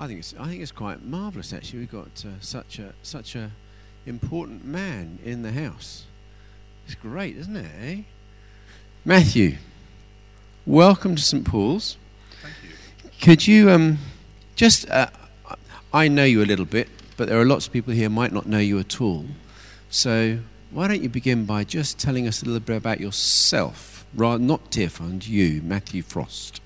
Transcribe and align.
I 0.00 0.06
think 0.06 0.20
it's 0.20 0.34
I 0.40 0.46
think 0.48 0.62
it's 0.62 0.72
quite 0.72 1.04
marvelous 1.04 1.52
actually. 1.52 1.80
We've 1.80 1.92
got 1.92 2.24
uh, 2.24 2.30
such 2.40 2.78
a 2.78 2.94
such 3.02 3.36
a 3.36 3.50
important 4.06 4.64
man 4.64 5.18
in 5.22 5.42
the 5.42 5.52
house. 5.52 6.04
It's 6.86 6.94
great, 6.94 7.36
isn't 7.36 7.54
it? 7.54 7.70
Eh? 7.82 8.02
Matthew, 9.04 9.58
welcome 10.64 11.16
to 11.16 11.22
St 11.22 11.44
Paul's. 11.44 11.98
Thank 12.40 12.54
you. 12.62 13.10
Could 13.20 13.46
you 13.46 13.70
um, 13.70 13.98
just? 14.56 14.88
Uh, 14.88 15.08
I 15.92 16.08
know 16.08 16.24
you 16.24 16.42
a 16.42 16.48
little 16.48 16.64
bit, 16.64 16.88
but 17.18 17.28
there 17.28 17.38
are 17.38 17.44
lots 17.44 17.66
of 17.66 17.72
people 17.74 17.92
here 17.92 18.08
who 18.08 18.14
might 18.14 18.32
not 18.32 18.46
know 18.46 18.58
you 18.58 18.78
at 18.78 19.02
all. 19.02 19.26
So 19.90 20.38
why 20.70 20.88
don't 20.88 21.02
you 21.02 21.10
begin 21.10 21.44
by 21.44 21.64
just 21.64 21.98
telling 21.98 22.26
us 22.26 22.40
a 22.40 22.46
little 22.46 22.60
bit 22.60 22.78
about 22.78 23.00
yourself, 23.00 24.06
rather 24.14 24.42
not 24.42 24.70
Tearfund, 24.70 25.28
you, 25.28 25.60
Matthew 25.60 26.00
Frost. 26.00 26.62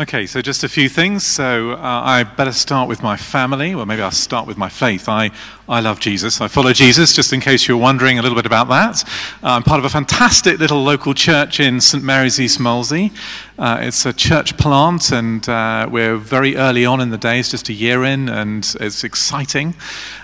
Okay, 0.00 0.26
so 0.26 0.40
just 0.40 0.62
a 0.62 0.68
few 0.68 0.88
things. 0.88 1.26
So 1.26 1.72
uh, 1.72 1.76
I 1.82 2.22
better 2.22 2.52
start 2.52 2.88
with 2.88 3.02
my 3.02 3.16
family. 3.16 3.74
Well, 3.74 3.84
maybe 3.84 4.00
I'll 4.00 4.12
start 4.12 4.46
with 4.46 4.56
my 4.56 4.68
faith. 4.68 5.08
I, 5.08 5.32
I 5.68 5.80
love 5.80 5.98
Jesus. 5.98 6.40
I 6.40 6.46
follow 6.46 6.72
Jesus, 6.72 7.12
just 7.12 7.32
in 7.32 7.40
case 7.40 7.66
you're 7.66 7.76
wondering 7.76 8.16
a 8.16 8.22
little 8.22 8.36
bit 8.36 8.46
about 8.46 8.68
that. 8.68 9.02
Uh, 9.42 9.54
I'm 9.54 9.64
part 9.64 9.80
of 9.80 9.84
a 9.84 9.88
fantastic 9.88 10.60
little 10.60 10.84
local 10.84 11.14
church 11.14 11.58
in 11.58 11.80
St. 11.80 12.04
Mary's 12.04 12.38
East 12.38 12.60
Molesey. 12.60 13.10
Uh, 13.58 13.78
it's 13.80 14.06
a 14.06 14.12
church 14.12 14.56
plant, 14.56 15.10
and 15.10 15.48
uh, 15.48 15.88
we're 15.90 16.16
very 16.16 16.54
early 16.56 16.86
on 16.86 17.00
in 17.00 17.10
the 17.10 17.18
days, 17.18 17.50
just 17.50 17.68
a 17.68 17.72
year 17.72 18.04
in, 18.04 18.28
and 18.28 18.76
it's 18.78 19.02
exciting. 19.02 19.74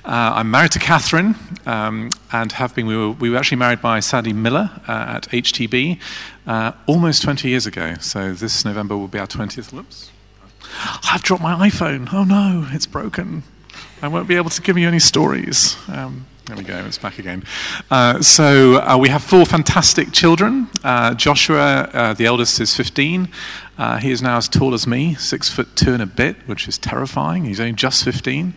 Uh, 0.05 0.35
I'm 0.37 0.53
married 0.53 0.71
to 0.73 0.79
Catherine, 0.79 1.35
um, 1.67 2.11
and 2.31 2.53
have 2.53 2.77
been. 2.77 2.87
We 2.87 2.97
were, 2.97 3.11
we 3.11 3.29
were 3.29 3.39
actually 3.39 3.57
married 3.57 3.83
by 3.83 3.99
Sandy 3.99 4.33
Millar 4.33 4.71
uh, 4.87 5.17
at 5.17 5.29
HTB 5.31 5.99
almost 6.47 7.23
20 7.23 7.49
years 7.49 7.67
ago. 7.67 7.95
So 8.01 8.33
this 8.33 8.65
November 8.65 8.97
will 8.97 9.09
be 9.09 9.19
our 9.19 9.27
20th. 9.27 9.73
Whoops. 9.73 10.11
I've 11.11 11.23
dropped 11.23 11.43
my 11.43 11.69
iPhone. 11.69 12.13
Oh 12.13 12.25
no, 12.25 12.67
it's 12.71 12.87
broken. 12.87 13.43
I 14.03 14.09
won't 14.09 14.29
be 14.29 14.37
able 14.37 14.51
to 14.51 14.63
give 14.63 14.77
you 14.77 14.87
any 14.89 14.99
stories. 14.99 15.77
Um, 15.89 16.27
there 16.47 16.57
we 16.57 16.63
go, 16.63 16.77
it's 16.85 16.99
back 16.99 17.19
again. 17.19 17.43
Uh, 17.91 18.21
so 18.21 18.77
uh, 18.83 18.99
we 18.99 19.09
have 19.09 19.25
four 19.25 19.47
fantastic 19.47 20.13
children. 20.13 20.69
Uh, 20.83 21.15
Joshua, 21.15 21.89
uh, 21.95 22.13
the 22.13 22.27
eldest, 22.27 22.61
is 22.61 22.77
15. 22.77 23.29
Uh, 23.79 23.97
he 23.97 24.11
is 24.11 24.21
now 24.21 24.37
as 24.37 24.47
tall 24.47 24.75
as 24.75 24.87
me, 24.87 25.15
six 25.15 25.49
foot 25.49 25.75
two 25.75 25.95
and 25.95 26.03
a 26.03 26.07
bit, 26.07 26.37
which 26.47 26.69
is 26.69 26.77
terrifying. 26.77 27.47
He's 27.47 27.61
only 27.61 27.73
just 27.73 28.05
15. 28.05 28.53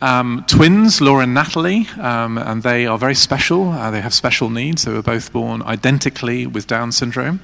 Um, 0.00 0.44
twins, 0.46 1.00
Laura 1.00 1.24
and 1.24 1.34
Natalie, 1.34 1.88
um, 1.98 2.38
and 2.38 2.62
they 2.62 2.86
are 2.86 2.98
very 2.98 3.14
special. 3.14 3.70
Uh, 3.70 3.90
they 3.90 4.00
have 4.00 4.14
special 4.14 4.48
needs. 4.48 4.84
They 4.84 4.92
were 4.92 5.02
both 5.02 5.32
born 5.32 5.62
identically 5.62 6.46
with 6.46 6.66
Down 6.66 6.92
syndrome. 6.92 7.40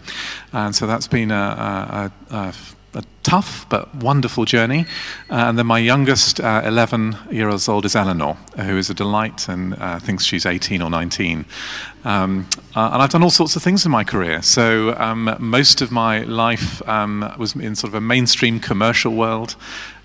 And 0.52 0.74
so 0.74 0.86
that's 0.86 1.08
been 1.08 1.32
a, 1.32 2.12
a, 2.30 2.34
a 2.34 2.54
a 2.94 3.02
tough 3.22 3.66
but 3.68 3.94
wonderful 3.94 4.44
journey. 4.44 4.86
Uh, 5.30 5.46
and 5.48 5.58
then 5.58 5.66
my 5.66 5.78
youngest, 5.78 6.40
11 6.40 7.14
uh, 7.14 7.30
years 7.30 7.68
old, 7.68 7.84
is 7.84 7.96
Eleanor, 7.96 8.34
who 8.56 8.76
is 8.76 8.90
a 8.90 8.94
delight 8.94 9.48
and 9.48 9.74
uh, 9.74 9.98
thinks 9.98 10.24
she's 10.24 10.46
18 10.46 10.82
or 10.82 10.90
19. 10.90 11.44
Um, 12.04 12.48
uh, 12.76 12.90
and 12.92 13.02
I've 13.02 13.10
done 13.10 13.22
all 13.22 13.30
sorts 13.30 13.56
of 13.56 13.62
things 13.62 13.84
in 13.84 13.90
my 13.90 14.04
career. 14.04 14.42
So 14.42 14.94
um, 14.98 15.36
most 15.40 15.80
of 15.80 15.90
my 15.90 16.20
life 16.20 16.86
um, 16.88 17.32
was 17.38 17.54
in 17.56 17.74
sort 17.74 17.90
of 17.90 17.94
a 17.94 18.00
mainstream 18.00 18.60
commercial 18.60 19.14
world. 19.14 19.56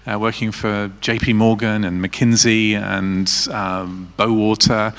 Uh, 0.08 0.18
working 0.18 0.52
for 0.52 0.90
JP 1.02 1.36
Morgan 1.36 1.84
and 1.84 2.04
McKinsey 2.04 2.74
and 2.74 3.30
um, 3.54 4.12
Bowater. 4.18 4.94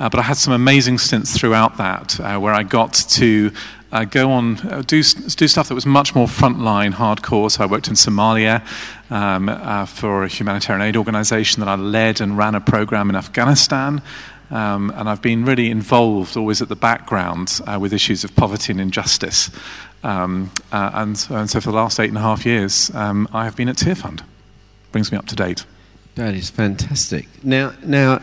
Uh, 0.00 0.08
but 0.08 0.18
I 0.18 0.22
had 0.22 0.36
some 0.36 0.52
amazing 0.52 0.98
stints 0.98 1.36
throughout 1.36 1.76
that 1.76 2.18
where 2.40 2.54
I 2.54 2.62
got 2.62 2.94
to 2.94 3.52
uh, 3.94 4.04
go 4.04 4.32
on, 4.32 4.58
uh, 4.68 4.82
do, 4.84 5.02
do 5.02 5.48
stuff 5.48 5.68
that 5.68 5.74
was 5.74 5.86
much 5.86 6.16
more 6.16 6.26
frontline, 6.26 6.92
hardcore. 6.92 7.48
So 7.50 7.62
I 7.62 7.66
worked 7.66 7.86
in 7.86 7.94
Somalia 7.94 8.60
um, 9.08 9.48
uh, 9.48 9.86
for 9.86 10.24
a 10.24 10.28
humanitarian 10.28 10.84
aid 10.84 10.96
organization 10.96 11.60
that 11.60 11.68
I 11.68 11.76
led 11.76 12.20
and 12.20 12.36
ran 12.36 12.56
a 12.56 12.60
program 12.60 13.08
in 13.08 13.14
Afghanistan. 13.14 14.02
Um, 14.50 14.92
and 14.96 15.08
I've 15.08 15.22
been 15.22 15.44
really 15.44 15.70
involved, 15.70 16.36
always 16.36 16.60
at 16.60 16.68
the 16.68 16.76
background, 16.76 17.60
uh, 17.66 17.78
with 17.80 17.92
issues 17.92 18.24
of 18.24 18.34
poverty 18.34 18.72
and 18.72 18.80
injustice. 18.80 19.50
Um, 20.02 20.50
uh, 20.72 20.90
and, 20.94 21.26
and, 21.30 21.48
so 21.48 21.60
for 21.60 21.70
the 21.70 21.76
last 21.76 22.00
eight 22.00 22.08
and 22.08 22.18
a 22.18 22.20
half 22.20 22.44
years, 22.44 22.90
um, 22.94 23.28
I 23.32 23.44
have 23.44 23.54
been 23.56 23.68
at 23.68 23.76
Tearfund. 23.76 24.22
Brings 24.94 25.10
me 25.10 25.18
up 25.18 25.26
to 25.26 25.34
date. 25.34 25.66
That 26.14 26.34
is 26.34 26.50
fantastic. 26.50 27.26
Now, 27.42 27.72
now 27.82 28.22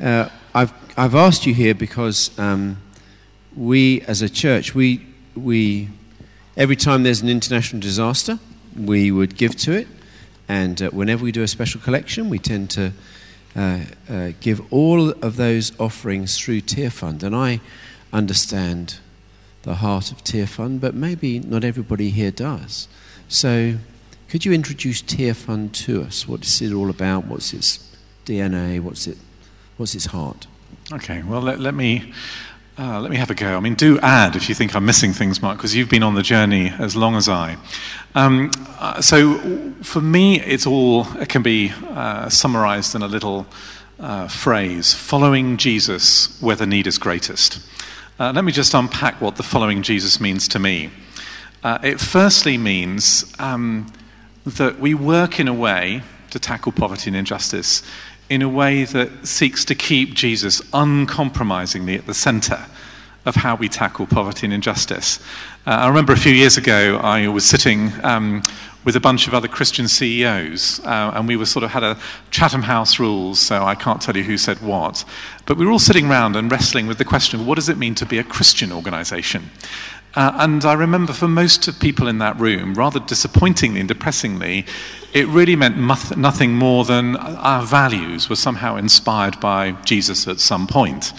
uh, 0.00 0.30
I've, 0.54 0.72
I've 0.96 1.14
asked 1.14 1.44
you 1.44 1.52
here 1.52 1.74
because 1.74 2.30
um, 2.38 2.78
we 3.54 4.00
as 4.08 4.22
a 4.22 4.30
church, 4.30 4.74
we, 4.74 5.06
we, 5.36 5.90
every 6.56 6.76
time 6.76 7.02
there's 7.02 7.20
an 7.20 7.28
international 7.28 7.82
disaster, 7.82 8.38
we 8.74 9.10
would 9.10 9.36
give 9.36 9.54
to 9.56 9.72
it. 9.72 9.88
And 10.48 10.80
uh, 10.80 10.88
whenever 10.88 11.22
we 11.22 11.32
do 11.32 11.42
a 11.42 11.48
special 11.48 11.82
collection, 11.82 12.30
we 12.30 12.38
tend 12.38 12.70
to 12.70 12.92
uh, 13.54 13.80
uh, 14.08 14.30
give 14.40 14.72
all 14.72 15.10
of 15.10 15.36
those 15.36 15.78
offerings 15.78 16.38
through 16.38 16.62
Tearfund. 16.62 17.22
And 17.22 17.36
I 17.36 17.60
understand 18.10 19.00
the 19.64 19.74
heart 19.74 20.12
of 20.12 20.24
Tearfund, 20.24 20.80
but 20.80 20.94
maybe 20.94 21.40
not 21.40 21.62
everybody 21.62 22.08
here 22.08 22.30
does. 22.30 22.88
So, 23.28 23.74
could 24.30 24.44
you 24.44 24.52
introduce 24.52 25.02
Tearfund 25.02 25.72
to 25.72 26.02
us? 26.02 26.28
What 26.28 26.44
is 26.44 26.62
it 26.62 26.72
all 26.72 26.88
about? 26.88 27.26
What's 27.26 27.52
its 27.52 27.96
DNA? 28.24 28.78
What's, 28.80 29.08
it, 29.08 29.18
what's 29.76 29.96
its 29.96 30.06
heart? 30.06 30.46
Okay, 30.92 31.22
well, 31.24 31.40
let, 31.40 31.58
let 31.58 31.74
me 31.74 32.12
uh, 32.78 33.00
let 33.00 33.10
me 33.10 33.16
have 33.16 33.28
a 33.28 33.34
go. 33.34 33.56
I 33.56 33.60
mean, 33.60 33.74
do 33.74 33.98
add 33.98 34.36
if 34.36 34.48
you 34.48 34.54
think 34.54 34.74
I'm 34.74 34.86
missing 34.86 35.12
things, 35.12 35.42
Mark, 35.42 35.58
because 35.58 35.74
you've 35.74 35.90
been 35.90 36.04
on 36.04 36.14
the 36.14 36.22
journey 36.22 36.72
as 36.78 36.94
long 36.94 37.16
as 37.16 37.28
I. 37.28 37.58
Um, 38.14 38.52
uh, 38.78 39.02
so, 39.02 39.36
for 39.82 40.00
me, 40.00 40.40
it's 40.40 40.66
all 40.66 41.06
it 41.18 41.28
can 41.28 41.42
be 41.42 41.72
uh, 41.88 42.30
summarized 42.30 42.94
in 42.94 43.02
a 43.02 43.08
little 43.08 43.46
uh, 43.98 44.28
phrase: 44.28 44.94
following 44.94 45.58
Jesus 45.58 46.40
where 46.40 46.56
the 46.56 46.66
need 46.66 46.86
is 46.86 46.96
greatest. 46.96 47.60
Uh, 48.18 48.32
let 48.32 48.44
me 48.44 48.52
just 48.52 48.72
unpack 48.72 49.20
what 49.20 49.36
the 49.36 49.42
following 49.42 49.82
Jesus 49.82 50.20
means 50.20 50.48
to 50.48 50.58
me. 50.58 50.90
Uh, 51.62 51.78
it 51.82 52.00
firstly 52.00 52.56
means 52.56 53.30
um, 53.38 53.92
that 54.44 54.78
we 54.78 54.94
work 54.94 55.38
in 55.38 55.48
a 55.48 55.54
way 55.54 56.02
to 56.30 56.38
tackle 56.38 56.72
poverty 56.72 57.10
and 57.10 57.16
injustice 57.16 57.82
in 58.28 58.42
a 58.42 58.48
way 58.48 58.84
that 58.84 59.26
seeks 59.26 59.64
to 59.64 59.74
keep 59.74 60.14
Jesus 60.14 60.62
uncompromisingly 60.72 61.96
at 61.96 62.06
the 62.06 62.14
center 62.14 62.66
of 63.26 63.34
how 63.34 63.56
we 63.56 63.68
tackle 63.68 64.06
poverty 64.06 64.46
and 64.46 64.54
injustice. 64.54 65.18
Uh, 65.66 65.70
I 65.70 65.88
remember 65.88 66.12
a 66.12 66.18
few 66.18 66.32
years 66.32 66.56
ago, 66.56 66.98
I 67.02 67.28
was 67.28 67.44
sitting 67.44 67.92
um, 68.02 68.42
with 68.84 68.96
a 68.96 69.00
bunch 69.00 69.26
of 69.26 69.34
other 69.34 69.48
Christian 69.48 69.88
CEOs, 69.88 70.80
uh, 70.86 71.12
and 71.14 71.28
we 71.28 71.36
were 71.36 71.44
sort 71.44 71.64
of 71.64 71.70
had 71.70 71.82
a 71.82 71.98
Chatham 72.30 72.62
House 72.62 72.98
rules, 72.98 73.38
so 73.38 73.62
I 73.64 73.74
can't 73.74 74.00
tell 74.00 74.16
you 74.16 74.22
who 74.22 74.38
said 74.38 74.62
what. 74.62 75.04
But 75.44 75.58
we 75.58 75.66
were 75.66 75.72
all 75.72 75.78
sitting 75.78 76.08
around 76.08 76.36
and 76.36 76.50
wrestling 76.50 76.86
with 76.86 76.96
the 76.96 77.04
question 77.04 77.40
of 77.40 77.46
what 77.46 77.56
does 77.56 77.68
it 77.68 77.76
mean 77.76 77.94
to 77.96 78.06
be 78.06 78.18
a 78.18 78.24
Christian 78.24 78.72
organization? 78.72 79.50
Uh, 80.14 80.32
and 80.36 80.64
I 80.64 80.72
remember 80.72 81.12
for 81.12 81.28
most 81.28 81.68
of 81.68 81.78
people 81.78 82.08
in 82.08 82.18
that 82.18 82.38
room, 82.40 82.74
rather 82.74 82.98
disappointingly 82.98 83.80
and 83.80 83.88
depressingly, 83.88 84.66
it 85.12 85.26
really 85.28 85.56
meant 85.56 85.76
nothing 86.16 86.54
more 86.54 86.84
than 86.84 87.16
our 87.16 87.62
values 87.64 88.28
were 88.28 88.36
somehow 88.36 88.76
inspired 88.76 89.38
by 89.40 89.72
Jesus 89.84 90.26
at 90.26 90.40
some 90.40 90.66
point. 90.66 91.12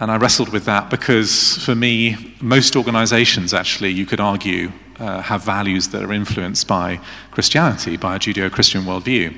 And 0.00 0.10
I 0.10 0.16
wrestled 0.16 0.50
with 0.50 0.64
that 0.64 0.88
because 0.88 1.58
for 1.64 1.74
me, 1.74 2.34
most 2.40 2.76
organizations 2.76 3.52
actually, 3.52 3.90
you 3.90 4.06
could 4.06 4.20
argue, 4.20 4.72
uh, 4.98 5.20
have 5.20 5.44
values 5.44 5.88
that 5.88 6.02
are 6.02 6.12
influenced 6.12 6.66
by 6.66 7.00
Christianity, 7.30 7.96
by 7.96 8.16
a 8.16 8.18
Judeo 8.18 8.50
Christian 8.50 8.82
worldview. 8.82 9.34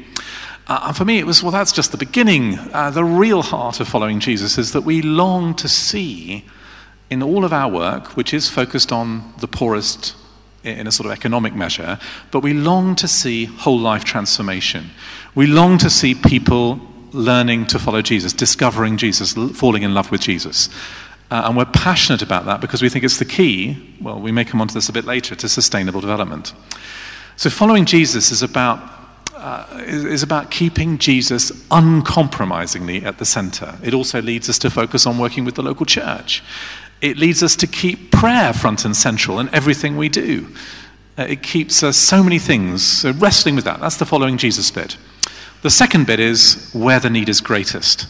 Uh, 0.69 0.81
and 0.85 0.97
for 0.97 1.05
me, 1.05 1.19
it 1.19 1.27
was, 1.27 1.43
well, 1.43 1.51
that's 1.51 1.73
just 1.73 1.91
the 1.91 1.99
beginning. 1.99 2.59
Uh, 2.73 2.91
the 2.91 3.05
real 3.05 3.43
heart 3.43 3.81
of 3.81 3.89
following 3.89 4.21
Jesus 4.21 4.59
is 4.59 4.73
that 4.73 4.83
we 4.83 5.03
long 5.03 5.55
to 5.55 5.69
see 5.69 6.45
in 7.13 7.23
all 7.23 7.45
of 7.45 7.53
our 7.53 7.71
work, 7.71 8.17
which 8.17 8.33
is 8.33 8.49
focused 8.49 8.91
on 8.91 9.35
the 9.39 9.47
poorest 9.47 10.17
in 10.65 10.87
a 10.87 10.93
sort 10.93 11.07
of 11.07 11.13
economic 11.13 11.55
measure, 11.55 11.99
but 12.31 12.41
we 12.41 12.55
long 12.55 12.97
to 12.97 13.07
see 13.07 13.45
whole 13.45 13.79
life 13.79 14.03
transformation. 14.03 14.91
We 15.35 15.47
long 15.47 15.77
to 15.79 15.91
see 15.91 16.15
people 16.15 16.81
learning 17.13 17.67
to 17.67 17.79
follow 17.79 18.01
Jesus, 18.01 18.33
discovering 18.33 18.97
Jesus, 18.97 19.35
falling 19.55 19.83
in 19.83 19.93
love 19.93 20.11
with 20.11 20.23
Jesus. 20.23 20.71
Uh, 21.31 21.43
and 21.45 21.57
we're 21.57 21.67
passionate 21.67 22.23
about 22.23 22.47
that 22.47 22.63
because 22.63 22.81
we 22.81 22.89
think 22.89 23.05
it's 23.05 23.19
the 23.19 23.27
key, 23.27 23.77
well, 24.01 24.19
we 24.19 24.33
may 24.33 24.45
come 24.45 24.63
on 24.63 24.69
to 24.69 24.75
this 24.75 24.89
a 24.89 24.93
bit 24.93 25.05
later, 25.05 25.35
to 25.35 25.49
sustainable 25.49 26.01
development. 26.01 26.55
So 27.37 27.51
following 27.51 27.85
Jesus 27.85 28.31
is 28.31 28.43
about, 28.43 28.79
uh, 29.35 29.67
is 29.87 30.23
about 30.23 30.51
keeping 30.51 30.97
Jesus 30.97 31.53
uncompromisingly 31.71 33.05
at 33.05 33.19
the 33.19 33.27
center. 33.27 33.79
It 33.83 33.93
also 33.93 34.23
leads 34.23 34.49
us 34.49 34.59
to 34.61 34.71
focus 34.71 35.07
on 35.07 35.19
working 35.19 35.45
with 35.45 35.57
the 35.57 35.63
local 35.63 35.85
church 35.85 36.43
it 37.03 37.19
leads 37.19 37.43
us 37.43 37.57
to 37.57 37.67
keep 37.67 38.13
prayer 38.13 38.53
front 38.53 38.85
and 38.85 38.97
central 38.97 39.41
in 39.41 39.53
everything 39.53 39.97
we 39.97 40.09
do. 40.09 40.49
Uh, 41.19 41.27
it 41.29 41.43
keeps 41.43 41.83
us 41.83 41.97
so 41.97 42.23
many 42.23 42.39
things. 42.39 42.83
So, 42.83 43.11
wrestling 43.13 43.57
with 43.57 43.65
that, 43.65 43.81
that's 43.81 43.99
the 43.99 44.07
following 44.07 44.39
Jesus 44.39 44.71
bit. 44.71 44.97
The 45.63 45.71
second 45.71 46.07
bit 46.07 46.21
is 46.21 46.71
where 46.73 47.01
the 47.01 47.11
need 47.11 47.29
is 47.29 47.41
greatest. 47.41 48.07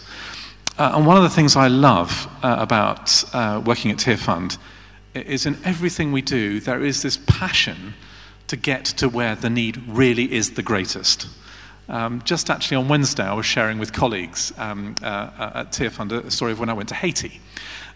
Uh, 0.78 0.92
and 0.94 1.06
one 1.06 1.16
of 1.16 1.22
the 1.22 1.30
things 1.30 1.56
I 1.56 1.68
love 1.68 2.28
uh, 2.42 2.56
about 2.58 3.24
uh, 3.34 3.62
working 3.64 3.90
at 3.90 3.96
Tearfund 3.96 4.58
is 5.14 5.46
in 5.46 5.58
everything 5.64 6.12
we 6.12 6.22
do, 6.22 6.60
there 6.60 6.82
is 6.82 7.02
this 7.02 7.18
passion 7.26 7.94
to 8.48 8.56
get 8.56 8.84
to 8.84 9.08
where 9.08 9.34
the 9.34 9.50
need 9.50 9.82
really 9.88 10.32
is 10.32 10.52
the 10.52 10.62
greatest. 10.62 11.28
Um, 11.88 12.22
just 12.24 12.48
actually 12.48 12.76
on 12.76 12.88
Wednesday, 12.88 13.24
I 13.24 13.34
was 13.34 13.46
sharing 13.46 13.78
with 13.78 13.92
colleagues 13.92 14.52
um, 14.56 14.94
uh, 15.02 15.52
at 15.54 15.72
Tearfund 15.72 16.12
a 16.12 16.30
story 16.30 16.52
of 16.52 16.60
when 16.60 16.68
I 16.68 16.74
went 16.74 16.88
to 16.90 16.94
Haiti. 16.94 17.40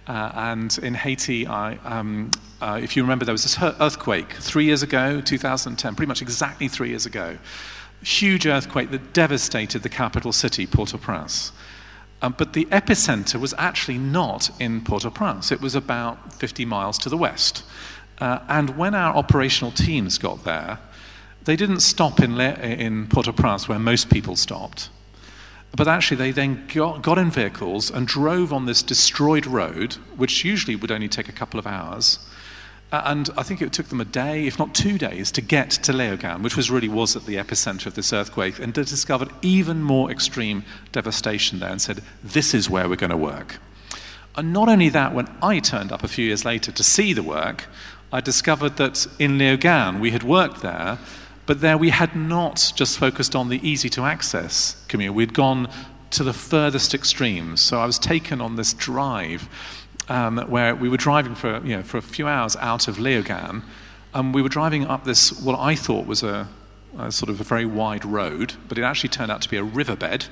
Uh, 0.06 0.30
and 0.34 0.78
in 0.82 0.94
Haiti, 0.94 1.46
I, 1.46 1.76
um, 1.84 2.30
uh, 2.60 2.78
if 2.80 2.96
you 2.96 3.02
remember, 3.02 3.24
there 3.24 3.34
was 3.34 3.42
this 3.42 3.60
earthquake 3.60 4.32
three 4.34 4.64
years 4.64 4.82
ago, 4.82 5.20
2010, 5.20 5.94
pretty 5.94 6.08
much 6.08 6.22
exactly 6.22 6.68
three 6.68 6.90
years 6.90 7.06
ago. 7.06 7.38
Huge 8.02 8.46
earthquake 8.46 8.90
that 8.92 9.12
devastated 9.12 9.82
the 9.82 9.88
capital 9.88 10.32
city, 10.32 10.66
Port 10.66 10.94
au 10.94 10.98
Prince. 10.98 11.50
Um, 12.22 12.34
but 12.38 12.52
the 12.52 12.66
epicenter 12.66 13.40
was 13.40 13.52
actually 13.58 13.98
not 13.98 14.50
in 14.60 14.82
Port 14.82 15.04
au 15.04 15.10
Prince, 15.10 15.50
it 15.50 15.60
was 15.60 15.74
about 15.74 16.32
50 16.34 16.64
miles 16.64 16.98
to 16.98 17.08
the 17.08 17.16
west. 17.16 17.64
Uh, 18.18 18.38
and 18.48 18.78
when 18.78 18.94
our 18.94 19.14
operational 19.14 19.72
teams 19.72 20.18
got 20.18 20.44
there, 20.44 20.78
they 21.44 21.56
didn't 21.56 21.80
stop 21.80 22.20
in, 22.20 22.36
Le- 22.36 22.54
in 22.54 23.06
Port 23.08 23.28
au 23.28 23.32
Prince 23.32 23.68
where 23.68 23.78
most 23.78 24.08
people 24.08 24.36
stopped. 24.36 24.88
But 25.76 25.88
actually, 25.88 26.16
they 26.16 26.30
then 26.30 26.66
got, 26.72 27.02
got 27.02 27.18
in 27.18 27.30
vehicles 27.30 27.90
and 27.90 28.06
drove 28.06 28.50
on 28.50 28.64
this 28.64 28.82
destroyed 28.82 29.46
road, 29.46 29.94
which 30.16 30.42
usually 30.42 30.74
would 30.74 30.90
only 30.90 31.08
take 31.08 31.28
a 31.28 31.32
couple 31.32 31.60
of 31.60 31.66
hours. 31.66 32.18
And 32.90 33.28
I 33.36 33.42
think 33.42 33.60
it 33.60 33.72
took 33.74 33.88
them 33.88 34.00
a 34.00 34.06
day, 34.06 34.46
if 34.46 34.58
not 34.58 34.74
two 34.74 34.96
days, 34.96 35.30
to 35.32 35.42
get 35.42 35.70
to 35.70 35.92
Léogâne, 35.92 36.42
which 36.42 36.56
was 36.56 36.70
really 36.70 36.88
was 36.88 37.14
at 37.14 37.26
the 37.26 37.36
epicenter 37.36 37.86
of 37.86 37.94
this 37.94 38.12
earthquake, 38.12 38.58
and 38.58 38.72
they 38.72 38.84
discovered 38.84 39.28
even 39.42 39.82
more 39.82 40.10
extreme 40.10 40.64
devastation 40.92 41.58
there 41.58 41.70
and 41.70 41.82
said, 41.82 42.02
this 42.24 42.54
is 42.54 42.70
where 42.70 42.88
we're 42.88 42.96
going 42.96 43.10
to 43.10 43.16
work. 43.16 43.58
And 44.34 44.52
not 44.52 44.68
only 44.68 44.88
that, 44.90 45.14
when 45.14 45.28
I 45.42 45.58
turned 45.58 45.92
up 45.92 46.04
a 46.04 46.08
few 46.08 46.24
years 46.24 46.44
later 46.44 46.72
to 46.72 46.82
see 46.82 47.12
the 47.12 47.22
work, 47.22 47.66
I 48.12 48.20
discovered 48.20 48.76
that 48.76 49.06
in 49.18 49.36
Léogâne 49.36 50.00
we 50.00 50.12
had 50.12 50.22
worked 50.22 50.62
there, 50.62 50.98
but 51.46 51.60
there 51.60 51.78
we 51.78 51.90
had 51.90 52.14
not 52.14 52.72
just 52.76 52.98
focused 52.98 53.34
on 53.34 53.48
the 53.48 53.66
easy 53.66 53.88
to 53.90 54.02
access 54.02 54.84
community, 54.88 55.14
we'd 55.16 55.34
gone 55.34 55.68
to 56.10 56.24
the 56.24 56.32
furthest 56.32 56.94
extremes. 56.94 57.60
So 57.60 57.78
I 57.78 57.86
was 57.86 57.98
taken 57.98 58.40
on 58.40 58.56
this 58.56 58.74
drive 58.74 59.48
um, 60.08 60.38
where 60.48 60.74
we 60.74 60.88
were 60.88 60.96
driving 60.96 61.34
for, 61.34 61.60
you 61.64 61.76
know, 61.76 61.82
for 61.82 61.98
a 61.98 62.02
few 62.02 62.28
hours 62.28 62.56
out 62.56 62.88
of 62.88 62.96
Léogâne, 62.96 63.62
and 64.14 64.34
we 64.34 64.42
were 64.42 64.48
driving 64.48 64.86
up 64.86 65.04
this, 65.04 65.32
what 65.40 65.58
I 65.58 65.74
thought 65.74 66.06
was 66.06 66.22
a, 66.22 66.48
a 66.98 67.12
sort 67.12 67.28
of 67.28 67.40
a 67.40 67.44
very 67.44 67.66
wide 67.66 68.04
road, 68.04 68.54
but 68.68 68.78
it 68.78 68.82
actually 68.82 69.10
turned 69.10 69.30
out 69.30 69.42
to 69.42 69.50
be 69.50 69.56
a 69.56 69.64
riverbed. 69.64 70.26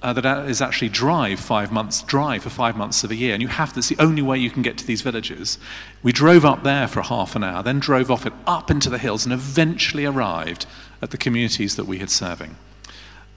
Uh, 0.00 0.12
that 0.12 0.48
is 0.48 0.62
actually 0.62 0.88
dry 0.88 1.34
five 1.34 1.72
months, 1.72 2.02
dry 2.02 2.38
for 2.38 2.50
five 2.50 2.76
months 2.76 3.02
of 3.02 3.10
a 3.10 3.16
year, 3.16 3.32
and 3.34 3.42
you 3.42 3.48
have 3.48 3.74
that's 3.74 3.88
the 3.88 3.98
only 3.98 4.22
way 4.22 4.38
you 4.38 4.48
can 4.48 4.62
get 4.62 4.78
to 4.78 4.86
these 4.86 5.02
villages. 5.02 5.58
We 6.04 6.12
drove 6.12 6.44
up 6.44 6.62
there 6.62 6.86
for 6.86 7.02
half 7.02 7.34
an 7.34 7.42
hour, 7.42 7.64
then 7.64 7.80
drove 7.80 8.08
off 8.08 8.24
it 8.24 8.32
up 8.46 8.70
into 8.70 8.90
the 8.90 8.98
hills, 8.98 9.24
and 9.24 9.32
eventually 9.32 10.04
arrived 10.04 10.66
at 11.02 11.10
the 11.10 11.16
communities 11.16 11.74
that 11.74 11.86
we 11.86 11.98
had 11.98 12.10
serving. 12.10 12.54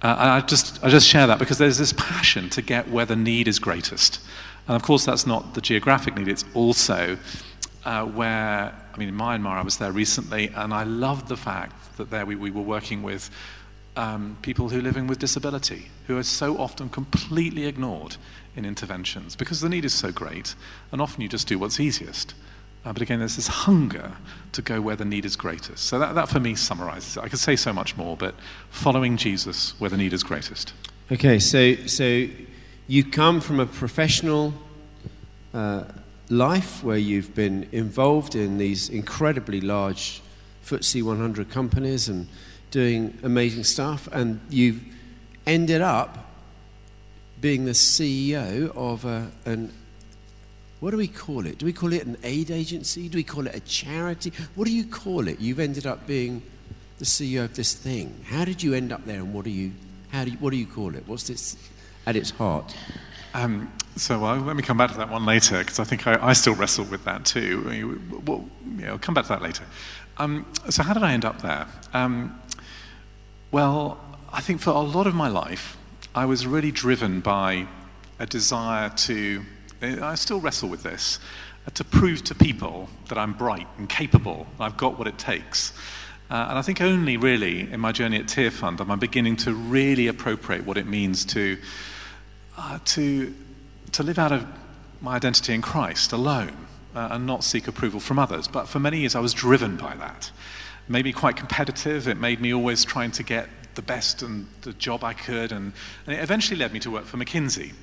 Uh, 0.03 0.15
I 0.19 0.41
just 0.41 0.83
I 0.83 0.89
just 0.89 1.07
share 1.07 1.25
that 1.25 1.39
because 1.39 1.57
there's 1.57 1.79
this 1.79 1.93
passion 1.93 2.49
to 2.51 2.61
get 2.61 2.89
where 2.89 3.05
the 3.05 3.15
need 3.15 3.47
is 3.47 3.57
greatest, 3.57 4.19
and 4.67 4.75
of 4.75 4.83
course 4.83 5.03
that's 5.03 5.25
not 5.25 5.55
the 5.55 5.61
geographic 5.61 6.15
need; 6.15 6.27
it's 6.27 6.45
also 6.53 7.17
uh, 7.85 8.05
where 8.05 8.75
I 8.93 8.97
mean 8.97 9.09
in 9.09 9.15
Myanmar 9.15 9.53
I 9.53 9.63
was 9.63 9.77
there 9.77 9.91
recently, 9.91 10.49
and 10.49 10.75
I 10.75 10.83
loved 10.83 11.27
the 11.27 11.37
fact 11.37 11.97
that 11.97 12.11
there 12.11 12.25
we, 12.25 12.35
we 12.35 12.51
were 12.51 12.61
working 12.61 13.01
with 13.01 13.31
um, 13.95 14.37
people 14.41 14.69
who 14.69 14.79
are 14.79 14.83
living 14.83 15.07
with 15.07 15.19
disability, 15.19 15.87
who 16.07 16.17
are 16.17 16.23
so 16.23 16.57
often 16.57 16.89
completely 16.89 17.65
ignored 17.65 18.17
in 18.55 18.65
interventions 18.65 19.35
because 19.35 19.61
the 19.61 19.69
need 19.69 19.85
is 19.85 19.93
so 19.93 20.11
great, 20.11 20.55
and 20.91 21.01
often 21.01 21.21
you 21.21 21.27
just 21.27 21.47
do 21.47 21.59
what's 21.59 21.79
easiest. 21.79 22.33
Uh, 22.83 22.91
but 22.91 23.01
again, 23.01 23.19
there's 23.19 23.35
this 23.35 23.47
hunger 23.47 24.13
to 24.53 24.61
go 24.61 24.81
where 24.81 24.95
the 24.95 25.05
need 25.05 25.23
is 25.23 25.35
greatest. 25.35 25.85
So 25.85 25.99
that, 25.99 26.15
that 26.15 26.29
for 26.29 26.39
me 26.39 26.55
summarizes 26.55 27.17
it. 27.17 27.23
I 27.23 27.29
could 27.29 27.39
say 27.39 27.55
so 27.55 27.71
much 27.71 27.95
more, 27.95 28.17
but 28.17 28.33
following 28.71 29.17
Jesus 29.17 29.79
where 29.79 29.89
the 29.89 29.97
need 29.97 30.13
is 30.13 30.23
greatest. 30.23 30.73
Okay, 31.11 31.37
so, 31.37 31.75
so 31.85 32.27
you 32.87 33.03
come 33.03 33.39
from 33.39 33.59
a 33.59 33.67
professional 33.67 34.53
uh, 35.53 35.83
life 36.29 36.83
where 36.83 36.97
you've 36.97 37.35
been 37.35 37.67
involved 37.71 38.33
in 38.35 38.57
these 38.57 38.89
incredibly 38.89 39.61
large 39.61 40.21
FTSE 40.65 41.03
100 41.03 41.51
companies 41.51 42.07
and 42.07 42.27
doing 42.71 43.17
amazing 43.23 43.63
stuff, 43.63 44.07
and 44.11 44.39
you've 44.49 44.81
ended 45.45 45.81
up 45.81 46.29
being 47.39 47.65
the 47.65 47.71
CEO 47.71 48.75
of 48.75 49.05
a, 49.05 49.31
an 49.45 49.71
what 50.79 50.91
do 50.91 50.97
we 50.97 51.07
call 51.07 51.45
it? 51.45 51.59
Do 51.59 51.67
we 51.67 51.73
call 51.73 51.93
it 51.93 52.07
an 52.07 52.17
aid 52.23 52.49
agency? 52.49 53.07
Do 53.07 53.17
we 53.17 53.23
call 53.23 53.45
it 53.45 53.55
a 53.55 53.59
charity? 53.59 54.33
What 54.55 54.65
do 54.65 54.73
you 54.73 54.83
call 54.83 55.27
it? 55.27 55.39
You've 55.39 55.59
ended 55.59 55.85
up 55.85 56.07
being 56.07 56.41
the 56.97 57.05
CEO 57.05 57.43
of 57.43 57.55
this 57.55 57.73
thing. 57.73 58.15
How 58.25 58.45
did 58.45 58.63
you 58.63 58.73
end 58.73 58.91
up 58.91 59.05
there, 59.05 59.19
and 59.19 59.31
what 59.31 59.45
do 59.45 59.51
you, 59.51 59.73
how 60.09 60.25
do 60.25 60.31
you, 60.31 60.37
what 60.37 60.49
do 60.49 60.57
you 60.57 60.65
call 60.65 60.95
it? 60.95 61.03
What's 61.07 61.27
this 61.27 61.55
at 62.07 62.15
its 62.15 62.31
heart? 62.31 62.75
Um, 63.35 63.71
so 63.95 64.19
let 64.19 64.55
me 64.55 64.63
come 64.63 64.77
back 64.77 64.91
to 64.91 64.97
that 64.97 65.09
one 65.09 65.25
later 65.25 65.59
because 65.59 65.79
I 65.79 65.83
think 65.83 66.07
I, 66.07 66.29
I, 66.29 66.33
still 66.33 66.55
wrestle 66.55 66.85
with 66.85 67.03
that 67.05 67.25
too. 67.25 68.01
Well, 68.25 68.49
come 68.99 69.13
back 69.13 69.25
to 69.25 69.29
that 69.29 69.41
later. 69.41 69.63
Um, 70.17 70.45
so 70.69 70.83
how 70.83 70.93
did 70.93 71.03
I 71.03 71.13
end 71.13 71.25
up 71.25 71.41
there? 71.41 71.67
Um, 71.93 72.39
well, 73.51 73.99
I 74.31 74.39
think 74.39 74.61
for 74.61 74.69
a 74.69 74.79
lot 74.79 75.07
of 75.07 75.13
my 75.13 75.27
life, 75.27 75.77
I 76.15 76.25
was 76.25 76.47
really 76.47 76.71
driven 76.71 77.19
by 77.19 77.67
a 78.17 78.25
desire 78.25 78.89
to, 78.89 79.43
I 79.81 80.15
still 80.15 80.39
wrestle 80.39 80.69
with 80.69 80.83
this, 80.83 81.19
uh, 81.67 81.71
to 81.71 81.83
prove 81.83 82.23
to 82.25 82.35
people 82.35 82.87
that 83.09 83.17
I'm 83.17 83.33
bright 83.33 83.67
and 83.77 83.89
capable, 83.89 84.47
and 84.53 84.61
I've 84.63 84.77
got 84.77 84.97
what 84.97 85.07
it 85.07 85.17
takes. 85.17 85.73
Uh, 86.29 86.47
and 86.49 86.57
I 86.57 86.61
think 86.61 86.79
only 86.79 87.17
really 87.17 87.69
in 87.69 87.81
my 87.81 87.91
journey 87.91 88.17
at 88.17 88.27
Tearfund 88.27 88.79
am 88.79 88.89
I 88.89 88.95
beginning 88.95 89.35
to 89.37 89.53
really 89.53 90.07
appropriate 90.07 90.65
what 90.65 90.77
it 90.77 90.87
means 90.87 91.25
to, 91.25 91.57
uh, 92.57 92.79
to, 92.85 93.35
to 93.91 94.03
live 94.03 94.17
out 94.17 94.31
of 94.31 94.45
my 95.01 95.17
identity 95.17 95.53
in 95.53 95.61
Christ 95.61 96.13
alone 96.13 96.67
uh, 96.95 97.09
and 97.11 97.27
not 97.27 97.43
seek 97.43 97.67
approval 97.67 97.99
from 97.99 98.17
others. 98.17 98.47
But 98.47 98.69
for 98.69 98.79
many 98.79 98.99
years 98.99 99.13
I 99.13 99.19
was 99.19 99.33
driven 99.33 99.75
by 99.75 99.95
that 99.95 100.31
made 100.87 101.05
me 101.05 101.13
quite 101.13 101.35
competitive. 101.35 102.07
It 102.07 102.17
made 102.17 102.41
me 102.41 102.53
always 102.53 102.83
trying 102.83 103.11
to 103.11 103.23
get 103.23 103.47
the 103.75 103.81
best 103.81 104.21
and 104.21 104.47
the 104.61 104.73
job 104.73 105.03
I 105.03 105.13
could. 105.13 105.51
And, 105.51 105.73
and 106.05 106.15
it 106.15 106.21
eventually 106.21 106.59
led 106.59 106.73
me 106.73 106.79
to 106.81 106.91
work 106.91 107.05
for 107.05 107.17
McKinsey. 107.17 107.73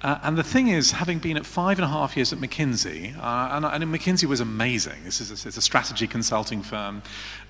Uh, 0.00 0.16
and 0.22 0.38
the 0.38 0.44
thing 0.44 0.68
is, 0.68 0.92
having 0.92 1.18
been 1.18 1.36
at 1.36 1.44
five 1.44 1.76
and 1.76 1.84
a 1.84 1.88
half 1.88 2.16
years 2.16 2.32
at 2.32 2.38
McKinsey, 2.38 3.16
uh, 3.18 3.48
and, 3.52 3.64
and, 3.64 3.92
McKinsey 3.92 4.26
was 4.26 4.38
amazing. 4.38 5.02
This 5.02 5.20
is 5.20 5.44
a, 5.44 5.48
it's 5.48 5.56
a 5.56 5.62
strategy 5.62 6.06
consulting 6.06 6.62
firm. 6.62 7.02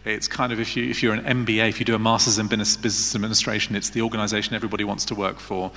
It's 0.07 0.27
kind 0.27 0.51
of 0.51 0.59
if, 0.59 0.75
you, 0.75 0.89
if 0.89 1.03
you're 1.03 1.13
an 1.13 1.45
MBA, 1.45 1.69
if 1.69 1.79
you 1.79 1.85
do 1.85 1.95
a 1.95 1.99
master's 1.99 2.39
in 2.39 2.47
business 2.47 3.15
administration, 3.15 3.77
it's 3.77 3.91
the 3.91 4.01
organization 4.01 4.55
everybody 4.55 4.83
wants 4.83 5.05
to 5.07 5.15
work 5.15 5.41
for. 5.41 5.71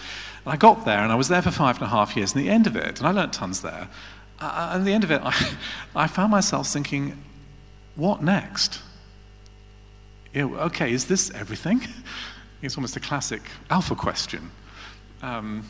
And 0.45 0.53
I 0.53 0.55
got 0.55 0.85
there, 0.85 0.99
and 0.99 1.11
I 1.11 1.15
was 1.15 1.27
there 1.27 1.41
for 1.41 1.51
five 1.51 1.75
and 1.75 1.85
a 1.85 1.89
half 1.89 2.15
years. 2.15 2.33
And 2.33 2.41
the 2.41 2.49
end 2.49 2.67
of 2.67 2.77
it, 2.77 2.99
and 2.99 3.07
I 3.07 3.11
learned 3.11 3.33
tons 3.33 3.61
there. 3.61 3.89
Uh, 4.39 4.71
and 4.73 4.87
the 4.87 4.93
end 4.93 5.03
of 5.03 5.11
it, 5.11 5.21
I, 5.25 5.57
I 5.93 6.07
found 6.07 6.31
myself 6.31 6.67
thinking, 6.67 7.21
what 7.95 8.23
next? 8.23 8.79
Know, 10.33 10.55
okay, 10.55 10.91
is 10.91 11.05
this 11.05 11.31
everything? 11.31 11.81
it's 12.61 12.77
almost 12.77 12.95
a 12.95 12.99
classic 12.99 13.41
alpha 13.69 13.95
question. 13.95 14.51
Um, 15.21 15.65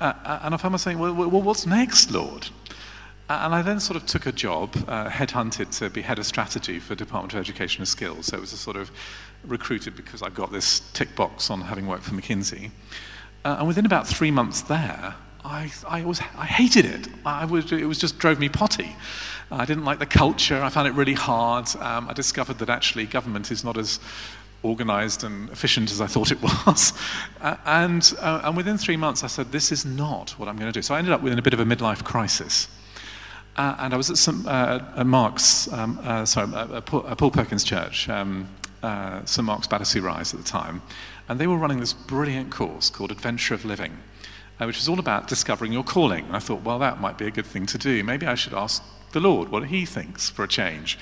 uh, 0.00 0.40
and 0.42 0.54
I 0.54 0.56
found 0.56 0.72
myself 0.72 0.80
saying, 0.80 0.98
well, 0.98 1.14
well, 1.14 1.42
what's 1.42 1.66
next, 1.66 2.10
Lord? 2.10 2.48
And 3.28 3.54
I 3.54 3.62
then 3.62 3.80
sort 3.80 3.96
of 3.96 4.06
took 4.06 4.26
a 4.26 4.32
job, 4.32 4.76
uh, 4.86 5.08
headhunted 5.08 5.76
to 5.78 5.88
be 5.88 6.02
head 6.02 6.18
of 6.18 6.26
strategy 6.26 6.78
for 6.78 6.94
Department 6.94 7.32
of 7.32 7.38
Education 7.38 7.80
and 7.80 7.88
Skills. 7.88 8.26
So 8.26 8.36
it 8.36 8.40
was 8.40 8.52
a 8.52 8.58
sort 8.58 8.76
of 8.76 8.90
recruited 9.44 9.96
because 9.96 10.22
I 10.22 10.28
got 10.28 10.52
this 10.52 10.80
tick 10.92 11.14
box 11.16 11.50
on 11.50 11.62
having 11.62 11.86
worked 11.86 12.04
for 12.04 12.14
McKinsey. 12.14 12.70
Uh, 13.44 13.56
and 13.58 13.66
within 13.66 13.86
about 13.86 14.06
three 14.06 14.30
months 14.30 14.62
there, 14.62 15.14
I, 15.44 15.70
I, 15.86 16.02
was, 16.04 16.20
I 16.20 16.46
hated 16.46 16.86
it. 16.86 17.08
I 17.26 17.44
was, 17.44 17.70
it 17.70 17.86
was 17.86 17.98
just 17.98 18.18
drove 18.18 18.40
me 18.40 18.48
potty. 18.48 18.96
I 19.50 19.66
didn't 19.66 19.84
like 19.84 19.98
the 19.98 20.06
culture. 20.06 20.62
I 20.62 20.70
found 20.70 20.88
it 20.88 20.94
really 20.94 21.12
hard. 21.12 21.68
Um, 21.76 22.08
I 22.08 22.14
discovered 22.14 22.58
that 22.58 22.70
actually 22.70 23.04
government 23.04 23.50
is 23.50 23.62
not 23.62 23.76
as 23.76 24.00
organized 24.62 25.22
and 25.22 25.50
efficient 25.50 25.90
as 25.90 26.00
I 26.00 26.06
thought 26.06 26.32
it 26.32 26.40
was. 26.66 26.94
uh, 27.42 27.56
and, 27.66 28.14
uh, 28.20 28.40
and 28.44 28.56
within 28.56 28.78
three 28.78 28.96
months, 28.96 29.22
I 29.22 29.26
said, 29.26 29.52
this 29.52 29.70
is 29.70 29.84
not 29.84 30.30
what 30.38 30.48
I'm 30.48 30.56
going 30.56 30.72
to 30.72 30.76
do. 30.76 30.80
So 30.80 30.94
I 30.94 30.98
ended 30.98 31.12
up 31.12 31.20
with 31.20 31.38
a 31.38 31.42
bit 31.42 31.52
of 31.52 31.60
a 31.60 31.64
midlife 31.64 32.02
crisis. 32.02 32.68
Uh, 33.56 33.76
and 33.78 33.92
I 33.92 33.96
was 33.98 34.10
at, 34.10 34.16
some, 34.16 34.46
uh, 34.48 35.04
Mark's, 35.04 35.70
um, 35.72 36.00
uh, 36.02 36.24
sorry, 36.24 36.48
Paul, 36.82 37.02
Paul, 37.02 37.30
Perkin's 37.30 37.62
Church, 37.62 38.08
um, 38.08 38.48
uh, 38.82 39.24
St. 39.26 39.44
Mark's 39.44 39.68
Battersea 39.68 40.00
Rise 40.00 40.32
at 40.32 40.40
the 40.40 40.46
time. 40.46 40.80
And 41.28 41.38
they 41.38 41.46
were 41.46 41.56
running 41.58 41.80
this 41.80 41.92
brilliant 41.92 42.50
course 42.50 42.88
called 42.88 43.12
Adventure 43.12 43.54
of 43.54 43.64
Living 43.64 43.98
uh, 44.60 44.64
which 44.66 44.76
was 44.76 44.88
all 44.88 44.98
about 44.98 45.28
discovering 45.28 45.72
your 45.72 45.84
calling. 45.84 46.24
I 46.30 46.38
thought, 46.38 46.62
well, 46.62 46.78
that 46.78 47.00
might 47.00 47.18
be 47.18 47.26
a 47.26 47.30
good 47.30 47.46
thing 47.46 47.66
to 47.66 47.78
do. 47.78 48.04
Maybe 48.04 48.26
I 48.26 48.34
should 48.34 48.54
ask 48.54 48.82
the 49.12 49.20
Lord 49.20 49.48
what 49.48 49.66
He 49.66 49.86
thinks 49.86 50.30
for 50.30 50.44
a 50.44 50.48
change, 50.48 50.98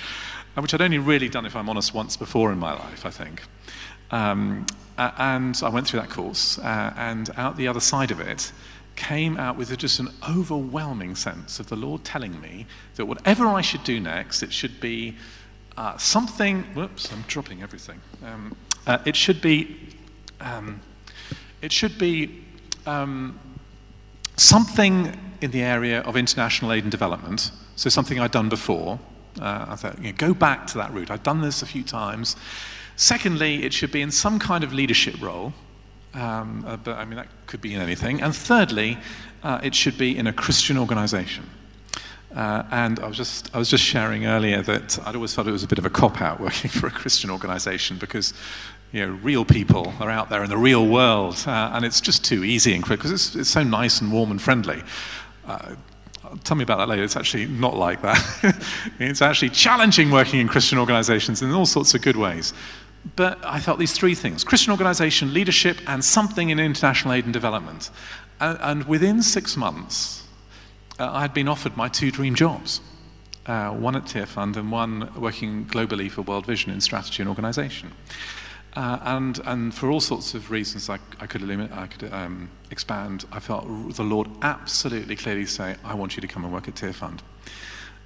uh, 0.56 0.60
which 0.60 0.74
I'd 0.74 0.82
only 0.82 0.98
really 0.98 1.28
done, 1.28 1.46
if 1.46 1.54
I'm 1.56 1.68
honest, 1.68 1.94
once 1.94 2.16
before 2.16 2.52
in 2.52 2.58
my 2.58 2.72
life, 2.72 3.06
I 3.06 3.10
think. 3.10 3.42
Um, 4.10 4.66
and 4.98 5.58
I 5.62 5.68
went 5.68 5.86
through 5.86 6.00
that 6.00 6.10
course, 6.10 6.58
uh, 6.58 6.92
and 6.96 7.30
out 7.36 7.56
the 7.56 7.68
other 7.68 7.80
side 7.80 8.10
of 8.10 8.20
it, 8.20 8.52
came 8.94 9.38
out 9.38 9.56
with 9.56 9.76
just 9.78 10.00
an 10.00 10.08
overwhelming 10.28 11.16
sense 11.16 11.58
of 11.58 11.68
the 11.68 11.76
Lord 11.76 12.04
telling 12.04 12.38
me 12.40 12.66
that 12.96 13.06
whatever 13.06 13.46
I 13.46 13.62
should 13.62 13.84
do 13.84 13.98
next, 13.98 14.42
it 14.42 14.52
should 14.52 14.80
be 14.80 15.16
uh, 15.78 15.96
something. 15.96 16.64
Whoops, 16.74 17.10
I'm 17.10 17.24
dropping 17.26 17.62
everything. 17.62 18.00
Um, 18.22 18.54
uh, 18.86 18.98
it 19.06 19.16
should 19.16 19.40
be 19.40 19.76
Um, 20.40 20.80
it 21.60 21.72
should 21.72 21.98
be 21.98 22.42
um, 22.86 23.38
something 24.36 25.18
in 25.40 25.50
the 25.50 25.62
area 25.62 26.00
of 26.02 26.16
international 26.16 26.72
aid 26.72 26.84
and 26.84 26.90
development, 26.90 27.50
so 27.76 27.88
something 27.90 28.18
I'd 28.20 28.30
done 28.30 28.48
before. 28.48 28.98
Uh, 29.40 29.66
I 29.68 29.76
thought, 29.76 29.98
you 29.98 30.04
know, 30.04 30.12
go 30.16 30.34
back 30.34 30.66
to 30.68 30.78
that 30.78 30.92
route. 30.92 31.10
I've 31.10 31.22
done 31.22 31.40
this 31.40 31.62
a 31.62 31.66
few 31.66 31.82
times. 31.82 32.36
Secondly, 32.96 33.64
it 33.64 33.72
should 33.72 33.90
be 33.90 34.02
in 34.02 34.10
some 34.10 34.38
kind 34.38 34.62
of 34.62 34.72
leadership 34.72 35.20
role, 35.20 35.52
um, 36.14 36.64
uh, 36.66 36.76
but 36.76 36.98
I 36.98 37.04
mean, 37.04 37.16
that 37.16 37.28
could 37.46 37.60
be 37.60 37.74
in 37.74 37.80
anything. 37.80 38.22
And 38.22 38.34
thirdly, 38.36 38.98
uh, 39.42 39.60
it 39.62 39.74
should 39.74 39.96
be 39.96 40.16
in 40.16 40.26
a 40.26 40.32
Christian 40.32 40.76
organization. 40.76 41.48
Uh, 42.34 42.62
and 42.70 42.98
I 43.00 43.06
was, 43.08 43.16
just, 43.16 43.54
I 43.54 43.58
was 43.58 43.68
just 43.68 43.84
sharing 43.84 44.24
earlier 44.24 44.62
that 44.62 44.98
I'd 45.06 45.14
always 45.14 45.34
thought 45.34 45.46
it 45.46 45.52
was 45.52 45.64
a 45.64 45.68
bit 45.68 45.78
of 45.78 45.84
a 45.84 45.90
cop 45.90 46.20
out 46.20 46.40
working 46.48 46.70
for 46.70 46.86
a 46.86 46.90
Christian 46.90 47.30
organization 47.30 47.98
because 47.98 48.32
you 48.92 49.06
know, 49.06 49.12
real 49.22 49.44
people 49.44 49.92
are 50.00 50.10
out 50.10 50.28
there 50.28 50.44
in 50.44 50.50
the 50.50 50.56
real 50.56 50.86
world, 50.86 51.42
uh, 51.46 51.70
and 51.72 51.84
it's 51.84 52.00
just 52.00 52.24
too 52.24 52.44
easy 52.44 52.74
and 52.74 52.84
quick 52.84 52.98
because 52.98 53.12
it's, 53.12 53.34
it's 53.34 53.50
so 53.50 53.62
nice 53.62 54.00
and 54.00 54.12
warm 54.12 54.30
and 54.30 54.40
friendly. 54.40 54.82
Uh, 55.46 55.74
tell 56.44 56.56
me 56.56 56.62
about 56.62 56.78
that 56.78 56.88
later. 56.88 57.02
It's 57.02 57.16
actually 57.16 57.46
not 57.46 57.74
like 57.74 58.02
that. 58.02 58.64
it's 58.98 59.22
actually 59.22 59.48
challenging 59.50 60.10
working 60.10 60.40
in 60.40 60.48
Christian 60.48 60.78
organizations 60.78 61.42
in 61.42 61.50
all 61.52 61.66
sorts 61.66 61.94
of 61.94 62.02
good 62.02 62.16
ways. 62.16 62.52
But 63.16 63.44
I 63.44 63.60
felt 63.60 63.78
these 63.78 63.92
three 63.92 64.14
things 64.14 64.44
Christian 64.44 64.72
organization, 64.72 65.34
leadership, 65.34 65.78
and 65.86 66.04
something 66.04 66.50
in 66.50 66.60
international 66.60 67.14
aid 67.14 67.24
and 67.24 67.32
development. 67.32 67.90
And, 68.40 68.58
and 68.60 68.84
within 68.84 69.22
six 69.22 69.56
months, 69.56 70.21
uh, 71.02 71.10
I 71.12 71.20
had 71.22 71.34
been 71.34 71.48
offered 71.48 71.76
my 71.76 71.88
two 71.88 72.10
dream 72.10 72.34
jobs 72.34 72.80
uh, 73.46 73.70
one 73.70 73.96
at 73.96 74.04
Tearfund 74.04 74.56
and 74.56 74.70
one 74.70 75.10
working 75.16 75.66
globally 75.66 76.10
for 76.10 76.22
World 76.22 76.46
Vision 76.46 76.72
in 76.72 76.80
strategy 76.80 77.22
and 77.22 77.28
organization. 77.28 77.92
Uh, 78.74 78.98
and, 79.02 79.40
and 79.44 79.74
for 79.74 79.90
all 79.90 80.00
sorts 80.00 80.34
of 80.34 80.50
reasons 80.50 80.88
I, 80.88 80.98
I 81.20 81.26
could, 81.26 81.42
limit, 81.42 81.72
I 81.72 81.88
could 81.88 82.12
um, 82.12 82.48
expand, 82.70 83.26
I 83.32 83.40
felt 83.40 83.64
the 83.96 84.04
Lord 84.04 84.28
absolutely 84.42 85.16
clearly 85.16 85.44
say, 85.44 85.76
I 85.84 85.94
want 85.94 86.16
you 86.16 86.20
to 86.22 86.28
come 86.28 86.44
and 86.44 86.52
work 86.52 86.68
at 86.68 86.74
Tearfund. 86.74 87.20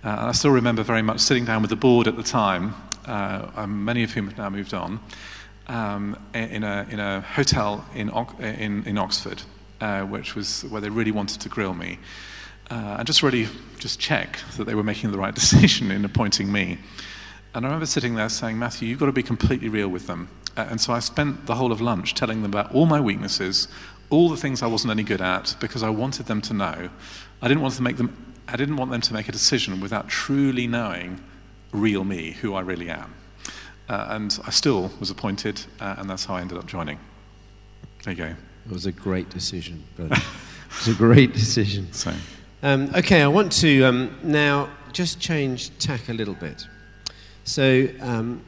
Uh, 0.03 0.09
and 0.09 0.29
I 0.29 0.33
still 0.33 0.51
remember 0.51 0.83
very 0.83 1.03
much 1.03 1.21
sitting 1.21 1.45
down 1.45 1.63
with 1.63 1.71
the 1.71 1.77
board 1.77 2.09
at 2.09 2.17
the 2.17 2.23
time, 2.23 2.75
uh, 3.07 3.49
um, 3.57 3.85
many 3.85 4.03
of 4.03 4.13
whom 4.13 4.27
have 4.29 4.39
now 4.39 4.51
moved 4.51 4.75
on, 4.75 4.99
um, 5.69 6.19
in, 6.35 6.65
a, 6.65 6.87
in 6.91 6.99
a 6.99 7.21
hotel 7.21 7.85
in, 7.95 8.09
in, 8.41 8.85
in 8.85 8.99
Oxford, 8.99 9.43
uh, 9.81 10.03
which 10.03 10.35
was 10.35 10.65
where 10.65 10.81
they 10.81 10.89
really 10.89 11.13
wanted 11.13 11.41
to 11.43 11.49
grill 11.49 11.75
me. 11.75 11.99
Uh, 12.71 12.97
and 12.99 13.07
just 13.07 13.23
really 13.23 13.49
just 13.79 14.01
check 14.01 14.41
that 14.57 14.65
they 14.65 14.75
were 14.75 14.83
making 14.83 15.13
the 15.13 15.19
right 15.19 15.35
decision 15.43 15.91
in 15.91 16.05
appointing 16.05 16.51
me. 16.51 16.79
And 17.55 17.65
I 17.65 17.69
remember 17.69 17.87
sitting 17.87 18.17
there 18.17 18.29
saying, 18.29 18.59
Matthew, 18.59 18.89
you've 18.89 18.99
got 18.99 19.07
to 19.07 19.13
be 19.13 19.23
completely 19.23 19.69
real 19.69 19.89
with 19.89 20.07
them. 20.07 20.29
Uh, 20.57 20.67
and 20.69 20.81
so 20.81 20.93
I 20.93 20.99
spent 20.99 21.47
the 21.47 21.55
whole 21.55 21.73
of 21.73 21.81
lunch 21.81 22.15
telling 22.15 22.43
them 22.43 22.51
about 22.51 22.75
all 22.75 22.87
my 22.87 23.01
weaknesses, 23.01 23.69
all 24.11 24.29
the 24.29 24.37
things 24.37 24.63
I 24.63 24.67
wasn't 24.67 24.91
any 24.91 25.03
good 25.03 25.21
at, 25.21 25.57
because 25.61 25.83
I 25.83 25.91
wanted 25.91 26.27
them 26.27 26.43
to 26.43 26.55
know. 26.55 26.91
I 27.41 27.49
didn't 27.49 27.63
want 27.63 27.75
to 27.75 27.83
make 27.83 27.97
them. 27.97 28.35
I 28.49 28.57
didn't 28.57 28.77
want 28.77 28.91
them 28.91 29.01
to 29.01 29.15
make 29.15 29.29
a 29.29 29.33
decision 29.33 29.81
without 29.81 30.09
truly 30.09 30.67
knowing 30.67 31.21
real 31.73 32.05
me, 32.05 32.33
who 32.33 32.55
I 32.55 32.61
really 32.61 32.91
am. 32.91 33.15
Uh, 33.89 34.07
and 34.11 34.39
I 34.47 34.51
still 34.51 34.91
was 35.01 35.11
appointed, 35.11 35.61
uh, 35.81 35.97
and 35.99 36.09
that's 36.09 36.25
how 36.25 36.35
I 36.35 36.41
ended 36.41 36.59
up 36.59 36.67
joining. 36.67 36.99
There 38.05 38.13
you 38.13 38.19
go. 38.19 38.35
It 38.67 38.73
was 38.73 38.87
a 38.87 38.93
great 38.93 39.31
decision, 39.31 39.85
but 39.97 40.13
it 40.13 40.23
was 40.87 40.89
a 40.89 40.95
great 40.95 41.33
decision. 41.33 41.93
So. 41.93 42.13
Um, 42.67 42.91
okay, 42.97 43.23
I 43.23 43.29
want 43.29 43.53
to 43.61 43.85
um, 43.85 44.19
now 44.25 44.69
just 44.91 45.21
change 45.21 45.71
tack 45.79 46.09
a 46.09 46.13
little 46.13 46.35
bit. 46.35 46.67
So, 47.45 47.87
um, 48.01 48.43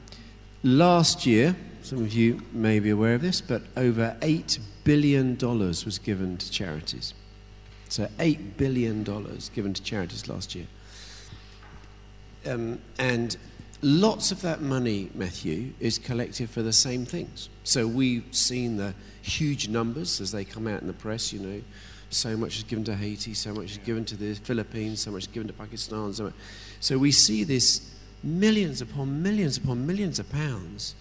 last 0.65 1.25
year, 1.25 1.55
some 1.83 1.99
of 1.99 2.13
you 2.13 2.43
may 2.53 2.81
be 2.81 2.91
aware 2.91 3.15
of 3.15 3.23
this, 3.23 3.41
but 3.41 3.63
over 3.77 4.17
$8 4.21 4.59
billion 4.83 5.39
was 5.39 6.01
given 6.01 6.37
to 6.37 6.51
charities. 6.51 7.15
So, 7.89 8.09
$8 8.19 8.57
billion 8.57 9.05
given 9.55 9.73
to 9.73 9.83
charities 9.85 10.29
last 10.29 10.53
year. 10.53 10.67
Um, 12.45 12.81
and 12.99 13.37
lots 13.83 14.33
of 14.33 14.43
that 14.43 14.61
money, 14.61 15.11
Matthew, 15.15 15.75
is 15.79 15.97
collected 15.97 16.51
for 16.51 16.63
the 16.63 16.73
same 16.73 17.07
things. 17.07 17.51
So, 17.63 17.87
we've 17.87 18.27
seen 18.33 18.79
the 18.79 18.95
huge 19.23 19.69
numbers 19.69 20.21
as 20.21 20.33
they 20.33 20.45
come 20.45 20.67
out 20.67 20.81
in 20.81 20.89
the 20.89 20.93
press, 20.93 21.33
you 21.33 21.39
know. 21.39 21.63
So 22.11 22.37
much 22.37 22.57
is 22.57 22.62
given 22.62 22.85
to 22.85 22.97
Haiti, 22.97 23.35
so 23.35 23.53
much 23.53 23.73
is 23.73 23.79
given 23.79 24.05
to 24.07 24.17
the 24.17 24.35
Philippines, 24.35 25.00
so 25.03 25.11
much 25.11 25.23
is 25.23 25.27
given 25.29 25.47
to 25.49 25.53
Pakistan. 25.53 26.12
So, 26.15 26.33
so 26.81 26.99
we 26.99 27.12
see 27.12 27.45
this 27.45 27.95
millions 28.23 28.81
upon 28.81 29.23
millions 29.23 29.59
upon 29.59 29.87
millions 29.87 30.19
of 30.19 30.31
pounds 30.31 30.95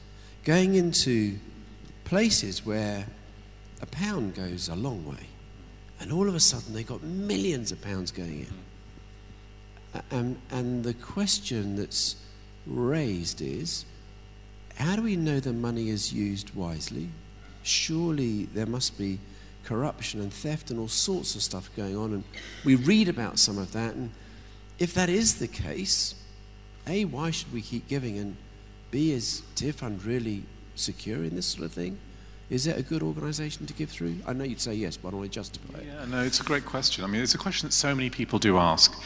going 0.44 0.76
into 0.76 1.38
places 2.04 2.66
where 2.66 3.06
a 3.82 3.86
pound 3.86 4.36
goes 4.36 4.70
a 4.70 4.76
long 4.76 5.06
way. 5.06 5.28
And 6.00 6.12
all 6.12 6.28
of 6.28 6.36
a 6.36 6.40
sudden, 6.40 6.74
they 6.74 6.84
got 6.84 7.02
millions 7.04 7.72
of 7.72 7.82
pounds 7.82 8.12
going 8.12 8.48
in. 9.94 10.02
And, 10.12 10.40
and 10.52 10.84
the 10.84 10.94
question 10.94 11.76
that's 11.76 12.16
raised 12.66 13.42
is 13.42 13.86
how 14.76 14.96
do 14.96 15.02
we 15.02 15.16
know 15.16 15.40
the 15.40 15.54
money 15.54 15.90
is 15.90 16.14
used 16.14 16.54
wisely? 16.54 17.10
Surely 17.64 18.46
there 18.46 18.68
must 18.68 18.98
be 18.98 19.20
corruption 19.68 20.22
and 20.22 20.32
theft 20.32 20.72
and 20.72 20.80
all 20.80 20.88
sorts 20.88 21.36
of 21.36 21.44
stuff 21.44 21.70
going 21.76 21.98
on. 21.98 22.14
And 22.14 22.24
we 22.64 22.76
read 22.76 23.10
about 23.10 23.38
some 23.38 23.58
of 23.58 23.74
that. 23.74 23.96
And 23.96 24.12
if 24.80 24.94
that 24.94 25.10
is 25.10 25.40
the 25.40 25.48
case, 25.48 26.16
a, 26.88 27.04
why 27.06 27.32
should 27.32 27.52
we 27.52 27.62
keep 27.62 27.88
giving? 27.88 28.18
And 28.18 28.38
B, 28.92 29.12
is 29.12 29.44
Tearfund 29.56 30.06
really 30.06 30.44
secure 30.76 31.24
in 31.24 31.36
this 31.36 31.46
sort 31.46 31.66
of 31.66 31.74
thing? 31.74 32.00
Is 32.50 32.66
it 32.66 32.78
a 32.78 32.82
good 32.82 33.04
organization 33.04 33.66
to 33.66 33.74
give 33.74 33.90
through? 33.90 34.16
I 34.26 34.32
know 34.32 34.46
you'd 34.46 34.62
say 34.62 34.74
yes, 34.74 34.96
but 34.96 35.12
I 35.12 35.18
want 35.18 35.30
to 35.30 35.36
justify 35.36 35.80
it. 35.80 35.88
Yeah, 35.88 36.06
no, 36.06 36.24
it's 36.24 36.40
a 36.40 36.44
great 36.44 36.66
question. 36.66 37.04
I 37.04 37.08
mean, 37.08 37.22
it's 37.22 37.36
a 37.36 37.38
question 37.38 37.68
that 37.68 37.74
so 37.74 37.94
many 37.94 38.10
people 38.10 38.40
do 38.40 38.58
ask. 38.58 38.98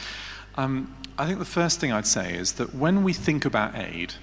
Um, 0.54 0.94
I 1.18 1.26
think 1.26 1.40
the 1.40 1.44
first 1.44 1.80
thing 1.80 1.90
I'd 1.90 2.06
say 2.06 2.34
is 2.34 2.52
that 2.52 2.72
when 2.72 3.02
we 3.02 3.12
think 3.12 3.44
about 3.44 3.76
aid, 3.76 4.14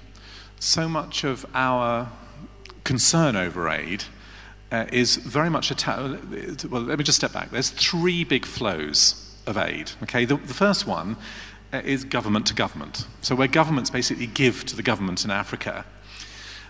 so 0.58 0.88
much 0.88 1.22
of 1.22 1.44
our 1.54 2.10
concern 2.84 3.36
over 3.36 3.68
aid 3.68 4.04
uh, 4.72 4.86
is 4.92 5.16
very 5.16 5.50
much 5.50 5.70
attached. 5.70 6.64
Well, 6.66 6.82
let 6.82 6.98
me 6.98 7.04
just 7.04 7.18
step 7.18 7.32
back. 7.32 7.50
There's 7.50 7.70
three 7.70 8.24
big 8.24 8.44
flows 8.44 9.26
of 9.46 9.56
aid. 9.56 9.92
Okay, 10.02 10.24
the, 10.24 10.36
the 10.36 10.54
first 10.54 10.86
one 10.86 11.16
uh, 11.72 11.82
is 11.84 12.04
government 12.04 12.46
to 12.46 12.54
government. 12.54 13.06
So, 13.20 13.34
where 13.34 13.48
governments 13.48 13.90
basically 13.90 14.26
give 14.26 14.64
to 14.66 14.76
the 14.76 14.82
government 14.82 15.24
in 15.24 15.30
Africa. 15.30 15.84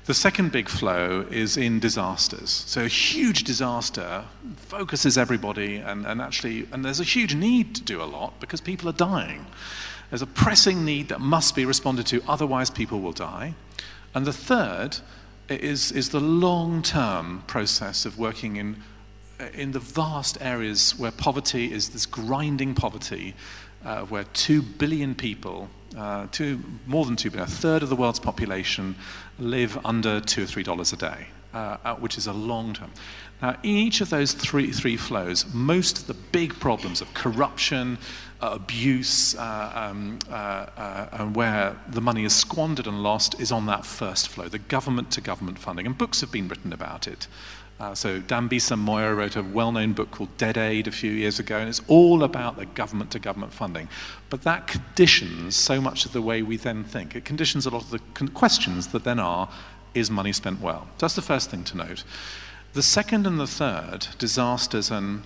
The 0.07 0.15
second 0.15 0.51
big 0.51 0.69
flow 0.69 1.27
is 1.31 1.57
in 1.57 1.79
disasters. 1.79 2.51
So, 2.51 2.85
a 2.85 2.89
huge 2.89 3.45
disaster 3.45 4.25
focuses 4.57 5.19
everybody, 5.19 5.77
and, 5.77 6.07
and 6.07 6.21
actually, 6.21 6.67
and 6.73 6.85
there's 6.85 7.01
a 7.01 7.05
huge 7.05 7.35
need 7.35 7.75
to 7.77 7.83
do 7.83 8.03
a 8.03 8.05
lot 8.05 8.41
because 8.41 8.61
people 8.61 8.89
are 8.89 8.95
dying. 8.95 9.47
There's 10.09 10.23
a 10.23 10.27
pressing 10.27 10.85
need 10.85 11.09
that 11.09 11.21
must 11.21 11.55
be 11.55 11.65
responded 11.65 12.07
to, 12.07 12.23
otherwise, 12.27 12.71
people 12.71 13.01
will 13.01 13.13
die. 13.13 13.55
And 14.15 14.27
the 14.27 14.33
third 14.33 14.99
is, 15.51 15.91
is 15.93 16.11
the 16.11 16.21
long 16.21 16.83
term 16.83 17.43
process 17.47 18.07
of 18.07 18.19
working 18.19 18.57
in, 18.57 18.83
in 19.53 19.73
the 19.73 19.81
vast 19.81 20.39
areas 20.41 20.99
where 20.99 21.11
poverty 21.11 21.73
is 21.73 21.91
this 21.91 22.07
grinding 22.07 22.75
poverty 22.75 23.35
uh, 23.85 24.03
where 24.03 24.25
2 24.25 24.63
billion 24.63 25.15
people, 25.15 25.69
uh, 25.97 26.27
two, 26.31 26.63
more 26.87 27.05
than 27.05 27.17
2 27.17 27.31
billion, 27.31 27.49
a 27.49 27.51
third 27.51 27.83
of 27.83 27.89
the 27.89 27.97
world's 27.97 28.21
population 28.21 28.95
live 29.39 29.79
under 29.85 30.21
2 30.21 30.45
or 30.45 30.47
3 30.47 30.63
dollars 30.63 30.93
a 30.93 30.97
day, 30.97 31.27
uh, 31.55 31.79
uh, 31.85 31.95
which 31.97 32.17
is 32.19 32.27
a 32.27 32.33
long 32.33 32.75
term. 32.75 32.91
Now, 33.43 33.57
in 33.63 33.71
each 33.71 34.03
of 34.03 34.11
those 34.11 34.33
three, 34.35 34.71
three 34.71 34.99
flows, 34.99 35.47
most 35.55 35.99
of 35.99 36.07
the 36.07 36.15
big 36.15 36.53
problems 36.61 37.01
of 37.01 37.13
corruption, 37.15 37.97
abuse, 38.43 39.35
uh, 39.37 39.73
um, 39.75 40.19
and 41.13 41.37
where 41.37 41.77
the 41.89 42.01
money 42.01 42.25
is 42.25 42.35
squandered 42.35 42.87
and 42.87 43.03
lost 43.03 43.41
is 43.41 43.53
on 43.53 43.67
that 43.67 43.85
first 43.85 44.29
flow, 44.29 44.49
the 44.49 44.59
government 44.59 45.11
to 45.13 45.21
government 45.21 45.59
funding. 45.59 45.87
And 45.87 45.97
books 45.97 46.21
have 46.21 46.33
been 46.33 46.49
written 46.49 46.73
about 46.73 47.07
it. 47.07 47.27
Uh, 47.81 47.95
so 47.95 48.21
Dambisa 48.21 48.79
Moyo 48.79 49.17
wrote 49.17 49.37
a 49.37 49.43
well-known 49.43 49.95
book 49.95 50.11
called 50.11 50.37
Dead 50.37 50.59
Aid 50.59 50.87
a 50.87 50.93
few 50.93 51.11
years 51.11 51.39
ago, 51.39 51.57
and 51.57 51.67
it's 51.67 51.81
all 51.89 52.23
about 52.23 52.59
the 52.59 52.67
government-to-government 52.67 53.55
funding. 53.55 53.89
But 54.29 54.43
that 54.43 54.67
conditions 54.67 55.57
so 55.57 55.81
much 55.81 56.05
of 56.05 56.13
the 56.13 56.21
way 56.21 56.43
we 56.43 56.59
then 56.59 56.85
think. 56.85 57.17
It 57.17 57.25
conditions 57.25 57.65
a 57.65 57.71
lot 57.71 57.83
of 57.85 57.91
the 57.91 58.01
questions 58.33 58.89
that 58.89 59.05
then 59.05 59.19
are, 59.19 59.49
is 59.95 60.11
money 60.11 60.33
spent 60.33 60.61
well? 60.61 60.89
So 60.99 61.07
that's 61.07 61.15
the 61.15 61.23
first 61.23 61.51
thing 61.51 61.65
to 61.65 61.77
note. 61.79 62.05
The 62.75 62.83
second 62.83 63.27
and 63.27 63.41
the 63.41 63.47
third, 63.47 64.09
disasters 64.19 64.91
and 64.91 65.23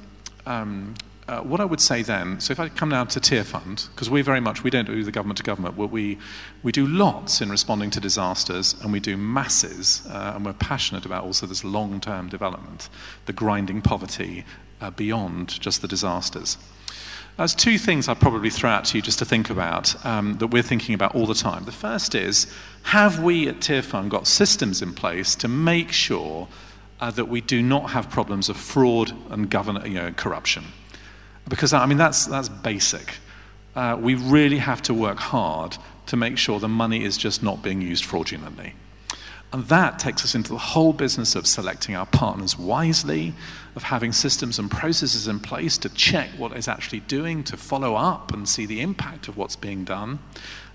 um, 0.47 0.95
uh, 1.27 1.41
what 1.41 1.61
I 1.61 1.65
would 1.65 1.81
say 1.81 2.03
then, 2.03 2.39
so 2.39 2.53
if 2.53 2.61
I 2.61 2.69
come 2.69 2.91
now 2.91 3.05
to 3.05 3.21
Tearfund, 3.21 3.89
because 3.91 4.11
we 4.11 4.21
very 4.21 4.41
much, 4.41 4.63
we 4.63 4.71
don't 4.71 4.85
do 4.85 5.03
the 5.03 5.11
government 5.11 5.39
to 5.39 5.43
government, 5.43 5.77
but 5.77 5.89
we, 5.89 6.19
we 6.63 6.71
do 6.71 6.87
lots 6.87 7.41
in 7.41 7.51
responding 7.51 7.91
to 7.93 8.01
disasters 8.01 8.75
and 8.83 8.93
we 8.93 9.01
do 9.01 9.17
masses, 9.17 10.03
uh, 10.11 10.33
and 10.35 10.45
we're 10.45 10.53
passionate 10.53 11.07
about 11.07 11.25
also 11.25 11.47
this 11.47 11.65
long 11.65 11.99
term 12.01 12.29
development, 12.29 12.91
the 13.25 13.33
grinding 13.33 13.81
poverty 13.81 14.45
uh, 14.83 14.91
beyond 14.91 15.59
just 15.61 15.81
the 15.81 15.89
disasters. 15.89 16.59
There's 17.39 17.55
two 17.55 17.79
things 17.79 18.07
I'd 18.07 18.21
probably 18.21 18.51
throw 18.51 18.71
out 18.71 18.85
to 18.87 18.99
you 18.99 19.03
just 19.03 19.19
to 19.19 19.25
think 19.25 19.51
about 19.51 20.05
um, 20.05 20.39
that 20.39 20.49
we're 20.49 20.63
thinking 20.63 20.95
about 20.95 21.15
all 21.17 21.27
the 21.27 21.35
time. 21.35 21.65
The 21.65 21.73
first 21.73 22.15
is 22.15 22.47
have 22.85 23.21
we 23.23 23.49
at 23.49 23.57
Tearfund 23.57 24.11
got 24.11 24.27
systems 24.27 24.83
in 24.83 24.93
place 24.93 25.35
to 25.37 25.49
make 25.49 25.91
sure 25.91 26.49
uh, 27.01 27.11
that 27.11 27.29
we 27.29 27.41
do 27.41 27.61
not 27.63 27.91
have 27.91 28.09
problems 28.11 28.49
of 28.49 28.57
fraud 28.57 29.13
and 29.31 29.51
govern- 29.51 29.85
you 29.85 29.95
know, 29.95 30.13
corruption. 30.13 30.65
Because, 31.49 31.73
I 31.73 31.87
mean, 31.87 31.99
that's, 31.99 32.27
that's 32.27 32.49
basic. 32.49 33.15
Uh, 33.75 33.99
we 34.01 34.15
really 34.15 34.59
have 34.59 34.83
to 34.83 34.95
work 34.95 35.19
hard 35.19 35.77
to 36.07 36.17
make 36.17 36.39
sure 36.39 36.61
the 36.61 36.69
money 36.69 37.05
is 37.05 37.17
just 37.17 37.43
not 37.43 37.63
being 37.63 37.81
used 37.81 38.05
fraudulently. 38.05 38.75
And 39.53 39.65
that 39.67 40.01
takes 40.01 40.25
us 40.25 40.35
into 40.35 40.51
the 40.51 40.59
whole 40.59 40.93
business 40.93 41.37
of 41.37 41.47
selecting 41.47 41.95
our 41.95 42.07
partners 42.07 42.59
wisely, 42.59 43.35
of 43.77 43.85
having 43.85 44.13
systems 44.13 44.59
and 44.59 44.69
processes 44.71 45.29
in 45.29 45.39
place 45.39 45.79
to 45.79 45.89
check 45.91 46.29
what 46.37 46.57
is 46.57 46.67
actually 46.67 47.01
doing, 47.01 47.45
to 47.45 47.57
follow 47.57 47.95
up 47.95 48.33
and 48.33 48.49
see 48.49 48.67
the 48.67 48.81
impact 48.81 49.29
of 49.29 49.37
what's 49.37 49.55
being 49.55 49.85
done. 49.85 50.19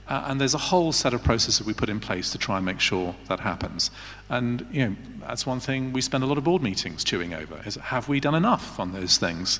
Uh, 0.08 0.24
and 0.28 0.42
there's 0.42 0.54
a 0.54 0.58
whole 0.58 0.92
set 0.92 1.14
of 1.14 1.24
processes 1.24 1.66
we 1.68 1.74
put 1.74 1.90
in 1.90 2.00
place 2.00 2.32
to 2.32 2.38
try 2.38 2.58
and 2.58 2.66
make 2.66 2.80
sure 2.80 3.14
that 3.28 3.42
happens. 3.42 3.92
And 4.30 4.66
you 4.72 4.88
know, 4.88 4.96
that's 5.20 5.46
one 5.46 5.60
thing 5.60 5.94
we 5.94 6.02
spend 6.02 6.24
a 6.24 6.28
lot 6.28 6.38
of 6.38 6.44
board 6.44 6.64
meetings 6.64 7.04
chewing 7.04 7.34
over: 7.34 7.62
is 7.66 7.76
have 7.76 8.10
we 8.10 8.20
done 8.20 8.34
enough 8.34 8.80
on 8.80 8.94
those 8.94 9.18
things? 9.18 9.60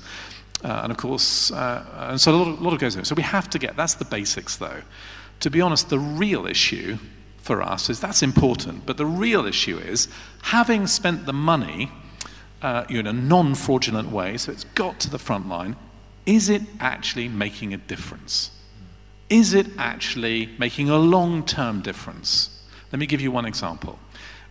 Uh, 0.62 0.80
and 0.82 0.92
of 0.92 0.98
course, 0.98 1.50
uh, 1.52 2.08
and 2.10 2.20
so 2.20 2.32
a 2.32 2.36
lot, 2.36 2.48
of, 2.48 2.60
a 2.60 2.62
lot 2.62 2.72
of 2.74 2.78
goes 2.78 2.94
in. 2.94 3.04
So 3.04 3.14
we 3.14 3.22
have 3.22 3.48
to 3.50 3.58
get. 3.58 3.76
That's 3.76 3.94
the 3.94 4.04
basics, 4.04 4.56
though. 4.56 4.82
To 5.40 5.50
be 5.50 5.60
honest, 5.60 5.88
the 5.88 5.98
real 5.98 6.46
issue 6.46 6.98
for 7.38 7.62
us 7.62 7.88
is 7.88 7.98
that's 7.98 8.22
important, 8.22 8.84
but 8.84 8.96
the 8.98 9.06
real 9.06 9.46
issue 9.46 9.78
is 9.78 10.08
having 10.42 10.86
spent 10.86 11.24
the 11.24 11.32
money 11.32 11.90
uh, 12.62 12.84
in 12.88 13.06
a 13.06 13.12
non 13.12 13.54
fraudulent 13.54 14.10
way, 14.10 14.36
so 14.36 14.52
it's 14.52 14.64
got 14.74 15.00
to 15.00 15.10
the 15.10 15.18
front 15.18 15.48
line, 15.48 15.76
is 16.26 16.48
it 16.48 16.62
actually 16.78 17.28
making 17.28 17.72
a 17.72 17.76
difference? 17.76 18.50
Is 19.28 19.54
it 19.54 19.66
actually 19.78 20.50
making 20.58 20.90
a 20.90 20.98
long 20.98 21.44
term 21.44 21.80
difference? 21.80 22.62
Let 22.92 22.98
me 22.98 23.06
give 23.06 23.20
you 23.20 23.30
one 23.30 23.46
example. 23.46 23.98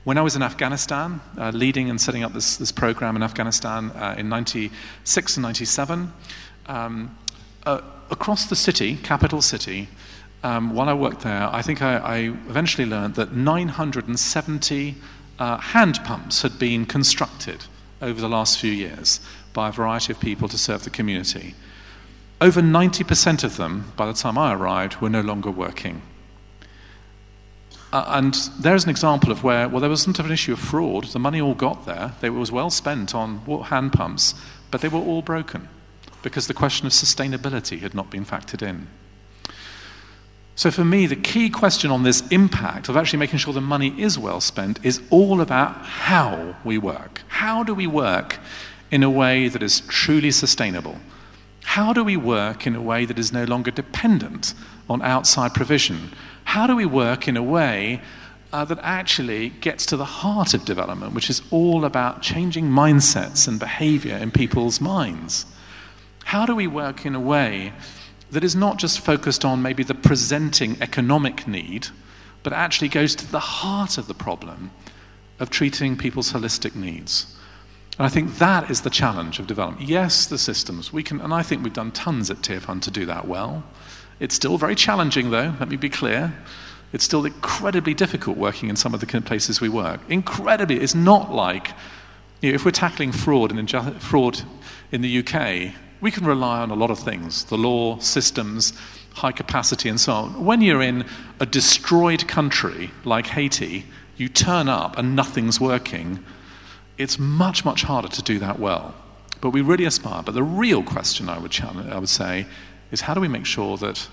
When 0.06 0.18
I 0.18 0.22
was 0.22 0.36
in 0.36 0.42
Afghanistan, 0.42 1.20
uh, 1.38 1.52
leading 1.54 1.90
and 1.90 2.00
setting 2.00 2.24
up 2.24 2.34
this, 2.34 2.56
this 2.56 2.72
program 2.72 3.18
in 3.18 3.24
Afghanistan 3.24 3.92
uh, 3.92 4.16
in 4.18 4.30
96 4.30 5.36
and 5.36 5.44
97, 5.44 6.14
um, 6.68 7.18
uh, 7.66 7.82
across 8.10 8.46
the 8.46 8.56
city, 8.56 8.96
capital 8.96 9.42
city, 9.42 9.90
um, 10.42 10.74
while 10.74 10.88
I 10.88 10.94
worked 10.94 11.22
there, 11.22 11.50
I 11.54 11.62
think 11.62 11.82
I, 11.82 11.98
I 11.98 12.18
eventually 12.48 12.88
learned 12.88 13.16
that 13.16 13.34
970 13.34 14.96
uh, 15.38 15.58
hand 15.58 16.00
pumps 16.06 16.42
had 16.44 16.58
been 16.58 16.86
constructed 16.86 17.66
over 18.02 18.22
the 18.22 18.30
last 18.30 18.58
few 18.58 18.72
years 18.72 19.20
by 19.52 19.68
a 19.68 19.72
variety 19.72 20.14
of 20.14 20.20
people 20.22 20.48
to 20.48 20.58
serve 20.58 20.86
the 20.86 20.90
community. 20.90 21.56
Over 22.40 22.62
90% 22.62 23.44
of 23.44 23.58
them, 23.58 23.92
by 23.98 24.06
the 24.06 24.14
time 24.14 24.38
I 24.38 24.54
arrived, 24.54 25.02
were 25.02 25.10
no 25.10 25.20
longer 25.20 25.52
working. 25.52 26.02
Uh, 27.92 28.06
and 28.10 28.36
there's 28.60 28.84
an 28.84 28.90
example 28.90 29.32
of 29.32 29.44
where, 29.44 29.68
well, 29.68 29.80
there 29.80 29.90
wasn't 29.90 30.20
an 30.20 30.32
issue 30.32 30.54
of 30.54 30.60
fraud. 30.60 31.06
The 31.06 31.20
money 31.20 31.42
all 31.42 31.56
got 31.56 31.86
there. 31.86 32.14
It 32.22 32.30
was 32.30 32.52
well 32.52 32.70
spent 32.70 33.16
on 33.16 33.40
hand 33.64 33.94
pumps, 33.94 34.36
but 34.70 34.82
they 34.82 34.88
were 34.88 35.00
all 35.00 35.22
broken 35.22 35.68
because 36.22 36.48
the 36.48 36.54
question 36.54 36.86
of 36.86 36.94
sustainability 36.94 37.80
had 37.80 37.96
not 37.96 38.12
been 38.12 38.26
factored 38.26 38.62
in. 38.62 38.88
So, 40.56 40.70
for 40.70 40.84
me, 40.84 41.06
the 41.06 41.16
key 41.16 41.50
question 41.50 41.90
on 41.90 42.04
this 42.04 42.22
impact 42.32 42.90
of 42.90 42.98
actually 42.98 43.20
making 43.20 43.40
sure 43.40 43.54
the 43.54 43.62
money 43.62 44.00
is 44.00 44.20
well 44.20 44.42
spent 44.42 44.78
is 44.84 45.02
all 45.10 45.40
about 45.40 45.86
how 45.86 46.58
we 46.66 46.78
work. 46.78 47.22
How 47.30 47.64
do 47.64 47.74
we 47.74 47.88
work 47.88 48.40
in 48.92 49.02
a 49.02 49.10
way 49.10 49.48
that 49.48 49.64
is 49.64 49.82
truly 49.88 50.32
sustainable? 50.32 50.98
How 51.64 51.94
do 51.94 52.04
we 52.04 52.18
work 52.18 52.68
in 52.68 52.76
a 52.76 52.82
way 52.82 53.06
that 53.06 53.18
is 53.18 53.32
no 53.32 53.46
longer 53.46 53.72
dependent 53.72 54.54
on 54.90 55.02
outside 55.02 55.54
provision? 55.54 56.12
How 56.50 56.66
do 56.66 56.76
we 56.76 56.88
work 56.88 57.28
in 57.28 57.38
a 57.38 57.44
way 57.44 58.02
uh, 58.52 58.66
that 58.66 58.80
actually 58.82 59.50
gets 59.50 59.86
to 59.86 59.98
the 59.98 60.04
heart 60.04 60.56
of 60.56 60.66
development, 60.66 61.14
which 61.14 61.30
is 61.30 61.44
all 61.52 61.86
about 61.86 62.24
changing 62.24 62.66
mindsets 62.66 63.48
and 63.48 63.60
behavior 63.60 64.18
in 64.18 64.32
people's 64.32 64.82
minds? 64.82 65.46
How 66.24 66.48
do 66.48 66.56
we 66.56 66.66
work 66.66 67.06
in 67.06 67.14
a 67.14 67.20
way 67.20 67.72
that 68.32 68.44
is 68.44 68.56
not 68.56 68.80
just 68.80 69.00
focused 69.00 69.46
on 69.46 69.62
maybe 69.62 69.84
the 69.84 69.94
presenting 69.94 70.76
economic 70.82 71.48
need, 71.48 71.90
but 72.42 72.52
actually 72.52 72.90
goes 72.90 73.14
to 73.18 73.32
the 73.32 73.40
heart 73.62 74.00
of 74.00 74.08
the 74.08 74.16
problem 74.16 74.72
of 75.40 75.52
treating 75.52 75.96
people's 75.96 76.34
holistic 76.34 76.74
needs. 76.74 77.28
And 78.00 78.08
I 78.08 78.10
think 78.10 78.40
that 78.40 78.72
is 78.72 78.82
the 78.82 78.90
challenge 78.90 79.38
of 79.38 79.46
development. 79.46 79.88
Yes, 79.88 80.26
the 80.26 80.40
systems, 80.40 80.92
we 80.92 81.04
can, 81.04 81.22
and 81.22 81.32
I 81.32 81.44
think 81.44 81.64
we've 81.64 81.72
done 81.72 81.92
tons 81.92 82.32
at 82.32 82.38
Tearfund 82.38 82.82
to 82.82 82.92
do 82.92 83.06
that 83.06 83.28
well. 83.28 83.64
It's 84.20 84.36
still 84.36 84.58
very 84.58 84.76
challenging, 84.76 85.32
though, 85.32 85.56
let 85.60 85.70
me 85.70 85.78
be 85.78 85.90
clear. 85.90 86.34
It's 86.92 87.04
still 87.04 87.26
incredibly 87.26 87.94
difficult 87.94 88.38
working 88.38 88.70
in 88.70 88.76
some 88.76 88.94
of 88.94 89.00
the 89.00 89.22
places 89.22 89.62
we 89.62 89.70
work. 89.70 90.02
Incredibly, 90.10 90.80
it's 90.80 90.96
not 90.96 91.32
like, 91.34 91.70
you 92.42 92.52
know, 92.52 92.56
if 92.56 92.66
we're 92.66 92.72
tackling 92.72 93.12
fraud, 93.12 93.52
and 93.52 93.68
inju- 93.68 94.00
fraud 94.02 94.42
in 94.92 95.02
the 95.02 95.20
UK, 95.20 95.74
we 96.02 96.12
can 96.12 96.26
rely 96.26 96.60
on 96.60 96.72
a 96.72 96.76
lot 96.76 96.92
of 96.92 97.00
things 97.00 97.46
the 97.46 97.58
law, 97.58 98.00
systems, 98.00 98.74
high 99.14 99.32
capacity, 99.32 99.90
and 99.90 100.00
so 100.00 100.14
on. 100.14 100.46
When 100.46 100.62
you're 100.62 100.82
in 100.82 101.06
a 101.40 101.46
destroyed 101.46 102.28
country 102.28 102.92
like 103.06 103.28
Haiti, 103.28 103.86
you 104.18 104.28
turn 104.28 104.68
up 104.68 104.98
and 104.98 105.16
nothing's 105.16 105.60
working, 105.60 106.24
it's 106.98 107.18
much, 107.20 107.64
much 107.64 107.84
harder 107.84 108.10
to 108.10 108.22
do 108.22 108.40
that 108.40 108.60
well. 108.60 108.94
But 109.42 109.52
we 109.52 109.62
really 109.62 109.86
aspire. 109.86 110.24
But 110.24 110.34
the 110.34 110.44
real 110.44 110.84
question 110.84 111.30
I 111.30 111.38
would, 111.38 111.58
I 111.62 111.98
would 111.98 112.10
say 112.10 112.46
is 112.92 113.02
how 113.02 113.14
do 113.14 113.22
we 113.22 113.28
make 113.28 113.46
sure 113.46 113.78
that 113.78 114.08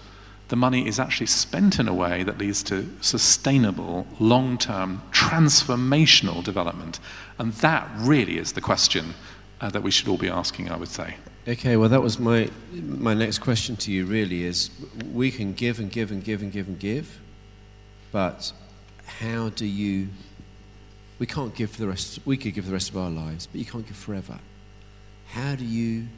the 0.49 0.57
money 0.57 0.87
is 0.87 1.01
actually 1.01 1.27
spent 1.27 1.79
in 1.79 1.89
a 1.89 1.95
way 1.95 2.23
that 2.23 2.39
leads 2.39 2.62
to 2.65 2.89
sustainable, 3.01 4.07
long 4.21 4.59
term, 4.59 5.03
transformational 5.11 6.43
development? 6.45 7.01
And 7.39 7.53
that 7.55 7.89
really 7.99 8.39
is 8.39 8.53
the 8.53 8.61
question 8.61 9.15
uh, 9.61 9.71
that 9.71 9.83
we 9.83 9.91
should 9.91 10.09
all 10.09 10.19
be 10.19 10.29
asking, 10.29 10.71
I 10.71 10.77
would 10.77 10.89
say. 10.89 11.17
Okay, 11.49 11.77
well, 11.77 11.89
that 11.89 12.03
was 12.03 12.19
my, 12.19 12.51
my 12.73 13.15
next 13.15 13.39
question 13.39 13.77
to 13.77 13.93
you, 13.93 14.05
really, 14.05 14.43
is 14.43 14.71
we 15.12 15.31
can 15.31 15.53
give 15.53 15.79
and 15.79 15.91
give 15.91 16.11
and 16.11 16.23
give 16.25 16.43
and 16.43 16.51
give 16.51 16.67
and 16.67 16.79
give, 16.79 17.21
but 18.11 18.53
how 19.21 19.51
do 19.51 19.65
you. 19.65 20.09
We 21.19 21.27
can't 21.27 21.55
give 21.55 21.71
for 21.71 21.81
the 21.81 21.89
rest. 21.89 22.19
We 22.27 22.37
could 22.37 22.53
give 22.53 22.67
the 22.67 22.73
rest 22.73 22.91
of 22.91 22.97
our 22.99 23.09
lives, 23.09 23.47
but 23.47 23.59
you 23.59 23.65
can't 23.65 23.87
give 23.87 23.97
forever. 23.97 24.39
How 25.29 25.55
do 25.55 25.65
you, 25.65 26.09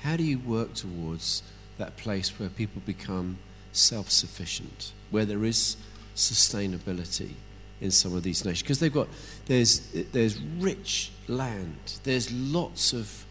how 0.00 0.16
do 0.16 0.22
you 0.22 0.38
work 0.38 0.74
towards 0.74 1.42
that 1.78 1.96
place 1.96 2.38
where 2.38 2.48
people 2.48 2.82
become 2.86 3.38
self-sufficient, 3.72 4.92
where 5.10 5.24
there 5.24 5.44
is 5.44 5.76
sustainability 6.14 7.32
in 7.80 7.90
some 7.90 8.14
of 8.16 8.22
these 8.22 8.44
nations? 8.44 8.62
Because 8.62 8.78
they've 8.80 8.92
got 8.92 9.08
there's 9.46 9.80
there's 10.12 10.38
rich 10.40 11.10
land, 11.28 11.98
there's 12.04 12.32
lots 12.32 12.92
of 12.92 13.24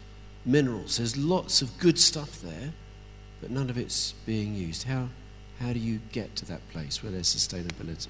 minerals. 0.44 0.98
There's 0.98 1.16
lots 1.16 1.62
of 1.62 1.76
good 1.78 1.98
stuff 1.98 2.40
there, 2.40 2.72
but 3.40 3.50
none 3.50 3.70
of 3.70 3.78
it's 3.78 4.12
being 4.26 4.54
used. 4.54 4.84
How, 4.84 5.08
how 5.60 5.72
do 5.72 5.78
you 5.78 6.00
get 6.12 6.36
to 6.36 6.44
that 6.46 6.66
place 6.70 7.02
where 7.02 7.12
there's 7.12 7.34
sustainability? 7.34 8.08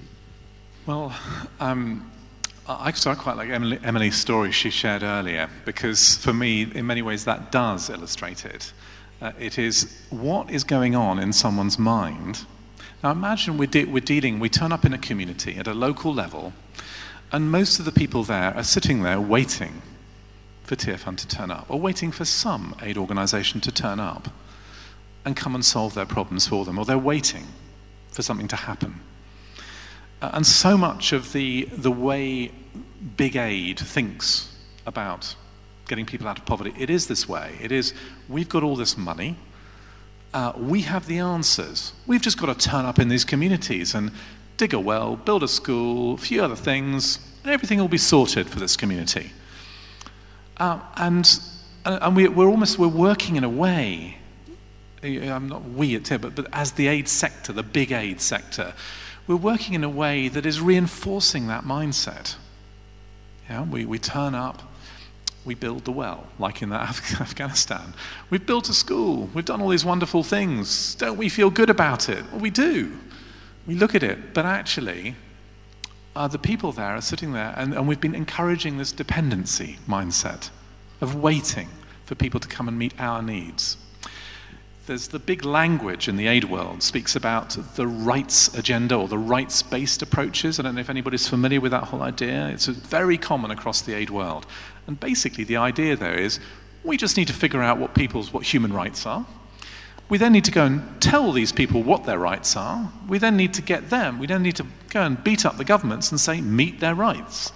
Well, 0.85 1.13
um, 1.59 2.11
I, 2.67 2.91
so 2.91 3.11
I 3.11 3.15
quite 3.15 3.37
like 3.37 3.49
Emily, 3.49 3.79
Emily's 3.83 4.15
story 4.15 4.51
she 4.51 4.69
shared 4.69 5.03
earlier 5.03 5.49
because 5.65 6.17
for 6.17 6.33
me, 6.33 6.63
in 6.73 6.85
many 6.85 7.01
ways, 7.01 7.25
that 7.25 7.51
does 7.51 7.89
illustrate 7.89 8.45
it. 8.45 8.71
Uh, 9.21 9.31
it 9.39 9.57
is 9.57 10.03
what 10.09 10.51
is 10.51 10.63
going 10.63 10.95
on 10.95 11.19
in 11.19 11.31
someone's 11.31 11.79
mind. 11.79 12.45
Now, 13.03 13.11
imagine 13.11 13.57
we're, 13.57 13.67
de- 13.67 13.85
we're 13.85 13.99
dealing, 13.99 14.39
we 14.39 14.49
turn 14.49 14.71
up 14.71 14.83
in 14.85 14.93
a 14.93 14.97
community 14.97 15.57
at 15.57 15.67
a 15.67 15.73
local 15.73 16.13
level, 16.13 16.53
and 17.31 17.51
most 17.51 17.79
of 17.79 17.85
the 17.85 17.91
people 17.91 18.23
there 18.23 18.53
are 18.55 18.63
sitting 18.63 19.03
there 19.03 19.21
waiting 19.21 19.81
for 20.63 20.75
Tearfund 20.75 21.17
to 21.17 21.27
turn 21.27 21.51
up, 21.51 21.65
or 21.69 21.79
waiting 21.79 22.11
for 22.11 22.25
some 22.25 22.75
aid 22.81 22.97
organisation 22.97 23.61
to 23.61 23.71
turn 23.71 23.99
up 23.99 24.29
and 25.23 25.35
come 25.35 25.55
and 25.55 25.63
solve 25.63 25.93
their 25.93 26.05
problems 26.05 26.47
for 26.47 26.65
them, 26.65 26.77
or 26.77 26.85
they're 26.85 26.97
waiting 26.97 27.45
for 28.11 28.21
something 28.21 28.47
to 28.47 28.55
happen. 28.55 28.99
Uh, 30.21 30.31
and 30.33 30.45
so 30.45 30.77
much 30.77 31.13
of 31.13 31.31
the, 31.33 31.65
the 31.71 31.91
way 31.91 32.51
big 33.15 33.35
aid 33.35 33.79
thinks 33.79 34.55
about 34.85 35.35
getting 35.87 36.05
people 36.05 36.27
out 36.27 36.39
of 36.39 36.45
poverty, 36.45 36.73
it 36.77 36.89
is 36.89 37.07
this 37.07 37.27
way. 37.27 37.57
It 37.61 37.71
is, 37.71 37.93
we've 38.27 38.49
got 38.49 38.63
all 38.63 38.75
this 38.75 38.97
money, 38.97 39.37
uh, 40.33 40.51
we 40.57 40.81
have 40.81 41.07
the 41.07 41.19
answers. 41.19 41.93
We've 42.05 42.21
just 42.21 42.37
got 42.37 42.47
to 42.47 42.69
turn 42.69 42.85
up 42.85 42.99
in 42.99 43.07
these 43.07 43.23
communities 43.23 43.95
and 43.95 44.11
dig 44.57 44.73
a 44.73 44.79
well, 44.79 45.15
build 45.15 45.43
a 45.43 45.47
school, 45.47 46.15
a 46.15 46.17
few 46.17 46.43
other 46.43 46.57
things, 46.57 47.19
and 47.43 47.51
everything 47.53 47.79
will 47.79 47.87
be 47.87 47.97
sorted 47.97 48.49
for 48.49 48.59
this 48.59 48.75
community. 48.75 49.31
Uh, 50.57 50.79
and 50.97 51.39
and 51.85 52.15
we, 52.15 52.27
are 52.27 52.49
almost 52.49 52.79
we're 52.79 52.87
working 52.87 53.35
in 53.35 53.43
a 53.43 53.49
way. 53.49 54.17
I'm 55.03 55.47
not 55.47 55.63
we 55.63 55.95
at 55.95 56.03
TIB, 56.03 56.21
but, 56.21 56.35
but 56.35 56.47
as 56.51 56.73
the 56.73 56.87
aid 56.87 57.07
sector, 57.07 57.53
the 57.53 57.63
big 57.63 57.91
aid 57.91 58.19
sector, 58.19 58.73
we're 59.27 59.35
working 59.35 59.75
in 59.75 59.83
a 59.83 59.89
way 59.89 60.27
that 60.27 60.45
is 60.45 60.59
reinforcing 60.59 61.47
that 61.47 61.63
mindset. 61.63 62.35
Yeah, 63.49 63.63
we, 63.63 63.85
we 63.85 63.99
turn 63.99 64.33
up, 64.33 64.63
we 65.45 65.55
build 65.55 65.85
the 65.85 65.91
well, 65.91 66.27
like 66.39 66.61
in 66.61 66.71
Af- 66.73 67.21
Afghanistan. 67.21 67.93
We've 68.29 68.45
built 68.45 68.69
a 68.69 68.73
school, 68.73 69.29
we've 69.33 69.45
done 69.45 69.61
all 69.61 69.69
these 69.69 69.85
wonderful 69.85 70.23
things. 70.23 70.95
Don't 70.95 71.17
we 71.17 71.29
feel 71.29 71.49
good 71.49 71.69
about 71.69 72.09
it? 72.09 72.23
Well, 72.31 72.41
we 72.41 72.49
do. 72.49 72.97
We 73.67 73.75
look 73.75 73.95
at 73.95 74.03
it, 74.03 74.33
but 74.33 74.45
actually, 74.45 75.15
uh, 76.15 76.27
the 76.27 76.39
people 76.39 76.71
there 76.71 76.95
are 76.95 77.01
sitting 77.01 77.33
there, 77.33 77.53
and, 77.57 77.73
and 77.73 77.87
we've 77.87 78.01
been 78.01 78.15
encouraging 78.15 78.77
this 78.77 78.91
dependency 78.91 79.77
mindset 79.87 80.49
of 81.01 81.15
waiting 81.15 81.69
for 82.05 82.15
people 82.15 82.39
to 82.39 82.47
come 82.47 82.67
and 82.67 82.77
meet 82.77 82.93
our 82.99 83.21
needs. 83.21 83.77
There's 84.87 85.07
the 85.07 85.17
big 85.17 85.43
language 85.43 86.07
in 86.07 86.15
the 86.15 86.27
aid 86.27 86.43
world 86.43 86.83
speaks 86.83 87.15
about 87.15 87.57
the 87.75 87.87
rights 87.87 88.53
agenda 88.55 88.95
or 88.95 89.07
the 89.07 89.17
rights 89.17 89.63
based 89.63 90.03
approaches. 90.03 90.59
I 90.59 90.63
don't 90.63 90.75
know 90.75 90.81
if 90.81 90.91
anybody's 90.91 91.27
familiar 91.27 91.59
with 91.59 91.71
that 91.71 91.85
whole 91.85 92.03
idea. 92.03 92.49
It's 92.49 92.67
very 92.67 93.17
common 93.17 93.49
across 93.49 93.81
the 93.81 93.95
aid 93.95 94.11
world. 94.11 94.45
And 94.85 94.99
basically, 94.99 95.43
the 95.43 95.57
idea 95.57 95.95
there 95.95 96.13
is 96.13 96.39
we 96.83 96.97
just 96.97 97.17
need 97.17 97.27
to 97.27 97.33
figure 97.33 97.63
out 97.63 97.79
what 97.79 97.95
people's 97.95 98.31
what 98.31 98.43
human 98.43 98.71
rights 98.71 99.07
are. 99.07 99.25
We 100.07 100.19
then 100.19 100.33
need 100.33 100.45
to 100.45 100.51
go 100.51 100.65
and 100.65 101.01
tell 101.01 101.31
these 101.31 101.51
people 101.51 101.81
what 101.81 102.03
their 102.03 102.19
rights 102.19 102.55
are. 102.55 102.91
We 103.07 103.17
then 103.17 103.35
need 103.35 103.55
to 103.55 103.63
get 103.63 103.89
them, 103.89 104.19
we 104.19 104.27
then 104.27 104.43
need 104.43 104.57
to 104.57 104.67
go 104.89 105.01
and 105.01 105.23
beat 105.23 105.47
up 105.47 105.57
the 105.57 105.65
governments 105.65 106.11
and 106.11 106.19
say, 106.19 106.41
meet 106.41 106.79
their 106.79 106.93
rights. 106.93 107.51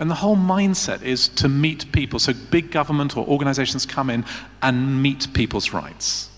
And 0.00 0.10
the 0.10 0.16
whole 0.16 0.36
mindset 0.36 1.02
is 1.02 1.28
to 1.28 1.48
meet 1.48 1.92
people. 1.92 2.18
So 2.18 2.32
big 2.50 2.72
government 2.72 3.16
or 3.16 3.24
organizations 3.24 3.86
come 3.86 4.10
in 4.10 4.24
and 4.62 5.00
meet 5.00 5.32
people's 5.32 5.72
rights. 5.72 6.28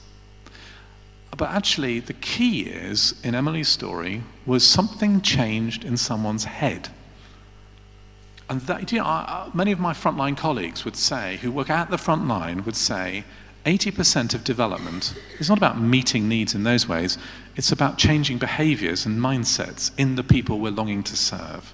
But 1.39 1.51
actually, 1.51 2.01
the 2.01 2.15
key 2.15 2.63
is, 2.63 3.15
in 3.23 3.37
Emily's 3.37 3.69
story, 3.69 4.25
was 4.45 4.67
something 4.67 5.21
changed 5.21 5.85
in 5.85 5.97
someone's 5.97 6.45
head. 6.45 6.89
And 8.51 8.61
that, 8.63 8.91
you 8.91 8.99
know, 8.99 9.51
many 9.55 9.71
of 9.71 9.79
my 9.79 9.93
frontline 9.93 10.37
colleagues 10.37 10.85
would 10.85 10.97
say, 10.97 11.37
who 11.37 11.53
work 11.53 11.71
at 11.71 11.91
the 11.91 11.97
front 11.97 12.27
line, 12.27 12.65
would 12.65 12.75
say 12.75 13.25
80% 13.65 14.35
of 14.35 14.43
development 14.43 15.15
is 15.39 15.49
not 15.49 15.59
about 15.59 15.81
meeting 15.81 16.29
needs 16.29 16.57
in 16.57 16.65
those 16.65 16.89
ways, 16.89 17.19
it's 17.55 17.71
about 17.71 17.99
changing 17.99 18.39
behaviors 18.39 19.07
and 19.07 19.21
mindsets 19.21 19.93
in 19.97 20.17
the 20.17 20.25
people 20.25 20.59
we're 20.59 20.71
longing 20.71 21.05
to 21.05 21.17
serve. 21.17 21.73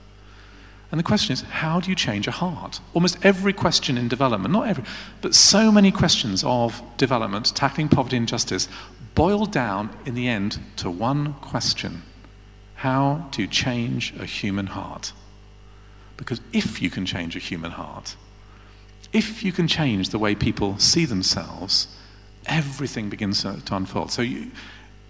And 0.90 0.98
the 0.98 1.05
question 1.05 1.33
is, 1.33 1.40
how 1.42 1.81
do 1.81 1.88
you 1.88 1.96
change 1.96 2.29
a 2.29 2.33
heart? 2.33 2.81
Almost 2.92 3.24
every 3.24 3.55
question 3.55 3.96
in 3.96 4.09
development, 4.09 4.53
not 4.53 4.68
every, 4.68 4.85
but 5.22 5.35
so 5.35 5.72
many 5.72 5.90
questions 5.90 6.44
of 6.44 6.83
development, 6.98 7.55
tackling 7.55 7.88
poverty 7.88 8.18
and 8.18 8.29
justice, 8.29 8.68
boil 9.14 9.46
down 9.46 9.96
in 10.05 10.14
the 10.14 10.29
end 10.29 10.59
to 10.77 10.90
one 10.90 11.35
question 11.35 12.03
How 12.77 13.29
to 13.33 13.46
change 13.46 14.12
a 14.18 14.24
human 14.27 14.66
heart? 14.66 15.12
Because 16.16 16.40
if 16.53 16.81
you 16.83 16.90
can 16.90 17.07
change 17.07 17.35
a 17.37 17.38
human 17.40 17.72
heart, 17.72 18.16
if 19.12 19.42
you 19.42 19.53
can 19.53 19.68
change 19.68 20.11
the 20.11 20.18
way 20.18 20.35
people 20.35 20.79
see 20.79 21.05
themselves, 21.05 21.88
everything 22.46 23.09
begins 23.09 23.42
to, 23.42 23.64
to 23.64 23.77
unfold. 23.77 24.11
So 24.11 24.22
you, 24.22 24.50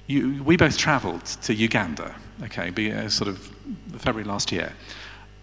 you, 0.06 0.42
we 0.44 0.56
both 0.56 0.76
traveled 0.78 1.24
to 1.42 1.54
Uganda, 1.54 2.14
okay, 2.44 2.70
be, 2.70 2.92
uh, 2.92 3.08
sort 3.08 3.28
of 3.28 3.38
February 3.98 4.24
last 4.28 4.52
year. 4.52 4.72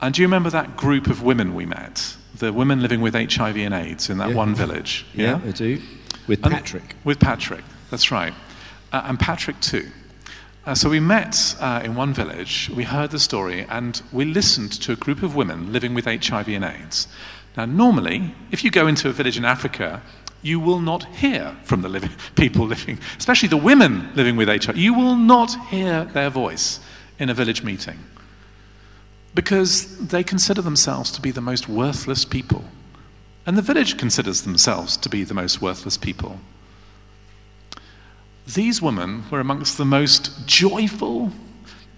And 0.01 0.13
do 0.13 0.21
you 0.21 0.27
remember 0.27 0.49
that 0.51 0.77
group 0.77 1.07
of 1.07 1.21
women 1.21 1.53
we 1.53 1.65
met? 1.65 2.15
The 2.37 2.51
women 2.53 2.81
living 2.81 3.01
with 3.01 3.13
HIV 3.13 3.57
and 3.57 3.73
AIDS 3.73 4.09
in 4.09 4.17
that 4.19 4.29
Yeah. 4.29 4.35
one 4.35 4.55
village? 4.55 5.05
Yeah, 5.13 5.39
I 5.45 5.51
do. 5.51 5.79
With 6.27 6.43
And- 6.43 6.53
Patrick. 6.53 6.95
With 7.03 7.19
Patrick, 7.19 7.63
that's 7.89 8.09
right. 8.11 8.33
Uh, 8.91 9.03
and 9.05 9.19
Patrick 9.19 9.59
too. 9.59 9.89
Uh, 10.65 10.75
so 10.75 10.89
we 10.89 10.99
met 10.99 11.55
uh, 11.59 11.81
in 11.83 11.95
one 11.95 12.13
village, 12.13 12.69
we 12.75 12.83
heard 12.83 13.09
the 13.09 13.19
story, 13.19 13.65
and 13.69 14.01
we 14.11 14.25
listened 14.25 14.71
to 14.71 14.91
a 14.91 14.95
group 14.95 15.23
of 15.23 15.35
women 15.35 15.73
living 15.73 15.93
with 15.93 16.05
HIV 16.05 16.49
and 16.49 16.63
AIDS. 16.63 17.07
Now, 17.57 17.65
normally, 17.65 18.35
if 18.51 18.63
you 18.63 18.69
go 18.69 18.87
into 18.87 19.09
a 19.09 19.11
village 19.11 19.37
in 19.37 19.45
Africa, 19.45 20.03
you 20.43 20.59
will 20.59 20.79
not 20.79 21.03
hear 21.15 21.55
from 21.63 21.81
the 21.81 22.09
people 22.35 22.65
living, 22.65 22.99
especially 23.17 23.49
the 23.49 23.57
women 23.57 24.09
living 24.15 24.35
with 24.35 24.47
HIV. 24.47 24.77
You 24.77 24.93
will 24.93 25.15
not 25.15 25.53
hear 25.69 26.05
their 26.05 26.29
voice 26.29 26.79
in 27.19 27.29
a 27.29 27.33
village 27.33 27.63
meeting 27.63 27.99
because 29.33 29.97
they 30.07 30.23
consider 30.23 30.61
themselves 30.61 31.11
to 31.11 31.21
be 31.21 31.31
the 31.31 31.41
most 31.41 31.69
worthless 31.69 32.25
people. 32.25 32.63
And 33.45 33.57
the 33.57 33.61
village 33.61 33.97
considers 33.97 34.41
themselves 34.41 34.97
to 34.97 35.09
be 35.09 35.23
the 35.23 35.33
most 35.33 35.61
worthless 35.61 35.97
people. 35.97 36.39
These 38.47 38.81
women 38.81 39.23
were 39.29 39.39
amongst 39.39 39.77
the 39.77 39.85
most 39.85 40.47
joyful, 40.47 41.31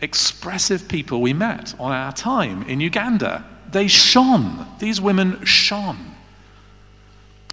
expressive 0.02 0.88
people 0.88 1.22
we 1.22 1.34
met 1.34 1.74
on 1.80 1.92
our 1.92 2.12
time 2.12 2.64
in 2.64 2.80
Uganda. 2.80 3.46
They 3.72 3.88
shone. 3.88 4.68
These 4.80 5.02
women 5.02 5.44
shone. 5.46 6.16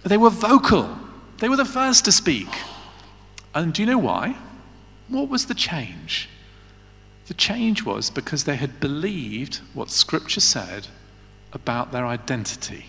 They 0.03 0.17
were 0.17 0.29
vocal. 0.29 0.97
They 1.37 1.49
were 1.49 1.55
the 1.55 1.65
first 1.65 2.05
to 2.05 2.11
speak. 2.11 2.47
And 3.53 3.73
do 3.73 3.81
you 3.81 3.85
know 3.85 3.97
why? 3.97 4.37
What 5.07 5.29
was 5.29 5.45
the 5.45 5.55
change? 5.55 6.29
The 7.27 7.33
change 7.33 7.83
was 7.83 8.09
because 8.09 8.43
they 8.43 8.55
had 8.55 8.79
believed 8.79 9.61
what 9.73 9.89
Scripture 9.89 10.41
said 10.41 10.87
about 11.53 11.91
their 11.91 12.05
identity. 12.05 12.87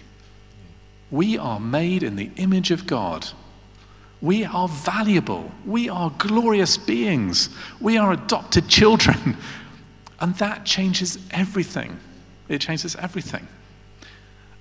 We 1.10 1.36
are 1.36 1.60
made 1.60 2.02
in 2.02 2.16
the 2.16 2.30
image 2.36 2.70
of 2.70 2.86
God. 2.86 3.28
We 4.22 4.44
are 4.44 4.68
valuable. 4.68 5.50
We 5.66 5.88
are 5.88 6.10
glorious 6.16 6.78
beings. 6.78 7.50
We 7.80 7.98
are 7.98 8.12
adopted 8.12 8.68
children. 8.68 9.36
And 10.20 10.36
that 10.36 10.64
changes 10.64 11.18
everything. 11.32 11.98
It 12.48 12.60
changes 12.60 12.94
everything. 12.94 13.48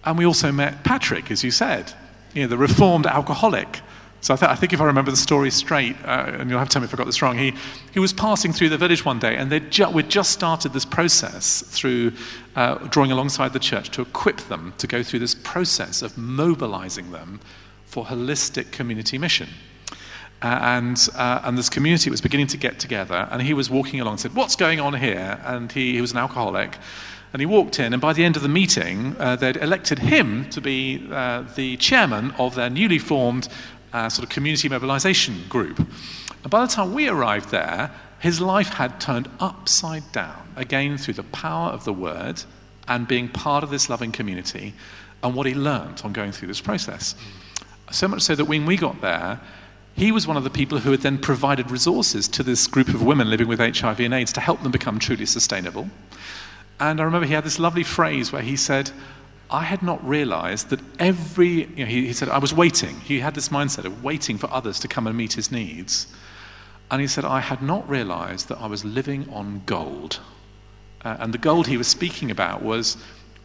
And 0.03 0.17
we 0.17 0.25
also 0.25 0.51
met 0.51 0.83
Patrick, 0.83 1.29
as 1.29 1.43
you 1.43 1.51
said, 1.51 1.93
you 2.33 2.41
know, 2.41 2.47
the 2.47 2.57
reformed 2.57 3.05
alcoholic. 3.05 3.81
So 4.21 4.33
I, 4.33 4.37
th- 4.37 4.49
I 4.49 4.55
think 4.55 4.73
if 4.73 4.81
I 4.81 4.85
remember 4.85 5.11
the 5.11 5.17
story 5.17 5.51
straight, 5.51 5.95
uh, 6.03 6.31
and 6.39 6.49
you'll 6.49 6.57
have 6.57 6.69
to 6.69 6.73
tell 6.73 6.81
me 6.81 6.87
if 6.87 6.93
I 6.95 6.97
got 6.97 7.05
this 7.05 7.21
wrong, 7.21 7.37
he, 7.37 7.53
he 7.91 7.99
was 7.99 8.11
passing 8.11 8.53
through 8.53 8.69
the 8.69 8.77
village 8.79 9.05
one 9.05 9.19
day, 9.19 9.35
and 9.35 9.51
ju- 9.71 9.89
we'd 9.89 10.09
just 10.09 10.31
started 10.31 10.73
this 10.73 10.85
process 10.85 11.61
through 11.67 12.13
uh, 12.55 12.75
drawing 12.87 13.11
alongside 13.11 13.53
the 13.53 13.59
church 13.59 13.91
to 13.91 14.01
equip 14.01 14.37
them 14.37 14.73
to 14.79 14.87
go 14.87 15.03
through 15.03 15.19
this 15.19 15.35
process 15.35 16.01
of 16.01 16.17
mobilizing 16.17 17.11
them 17.11 17.39
for 17.91 18.05
holistic 18.05 18.71
community 18.71 19.17
mission. 19.17 19.49
Uh, 20.41 20.59
and, 20.61 21.09
uh, 21.15 21.41
and 21.43 21.57
this 21.57 21.69
community 21.69 22.09
was 22.09 22.21
beginning 22.21 22.47
to 22.47 22.57
get 22.57 22.79
together, 22.79 23.27
and 23.29 23.41
he 23.41 23.53
was 23.53 23.69
walking 23.69 23.99
along 23.99 24.13
and 24.13 24.19
said, 24.21 24.33
What's 24.33 24.55
going 24.55 24.79
on 24.79 24.93
here? 24.93 25.39
And 25.43 25.69
he, 25.71 25.93
he 25.93 26.01
was 26.01 26.13
an 26.13 26.17
alcoholic. 26.17 26.77
And 27.33 27.41
he 27.41 27.45
walked 27.45 27.79
in, 27.79 27.93
and 27.93 28.01
by 28.01 28.13
the 28.13 28.23
end 28.23 28.37
of 28.37 28.43
the 28.43 28.49
meeting, 28.49 29.15
uh, 29.19 29.35
they'd 29.35 29.57
elected 29.57 29.99
him 29.99 30.49
to 30.49 30.61
be 30.61 31.05
uh, 31.11 31.43
the 31.55 31.77
chairman 31.77 32.31
of 32.39 32.55
their 32.55 32.69
newly 32.69 32.97
formed 32.97 33.49
uh, 33.93 34.09
sort 34.09 34.23
of 34.23 34.29
community 34.29 34.69
mobilization 34.69 35.43
group. 35.49 35.77
And 35.79 36.49
by 36.49 36.65
the 36.65 36.71
time 36.71 36.93
we 36.93 37.07
arrived 37.07 37.49
there, 37.49 37.91
his 38.19 38.39
life 38.39 38.69
had 38.69 38.99
turned 39.01 39.29
upside 39.39 40.09
down, 40.11 40.53
again 40.55 40.97
through 40.97 41.15
the 41.15 41.23
power 41.23 41.71
of 41.71 41.83
the 41.83 41.93
word 41.93 42.41
and 42.87 43.07
being 43.07 43.27
part 43.27 43.63
of 43.63 43.69
this 43.69 43.89
loving 43.89 44.11
community 44.11 44.73
and 45.23 45.35
what 45.35 45.45
he 45.45 45.53
learned 45.53 46.01
on 46.03 46.13
going 46.13 46.31
through 46.31 46.47
this 46.47 46.61
process. 46.61 47.15
So 47.91 48.07
much 48.07 48.21
so 48.21 48.35
that 48.35 48.45
when 48.45 48.65
we 48.65 48.77
got 48.77 49.01
there, 49.01 49.39
he 49.95 50.11
was 50.11 50.25
one 50.25 50.37
of 50.37 50.43
the 50.43 50.49
people 50.49 50.79
who 50.79 50.91
had 50.91 51.01
then 51.01 51.17
provided 51.17 51.69
resources 51.69 52.27
to 52.29 52.43
this 52.43 52.65
group 52.67 52.87
of 52.89 53.03
women 53.03 53.29
living 53.29 53.47
with 53.47 53.59
HIV 53.59 53.99
and 53.99 54.13
AIDS 54.13 54.33
to 54.33 54.41
help 54.41 54.63
them 54.63 54.71
become 54.71 54.99
truly 54.99 55.25
sustainable. 55.25 55.89
And 56.79 56.99
I 56.99 57.03
remember 57.03 57.27
he 57.27 57.33
had 57.33 57.43
this 57.43 57.59
lovely 57.59 57.83
phrase 57.83 58.31
where 58.31 58.41
he 58.41 58.55
said, 58.55 58.91
I 59.51 59.63
had 59.63 59.83
not 59.83 60.03
realized 60.07 60.69
that 60.69 60.79
every, 60.97 61.65
you 61.75 61.83
know, 61.83 61.85
he, 61.85 62.07
he 62.07 62.13
said, 62.13 62.29
I 62.29 62.37
was 62.37 62.53
waiting. 62.53 63.01
He 63.01 63.19
had 63.19 63.35
this 63.35 63.49
mindset 63.49 63.83
of 63.85 64.03
waiting 64.03 64.37
for 64.37 64.49
others 64.49 64.79
to 64.79 64.87
come 64.87 65.07
and 65.07 65.17
meet 65.17 65.33
his 65.33 65.51
needs. 65.51 66.07
And 66.89 67.01
he 67.01 67.07
said, 67.07 67.25
I 67.25 67.41
had 67.41 67.61
not 67.61 67.87
realized 67.89 68.47
that 68.47 68.59
I 68.59 68.67
was 68.67 68.85
living 68.85 69.29
on 69.29 69.61
gold. 69.65 70.19
Uh, 71.03 71.17
and 71.19 71.33
the 71.33 71.37
gold 71.37 71.67
he 71.67 71.77
was 71.77 71.87
speaking 71.87 72.31
about 72.31 72.61
was 72.61 72.97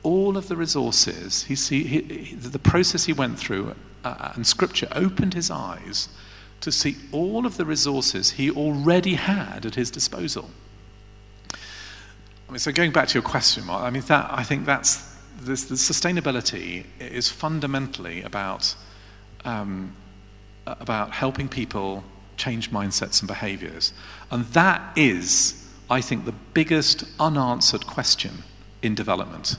all 0.02 0.36
of 0.36 0.46
the 0.46 0.56
resources, 0.56 1.42
he 1.44 1.56
see, 1.56 1.82
he, 1.82 2.00
he- 2.02 2.34
the 2.36 2.58
process 2.60 3.04
he 3.04 3.12
went 3.12 3.38
through, 3.38 3.74
uh, 4.06 4.32
and 4.34 4.46
scripture 4.46 4.88
opened 4.92 5.34
his 5.34 5.50
eyes 5.50 6.08
to 6.60 6.70
see 6.72 6.96
all 7.12 7.46
of 7.46 7.56
the 7.56 7.64
resources 7.64 8.30
he 8.32 8.50
already 8.50 9.14
had 9.14 9.66
at 9.66 9.74
his 9.74 9.90
disposal. 9.90 10.50
I 12.48 12.52
mean, 12.52 12.58
so 12.58 12.72
going 12.72 12.92
back 12.92 13.08
to 13.08 13.14
your 13.14 13.22
question, 13.22 13.66
Mark, 13.66 13.82
I 13.82 13.90
mean, 13.90 14.02
that, 14.02 14.28
I 14.30 14.44
think 14.44 14.64
that's 14.64 15.16
this, 15.40 15.64
the 15.64 15.74
sustainability 15.74 16.86
is 17.00 17.28
fundamentally 17.28 18.22
about, 18.22 18.74
um, 19.44 19.94
about 20.66 21.10
helping 21.10 21.48
people 21.48 22.04
change 22.36 22.70
mindsets 22.70 23.20
and 23.20 23.28
behaviors. 23.28 23.92
And 24.30 24.44
that 24.46 24.96
is, 24.96 25.68
I 25.90 26.00
think, 26.00 26.24
the 26.24 26.34
biggest 26.54 27.04
unanswered 27.18 27.86
question 27.86 28.44
in 28.82 28.94
development. 28.94 29.56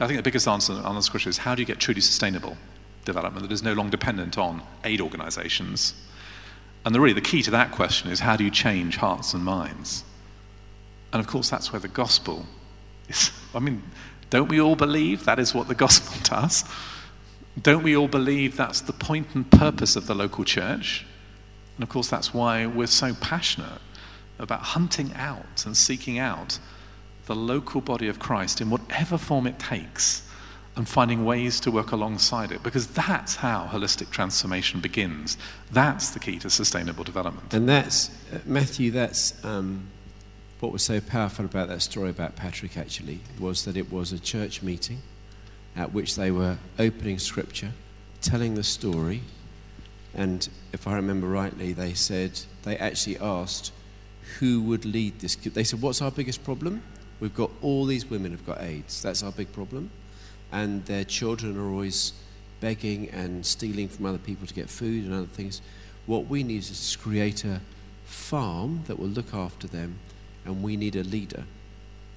I 0.00 0.06
think 0.06 0.18
the 0.18 0.22
biggest 0.22 0.48
answer 0.48 0.74
this 0.74 1.08
question 1.08 1.30
is 1.30 1.38
how 1.38 1.54
do 1.54 1.62
you 1.62 1.66
get 1.66 1.78
truly 1.78 2.00
sustainable 2.00 2.56
development 3.06 3.48
that 3.48 3.52
is 3.52 3.62
no 3.62 3.72
longer 3.72 3.90
dependent 3.90 4.36
on 4.36 4.62
aid 4.84 5.00
organizations? 5.00 5.94
And 6.84 6.94
the, 6.94 7.00
really, 7.00 7.14
the 7.14 7.22
key 7.22 7.42
to 7.42 7.50
that 7.52 7.72
question 7.72 8.10
is 8.10 8.20
how 8.20 8.36
do 8.36 8.44
you 8.44 8.50
change 8.50 8.96
hearts 8.98 9.32
and 9.32 9.42
minds? 9.42 10.04
And 11.12 11.20
of 11.20 11.26
course, 11.26 11.48
that's 11.48 11.72
where 11.72 11.80
the 11.80 11.88
gospel 11.88 12.46
is. 13.08 13.30
I 13.54 13.60
mean, 13.60 13.82
don't 14.28 14.48
we 14.48 14.60
all 14.60 14.76
believe 14.76 15.24
that 15.24 15.38
is 15.38 15.54
what 15.54 15.68
the 15.68 15.74
gospel 15.74 16.20
does? 16.22 16.64
Don't 17.60 17.82
we 17.82 17.96
all 17.96 18.08
believe 18.08 18.56
that's 18.56 18.82
the 18.82 18.92
point 18.92 19.28
and 19.34 19.50
purpose 19.50 19.96
of 19.96 20.06
the 20.06 20.14
local 20.14 20.44
church? 20.44 21.06
And 21.76 21.82
of 21.82 21.88
course, 21.88 22.08
that's 22.08 22.34
why 22.34 22.66
we're 22.66 22.86
so 22.86 23.14
passionate 23.14 23.80
about 24.38 24.60
hunting 24.60 25.12
out 25.14 25.64
and 25.64 25.76
seeking 25.76 26.18
out 26.18 26.58
the 27.24 27.34
local 27.34 27.80
body 27.80 28.08
of 28.08 28.18
Christ 28.18 28.60
in 28.60 28.70
whatever 28.70 29.18
form 29.18 29.46
it 29.46 29.58
takes 29.58 30.22
and 30.76 30.86
finding 30.86 31.24
ways 31.24 31.58
to 31.60 31.70
work 31.70 31.92
alongside 31.92 32.52
it 32.52 32.62
because 32.62 32.86
that's 32.88 33.36
how 33.36 33.66
holistic 33.66 34.10
transformation 34.10 34.80
begins. 34.80 35.38
That's 35.72 36.10
the 36.10 36.20
key 36.20 36.38
to 36.40 36.50
sustainable 36.50 37.02
development. 37.02 37.52
And 37.54 37.66
that's, 37.66 38.10
uh, 38.32 38.38
Matthew, 38.44 38.90
that's 38.90 39.42
um, 39.42 39.86
what 40.60 40.72
was 40.72 40.82
so 40.82 41.00
powerful 41.00 41.46
about 41.46 41.68
that 41.68 41.80
story 41.80 42.10
about 42.10 42.36
Patrick 42.36 42.76
actually, 42.76 43.20
was 43.40 43.64
that 43.64 43.76
it 43.76 43.90
was 43.90 44.12
a 44.12 44.18
church 44.18 44.62
meeting 44.62 45.00
at 45.74 45.92
which 45.92 46.14
they 46.14 46.30
were 46.30 46.58
opening 46.78 47.18
scripture, 47.18 47.72
telling 48.20 48.54
the 48.54 48.62
story, 48.62 49.22
and 50.14 50.48
if 50.72 50.86
I 50.86 50.94
remember 50.94 51.26
rightly, 51.26 51.72
they 51.72 51.92
said, 51.92 52.40
they 52.62 52.76
actually 52.78 53.18
asked 53.18 53.72
who 54.40 54.62
would 54.62 54.84
lead 54.84 55.20
this. 55.20 55.36
They 55.36 55.64
said, 55.64 55.80
What's 55.80 56.02
our 56.02 56.10
biggest 56.10 56.42
problem? 56.42 56.82
We've 57.20 57.34
got 57.34 57.50
all 57.62 57.84
these 57.86 58.06
women 58.06 58.32
have 58.32 58.44
got 58.44 58.60
AIDS. 58.60 59.02
That's 59.02 59.22
our 59.22 59.32
big 59.32 59.52
problem 59.52 59.90
and 60.52 60.84
their 60.86 61.04
children 61.04 61.56
are 61.56 61.70
always 61.70 62.12
begging 62.60 63.08
and 63.10 63.44
stealing 63.44 63.88
from 63.88 64.06
other 64.06 64.18
people 64.18 64.46
to 64.46 64.54
get 64.54 64.70
food 64.70 65.04
and 65.04 65.12
other 65.12 65.26
things. 65.26 65.60
What 66.06 66.26
we 66.26 66.42
need 66.42 66.60
is 66.60 66.92
to 66.92 66.98
create 66.98 67.44
a 67.44 67.60
farm 68.04 68.84
that 68.86 68.98
will 68.98 69.08
look 69.08 69.34
after 69.34 69.66
them, 69.66 69.98
and 70.44 70.62
we 70.62 70.76
need 70.76 70.96
a 70.96 71.02
leader. 71.02 71.44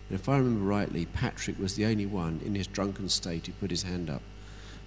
And 0.10 0.20
if 0.20 0.30
I 0.30 0.38
remember 0.38 0.66
rightly, 0.66 1.06
Patrick 1.06 1.60
was 1.60 1.76
the 1.76 1.86
only 1.86 2.06
one 2.06 2.42
in 2.46 2.56
his 2.56 2.68
drunken 2.68 3.10
state 3.10 3.48
who 3.48 3.54
put 3.54 3.72
his 3.72 3.84
hand 3.84 4.10
up 4.10 4.22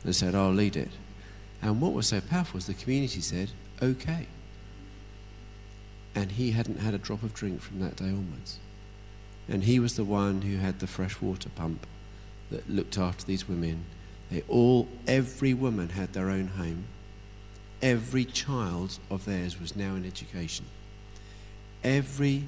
and 0.05 0.15
said, 0.15 0.35
I'll 0.35 0.53
lead 0.53 0.77
it. 0.77 0.91
And 1.61 1.81
what 1.81 1.93
was 1.93 2.09
so 2.09 2.21
powerful 2.21 2.59
was 2.59 2.67
the 2.67 2.75
community 2.75 3.21
said, 3.21 3.51
okay. 3.81 4.27
And 6.15 6.33
he 6.33 6.51
hadn't 6.51 6.81
had 6.81 6.95
a 6.95 6.99
drop 6.99 7.23
of 7.23 7.35
drink 7.35 7.61
from 7.61 7.81
that 7.81 7.97
day 7.97 8.07
onwards. 8.07 8.59
And 9.49 9.65
he 9.65 9.79
was 9.79 9.97
the 9.97 10.05
one 10.05 10.43
who 10.43 10.59
had 10.59 10.79
the 10.79 10.87
fresh 10.87 11.21
water 11.21 11.49
pump 11.49 11.87
that 12.53 12.71
looked 12.71 12.99
after 12.99 13.25
these 13.27 13.49
women. 13.49 13.85
They 14.31 14.43
all, 14.49 14.89
every 15.07 15.53
woman 15.53 15.91
had 15.91 16.13
their 16.13 16.31
own 16.31 16.49
home. 16.49 16.85
Every 17.83 18.25
child 18.25 18.99
of 19.11 19.25
theirs 19.25 19.61
was 19.61 19.75
now 19.75 19.95
in 19.97 20.07
education. 20.07 20.67
Every, 21.83 22.45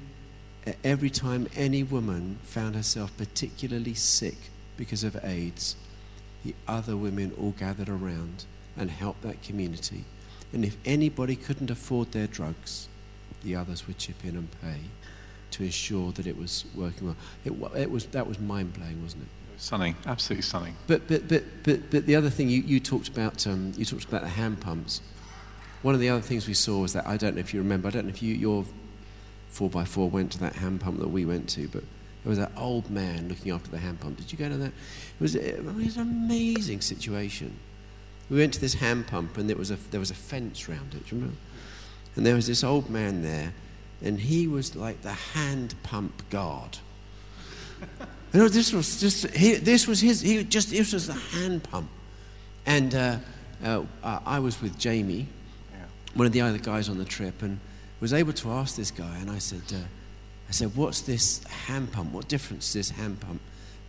every 0.83 1.09
time 1.09 1.47
any 1.55 1.83
woman 1.83 2.39
found 2.43 2.75
herself 2.75 3.15
particularly 3.17 3.93
sick 3.93 4.37
because 4.77 5.03
of 5.03 5.17
AIDS, 5.23 5.75
the 6.43 6.55
other 6.67 6.95
women 6.95 7.33
all 7.39 7.51
gathered 7.51 7.89
around 7.89 8.45
and 8.77 8.89
helped 8.89 9.21
that 9.23 9.41
community. 9.43 10.05
And 10.53 10.63
if 10.63 10.77
anybody 10.85 11.35
couldn't 11.35 11.69
afford 11.69 12.11
their 12.11 12.27
drugs, 12.27 12.87
the 13.43 13.55
others 13.55 13.87
would 13.87 13.97
chip 13.97 14.23
in 14.23 14.35
and 14.35 14.49
pay 14.61 14.79
to 15.51 15.63
ensure 15.63 16.11
that 16.13 16.27
it 16.27 16.37
was 16.37 16.65
working 16.75 17.07
well. 17.07 17.15
It, 17.43 17.81
it 17.81 17.91
was, 17.91 18.05
that 18.07 18.27
was 18.27 18.39
mind 18.39 18.73
blowing, 18.73 19.01
wasn't 19.01 19.23
it? 19.23 19.29
Stunning, 19.57 19.95
absolutely 20.05 20.43
stunning. 20.43 20.75
But, 20.87 21.07
but, 21.07 21.27
but, 21.27 21.43
but, 21.63 21.89
but 21.89 22.05
the 22.05 22.15
other 22.15 22.29
thing 22.29 22.49
you, 22.49 22.61
you 22.61 22.79
talked 22.79 23.07
about, 23.07 23.47
um, 23.47 23.73
you 23.77 23.85
talked 23.85 24.05
about 24.05 24.21
the 24.21 24.29
hand 24.29 24.59
pumps. 24.61 25.01
One 25.81 25.93
of 25.93 26.01
the 26.01 26.09
other 26.09 26.21
things 26.21 26.47
we 26.47 26.53
saw 26.53 26.81
was 26.81 26.93
that 26.93 27.05
I 27.07 27.17
don't 27.17 27.35
know 27.35 27.39
if 27.39 27.53
you 27.53 27.61
remember. 27.61 27.87
I 27.87 27.91
don't 27.91 28.05
know 28.05 28.09
if 28.09 28.21
you 28.21 28.33
your 28.33 28.65
four 29.49 29.69
x 29.75 29.89
four 29.89 30.09
went 30.09 30.31
to 30.33 30.39
that 30.39 30.55
hand 30.55 30.81
pump 30.81 30.99
that 30.99 31.07
we 31.07 31.25
went 31.25 31.47
to, 31.49 31.67
but 31.67 31.83
there 32.23 32.29
was 32.29 32.39
that 32.39 32.51
old 32.57 32.89
man 32.89 33.29
looking 33.29 33.51
after 33.51 33.69
the 33.69 33.77
hand 33.77 33.99
pump. 33.99 34.17
Did 34.17 34.31
you 34.31 34.37
go 34.37 34.49
to 34.49 34.57
that? 34.57 34.71
It 34.71 35.21
was, 35.21 35.35
it 35.35 35.63
was 35.63 35.95
an 35.95 36.01
amazing 36.01 36.81
situation. 36.81 37.57
We 38.29 38.39
went 38.39 38.53
to 38.55 38.61
this 38.61 38.73
hand 38.73 39.07
pump, 39.07 39.37
and 39.37 39.47
there 39.47 39.55
was 39.55 39.69
a 39.71 39.75
there 39.91 39.99
was 39.99 40.11
a 40.11 40.15
fence 40.15 40.67
round 40.67 40.95
it. 40.95 41.05
Do 41.07 41.15
you 41.15 41.21
remember? 41.21 41.37
And 42.15 42.25
there 42.25 42.35
was 42.35 42.47
this 42.47 42.63
old 42.63 42.89
man 42.89 43.21
there, 43.21 43.53
and 44.01 44.19
he 44.19 44.47
was 44.47 44.75
like 44.75 45.01
the 45.01 45.13
hand 45.13 45.75
pump 45.83 46.29
guard. 46.29 46.79
You 48.35 48.41
know, 48.41 48.49
this 48.49 48.73
was 48.73 48.99
just 48.99 49.27
he, 49.27 49.53
this 49.53 49.87
was 49.87 50.01
his. 50.01 50.19
He 50.19 50.43
just 50.43 50.69
this 50.69 50.91
was 50.91 51.07
the 51.07 51.13
hand 51.13 51.63
pump, 51.63 51.89
and 52.65 52.93
uh, 52.93 53.19
uh, 53.63 53.85
I 54.03 54.39
was 54.39 54.61
with 54.61 54.77
Jamie, 54.77 55.29
one 56.15 56.27
of 56.27 56.33
the 56.33 56.41
other 56.41 56.57
guys 56.57 56.89
on 56.89 56.97
the 56.97 57.05
trip, 57.05 57.41
and 57.43 57.61
was 58.01 58.11
able 58.11 58.33
to 58.33 58.51
ask 58.51 58.75
this 58.75 58.91
guy. 58.91 59.19
And 59.19 59.31
I 59.31 59.37
said, 59.37 59.61
uh, 59.71 59.77
I 60.49 60.51
said, 60.51 60.75
what's 60.75 60.99
this 60.99 61.45
hand 61.45 61.93
pump? 61.93 62.11
What 62.11 62.27
difference 62.27 62.73
does 62.73 62.89
this 62.89 62.89
hand 62.89 63.21
pump 63.21 63.39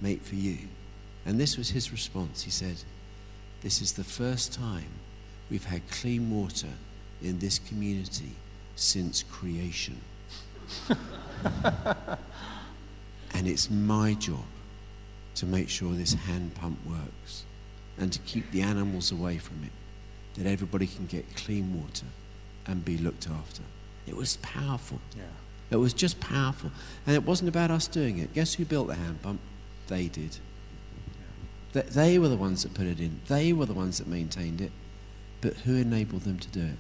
make 0.00 0.22
for 0.22 0.36
you? 0.36 0.58
And 1.24 1.40
this 1.40 1.58
was 1.58 1.70
his 1.70 1.90
response. 1.90 2.44
He 2.44 2.52
said, 2.52 2.76
This 3.62 3.82
is 3.82 3.94
the 3.94 4.04
first 4.04 4.52
time 4.52 4.92
we've 5.50 5.64
had 5.64 5.90
clean 5.90 6.30
water 6.30 6.70
in 7.20 7.40
this 7.40 7.58
community 7.58 8.36
since 8.76 9.24
creation. 9.24 10.00
And 13.36 13.46
it's 13.46 13.70
my 13.70 14.14
job 14.14 14.46
to 15.34 15.44
make 15.44 15.68
sure 15.68 15.92
this 15.92 16.14
hand 16.14 16.54
pump 16.54 16.78
works 16.86 17.44
and 17.98 18.10
to 18.10 18.18
keep 18.20 18.50
the 18.50 18.62
animals 18.62 19.12
away 19.12 19.36
from 19.36 19.62
it, 19.62 19.72
that 20.38 20.50
everybody 20.50 20.86
can 20.86 21.04
get 21.04 21.36
clean 21.36 21.78
water 21.78 22.06
and 22.66 22.82
be 22.82 22.96
looked 22.96 23.28
after. 23.28 23.60
It 24.06 24.16
was 24.16 24.38
powerful. 24.38 25.00
Yeah. 25.14 25.24
It 25.70 25.76
was 25.76 25.92
just 25.92 26.18
powerful. 26.18 26.70
And 27.06 27.14
it 27.14 27.24
wasn't 27.24 27.50
about 27.50 27.70
us 27.70 27.86
doing 27.86 28.18
it. 28.18 28.32
Guess 28.32 28.54
who 28.54 28.64
built 28.64 28.86
the 28.86 28.94
hand 28.94 29.20
pump? 29.20 29.40
They 29.88 30.08
did. 30.08 30.38
Yeah. 31.74 31.82
They 31.82 32.18
were 32.18 32.28
the 32.28 32.36
ones 32.36 32.62
that 32.62 32.72
put 32.72 32.86
it 32.86 33.00
in, 33.00 33.20
they 33.28 33.52
were 33.52 33.66
the 33.66 33.74
ones 33.74 33.98
that 33.98 34.06
maintained 34.06 34.62
it. 34.62 34.72
But 35.42 35.56
who 35.58 35.76
enabled 35.76 36.22
them 36.22 36.38
to 36.38 36.48
do 36.48 36.60
it? 36.60 36.78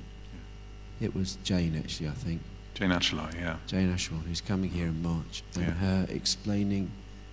Yeah. 1.02 1.08
It 1.08 1.14
was 1.14 1.36
Jane, 1.44 1.76
actually, 1.76 2.08
I 2.08 2.12
think. 2.12 2.40
Jane 2.76 2.90
Ashelot, 2.90 3.34
yeah. 3.34 3.56
Jane 3.66 3.90
Ashelot, 3.90 4.22
who's 4.26 4.42
coming 4.42 4.68
here 4.68 4.88
in 4.88 5.02
March, 5.02 5.42
and 5.54 5.64
yeah. 5.64 5.72
her 5.72 6.06
explaining 6.10 6.90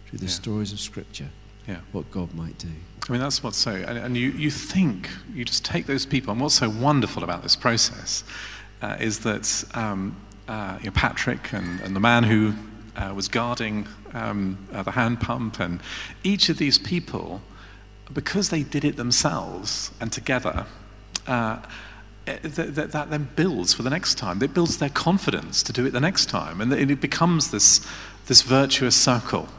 through 0.07 0.19
the 0.19 0.25
yeah. 0.25 0.31
stories 0.31 0.71
of 0.71 0.79
Scripture 0.79 1.27
yeah. 1.67 1.79
what 1.91 2.09
God 2.11 2.33
might 2.33 2.57
do. 2.57 2.69
I 3.09 3.11
mean, 3.11 3.19
that's 3.19 3.43
what's 3.43 3.57
so, 3.57 3.71
and, 3.71 3.97
and, 3.97 4.15
you, 4.15 4.31
you 4.31 4.49
think, 4.49 5.09
you 5.33 5.43
just 5.43 5.65
take 5.65 5.85
those 5.85 6.05
people, 6.05 6.31
and 6.31 6.39
what's 6.39 6.55
so 6.55 6.69
wonderful 6.69 7.25
about 7.25 7.43
this 7.43 7.57
process 7.57 8.23
uh, 8.81 8.95
is 9.01 9.19
that 9.19 9.65
um, 9.73 10.15
uh, 10.47 10.77
you 10.79 10.85
know, 10.85 10.91
Patrick 10.93 11.51
and, 11.51 11.81
and 11.81 11.93
the 11.93 11.99
man 11.99 12.23
who 12.23 12.53
uh, 12.95 13.13
was 13.13 13.27
guarding 13.27 13.85
um, 14.13 14.57
uh, 14.71 14.81
the 14.83 14.91
hand 14.91 15.19
pump, 15.19 15.59
and 15.59 15.81
each 16.23 16.47
of 16.47 16.57
these 16.57 16.77
people, 16.77 17.41
because 18.13 18.49
they 18.49 18.63
did 18.63 18.85
it 18.85 18.95
themselves 18.95 19.91
and 19.99 20.09
together, 20.09 20.65
uh, 21.27 21.57
that, 22.25 22.91
that, 22.91 23.09
then 23.09 23.29
builds 23.35 23.73
for 23.73 23.83
the 23.83 23.89
next 23.89 24.15
time. 24.15 24.41
It 24.41 24.53
builds 24.53 24.77
their 24.77 24.89
confidence 24.89 25.61
to 25.63 25.73
do 25.73 25.85
it 25.85 25.91
the 25.91 25.99
next 25.99 26.29
time. 26.29 26.61
And 26.61 26.71
it 26.71 27.01
becomes 27.01 27.51
this, 27.51 27.85
this 28.27 28.41
virtuous 28.41 28.95
circle 28.95 29.49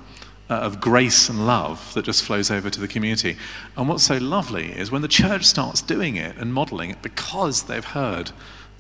uh, 0.49 0.55
of 0.55 0.81
grace 0.81 1.29
and 1.29 1.47
love 1.47 1.93
that 1.95 2.05
just 2.05 2.23
flows 2.23 2.51
over 2.51 2.71
to 2.71 2.81
the 2.81 2.89
community. 2.89 3.37
And 3.77 3.89
what's 3.89 4.05
so 4.05 4.17
lovely 4.17 4.73
is 4.73 4.91
when 4.91 5.03
the 5.03 5.09
church 5.09 5.45
starts 5.45 5.83
doing 5.83 6.17
it 6.17 6.37
and 6.37 6.53
modeling 6.53 6.91
it 6.91 7.03
because 7.03 7.65
they've 7.65 7.85
heard 7.85 8.31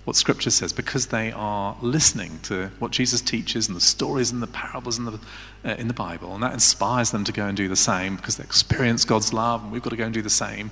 what 0.04 0.16
Scripture 0.16 0.50
says, 0.50 0.72
because 0.72 1.06
they 1.06 1.32
are 1.32 1.76
listening 1.80 2.38
to 2.42 2.70
what 2.78 2.90
Jesus 2.90 3.22
teaches 3.22 3.68
and 3.68 3.76
the 3.76 3.80
stories 3.80 4.30
and 4.30 4.42
the 4.42 4.46
parables 4.48 4.98
in 4.98 5.06
the, 5.06 5.18
uh, 5.64 5.74
in 5.78 5.88
the 5.88 5.94
Bible, 5.94 6.34
and 6.34 6.42
that 6.42 6.52
inspires 6.52 7.10
them 7.10 7.24
to 7.24 7.32
go 7.32 7.46
and 7.46 7.56
do 7.56 7.68
the 7.68 7.76
same 7.76 8.16
because 8.16 8.36
they 8.36 8.44
experience 8.44 9.06
God's 9.06 9.32
love, 9.32 9.62
and 9.62 9.72
we've 9.72 9.80
got 9.80 9.90
to 9.90 9.96
go 9.96 10.04
and 10.04 10.12
do 10.12 10.20
the 10.20 10.28
same 10.28 10.70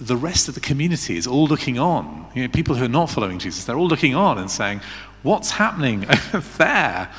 the 0.00 0.16
rest 0.16 0.48
of 0.48 0.54
the 0.54 0.60
community 0.60 1.16
is 1.16 1.26
all 1.26 1.46
looking 1.46 1.78
on. 1.78 2.26
You 2.34 2.42
know, 2.42 2.48
people 2.48 2.74
who 2.74 2.84
are 2.84 2.88
not 2.88 3.10
following 3.10 3.38
Jesus, 3.38 3.64
they're 3.64 3.76
all 3.76 3.88
looking 3.88 4.14
on 4.14 4.38
and 4.38 4.50
saying, 4.50 4.80
What's 5.22 5.50
happening 5.50 6.06
over 6.08 6.40
there? 6.58 7.10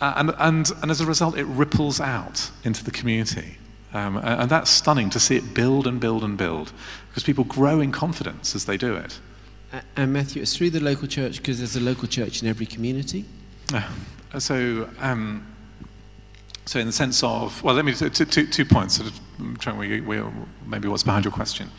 Uh, 0.00 0.14
and, 0.16 0.34
and, 0.38 0.70
and 0.80 0.90
as 0.90 1.00
a 1.00 1.06
result, 1.06 1.36
it 1.36 1.44
ripples 1.44 2.00
out 2.00 2.50
into 2.64 2.82
the 2.82 2.90
community. 2.90 3.58
Um, 3.92 4.16
and, 4.16 4.50
that's 4.50 4.70
stunning 4.70 5.10
to 5.10 5.20
see 5.20 5.36
it 5.36 5.52
build 5.52 5.86
and 5.86 6.00
build 6.00 6.24
and 6.24 6.38
build 6.38 6.72
because 7.08 7.24
people 7.24 7.44
grow 7.44 7.78
in 7.80 7.92
confidence 7.92 8.54
as 8.54 8.64
they 8.64 8.78
do 8.78 8.96
it. 8.96 9.20
And 9.96 10.12
Matthew, 10.12 10.40
it's 10.40 10.56
through 10.56 10.70
the 10.70 10.80
local 10.80 11.06
church 11.06 11.36
because 11.36 11.58
there's 11.58 11.76
a 11.76 11.80
local 11.80 12.08
church 12.08 12.42
in 12.42 12.48
every 12.48 12.64
community. 12.64 13.26
Uh, 13.72 13.86
so, 14.38 14.88
um, 14.98 15.46
so 16.64 16.78
in 16.78 16.86
the 16.86 16.92
sense 16.92 17.22
of, 17.22 17.62
well, 17.62 17.74
let 17.74 17.84
me 17.84 17.92
two, 17.92 18.08
two, 18.08 18.46
two 18.46 18.64
points. 18.64 18.96
Sort 18.96 19.10
of 19.10 19.58
trying 19.58 19.76
we, 19.76 20.00
we, 20.00 20.22
maybe 20.66 20.88
what's 20.88 21.02
behind 21.02 21.24
your 21.24 21.32
question. 21.32 21.70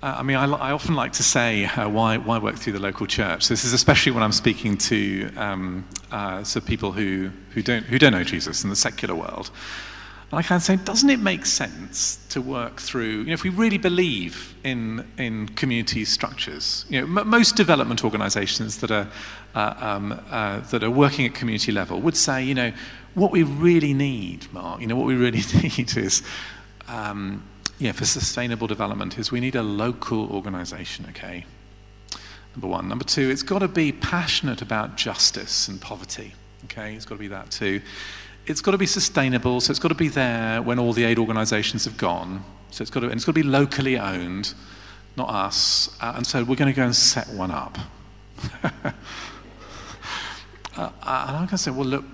Uh, 0.00 0.14
I 0.18 0.22
mean, 0.22 0.36
I, 0.36 0.44
I, 0.44 0.70
often 0.70 0.94
like 0.94 1.14
to 1.14 1.24
say 1.24 1.64
uh, 1.64 1.88
why, 1.88 2.18
why 2.18 2.38
work 2.38 2.54
through 2.54 2.74
the 2.74 2.78
local 2.78 3.04
church. 3.04 3.48
This 3.48 3.64
is 3.64 3.72
especially 3.72 4.12
when 4.12 4.22
I'm 4.22 4.30
speaking 4.30 4.78
to 4.78 5.28
um, 5.36 5.88
uh, 6.12 6.44
people 6.60 6.92
who, 6.92 7.30
who, 7.50 7.62
don't, 7.62 7.82
who 7.82 7.98
don't 7.98 8.12
know 8.12 8.22
Jesus 8.22 8.62
in 8.62 8.70
the 8.70 8.76
secular 8.76 9.16
world. 9.16 9.50
And 10.30 10.38
I 10.38 10.42
of 10.54 10.62
say, 10.62 10.76
doesn't 10.76 11.10
it 11.10 11.18
make 11.18 11.46
sense 11.46 12.24
to 12.28 12.40
work 12.40 12.80
through, 12.80 13.22
you 13.22 13.24
know, 13.24 13.32
if 13.32 13.42
we 13.42 13.50
really 13.50 13.78
believe 13.78 14.54
in, 14.62 15.04
in 15.18 15.48
community 15.48 16.04
structures, 16.04 16.84
you 16.88 17.00
know, 17.00 17.20
m- 17.20 17.28
most 17.28 17.56
development 17.56 18.04
organizations 18.04 18.78
that 18.78 18.92
are, 18.92 19.08
uh, 19.56 19.74
um, 19.78 20.20
uh, 20.30 20.60
that 20.60 20.84
are 20.84 20.92
working 20.92 21.26
at 21.26 21.34
community 21.34 21.72
level 21.72 22.00
would 22.00 22.16
say, 22.16 22.44
you 22.44 22.54
know, 22.54 22.70
what 23.14 23.32
we 23.32 23.42
really 23.42 23.94
need, 23.94 24.46
Mark, 24.52 24.80
you 24.80 24.86
know, 24.86 24.94
what 24.94 25.06
we 25.06 25.16
really 25.16 25.42
need 25.62 25.96
is 25.96 26.22
um, 26.86 27.42
yeah, 27.78 27.92
for 27.92 28.04
sustainable 28.04 28.66
development 28.66 29.18
is 29.18 29.30
we 29.30 29.40
need 29.40 29.54
a 29.54 29.62
local 29.62 30.30
organization, 30.32 31.06
okay? 31.10 31.44
Number 32.54 32.66
one. 32.66 32.88
Number 32.88 33.04
two, 33.04 33.30
it's 33.30 33.44
got 33.44 33.60
to 33.60 33.68
be 33.68 33.92
passionate 33.92 34.62
about 34.62 34.96
justice 34.96 35.68
and 35.68 35.80
poverty, 35.80 36.34
okay? 36.64 36.94
It's 36.94 37.04
got 37.04 37.14
to 37.14 37.20
be 37.20 37.28
that 37.28 37.50
too. 37.50 37.80
it's 38.46 38.60
got 38.60 38.72
to 38.72 38.78
be 38.78 38.86
sustainable, 38.86 39.60
so 39.60 39.70
it's 39.70 39.78
got 39.78 39.88
to 39.88 39.94
be 39.94 40.08
there 40.08 40.60
when 40.62 40.78
all 40.78 40.92
the 40.92 41.04
aid 41.04 41.18
organisations 41.18 41.84
have 41.84 41.96
gone. 41.96 42.42
So 42.70 42.82
it's 42.82 42.90
got 42.90 43.00
to, 43.00 43.06
and 43.06 43.14
it's 43.14 43.24
got 43.24 43.32
to 43.34 43.42
be 43.42 43.48
locally 43.48 43.98
owned, 43.98 44.54
not 45.16 45.28
us. 45.28 45.94
Uh, 46.00 46.14
and 46.16 46.26
so 46.26 46.42
we're 46.42 46.56
going 46.56 46.72
to 46.72 46.76
go 46.76 46.84
and 46.84 46.96
set 46.96 47.28
one 47.28 47.50
up. 47.50 47.78
uh, 48.64 48.70
and 50.76 50.92
I'm 51.06 51.34
going 51.34 51.48
to 51.48 51.58
say, 51.58 51.70
well, 51.70 51.86
look, 51.86 52.04